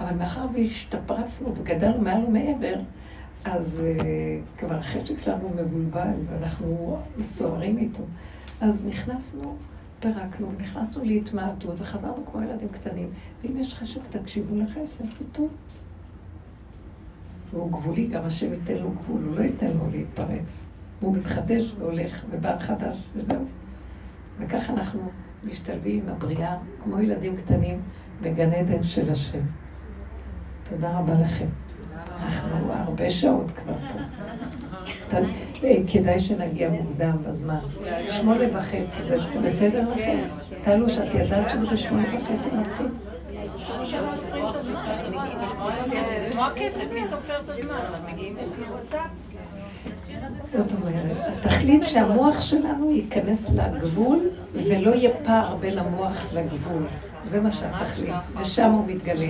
אבל 0.00 0.14
מאחר 0.14 0.46
והשתפרצנו 0.54 1.54
וגדלנו 1.56 2.00
מעל 2.00 2.24
ומעבר, 2.24 2.74
אז 3.44 3.82
uh, 3.82 4.60
כבר 4.60 4.74
החשק 4.74 5.18
שלנו 5.18 5.50
מבולבל 5.56 6.14
ואנחנו 6.26 6.98
מסוערים 7.16 7.78
איתו. 7.78 8.02
אז 8.60 8.84
נכנסנו 8.86 9.56
פירקנו, 10.00 10.52
נכנסנו 10.58 11.04
להתמעטות 11.04 11.80
וחזרנו 11.80 12.26
כמו 12.26 12.42
ילדים 12.42 12.68
קטנים. 12.68 13.10
ואם 13.42 13.56
יש 13.56 13.74
חשק, 13.74 14.00
תקשיבו 14.10 14.56
לחשק, 14.56 15.04
טוב. 15.32 15.48
והוא 17.50 17.72
גבולי, 17.72 18.06
גם 18.06 18.24
השם 18.24 18.52
ייתן 18.52 18.74
לו 18.74 18.90
גבול, 18.90 19.22
הוא 19.22 19.36
לא 19.36 19.42
ייתן 19.42 19.70
לו 19.70 19.90
להתפרץ. 19.90 20.66
הוא 21.00 21.16
מתחדש 21.16 21.74
והולך 21.78 22.24
ובא 22.30 22.58
חדש, 22.58 22.96
וזהו. 23.16 23.44
וככה 24.38 24.72
אנחנו 24.72 25.10
משתלבים 25.44 26.02
עם 26.02 26.08
הבריאה, 26.08 26.56
כמו 26.84 27.00
ילדים 27.00 27.36
קטנים, 27.36 27.80
בגן 28.22 28.52
עדן 28.52 28.82
של 28.82 29.10
השם. 29.10 29.40
תודה 30.70 30.98
רבה 30.98 31.14
לכם. 31.20 31.46
אנחנו 32.22 32.72
הרבה 32.72 33.10
שעות 33.10 33.50
כבר 33.50 33.74
פה. 33.74 33.98
אה, 35.64 35.76
כדאי 35.92 36.20
שנגיע 36.20 36.70
מוקדם 36.70 37.16
בזמן. 37.28 37.58
שמונה 38.10 38.44
וחצי, 38.52 39.02
זה 39.02 39.18
בסדר 39.44 39.90
לכם? 39.90 40.18
טלו, 40.64 40.88
שאת 40.88 41.14
ידעת 41.14 41.50
שזה 41.50 41.66
בשמונה 41.66 42.04
וחצי 42.08 42.48
מתחיל? 42.56 42.86
זה 46.20 46.28
כמו 46.32 46.44
הכסף, 46.44 46.84
מי 46.92 47.02
סופר 47.02 47.36
את 47.36 47.48
הזמן? 47.48 47.80
מגיעים 48.12 48.36
זאת 50.52 50.72
אומרת, 50.72 51.28
התכלית 51.38 51.84
שהמוח 51.84 52.40
שלנו 52.40 52.90
ייכנס 52.90 53.50
לגבול 53.50 54.28
ולא 54.52 54.90
יהיה 54.90 55.10
פער 55.24 55.56
בין 55.56 55.78
המוח 55.78 56.26
לגבול. 56.34 56.82
זה 57.26 57.40
מה 57.40 57.52
שהתכלית, 57.52 58.14
ושם 58.40 58.70
הוא 58.70 58.86
מתגלה. 58.86 59.26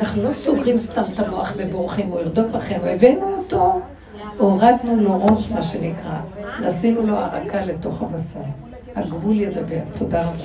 אנחנו 0.00 0.22
לא 0.22 0.32
סוגרים 0.32 0.78
סתם 0.78 1.02
את 1.14 1.18
המוח 1.18 1.52
ובורחים, 1.56 2.08
הוא 2.08 2.20
ירדוף 2.20 2.56
אחרינו, 2.56 2.86
הבאנו 2.86 3.36
אותו. 3.38 3.80
הורדנו 4.40 4.96
לו 4.96 5.24
ראש, 5.26 5.50
מה 5.50 5.62
שנקרא. 5.62 6.20
נשים 6.60 7.06
לו 7.06 7.16
הרקה 7.16 7.64
לתוך 7.64 8.02
הבשר. 8.02 8.40
הגבול 8.96 9.40
ידבר. 9.40 9.80
תודה 9.98 10.28
רבה. 10.28 10.44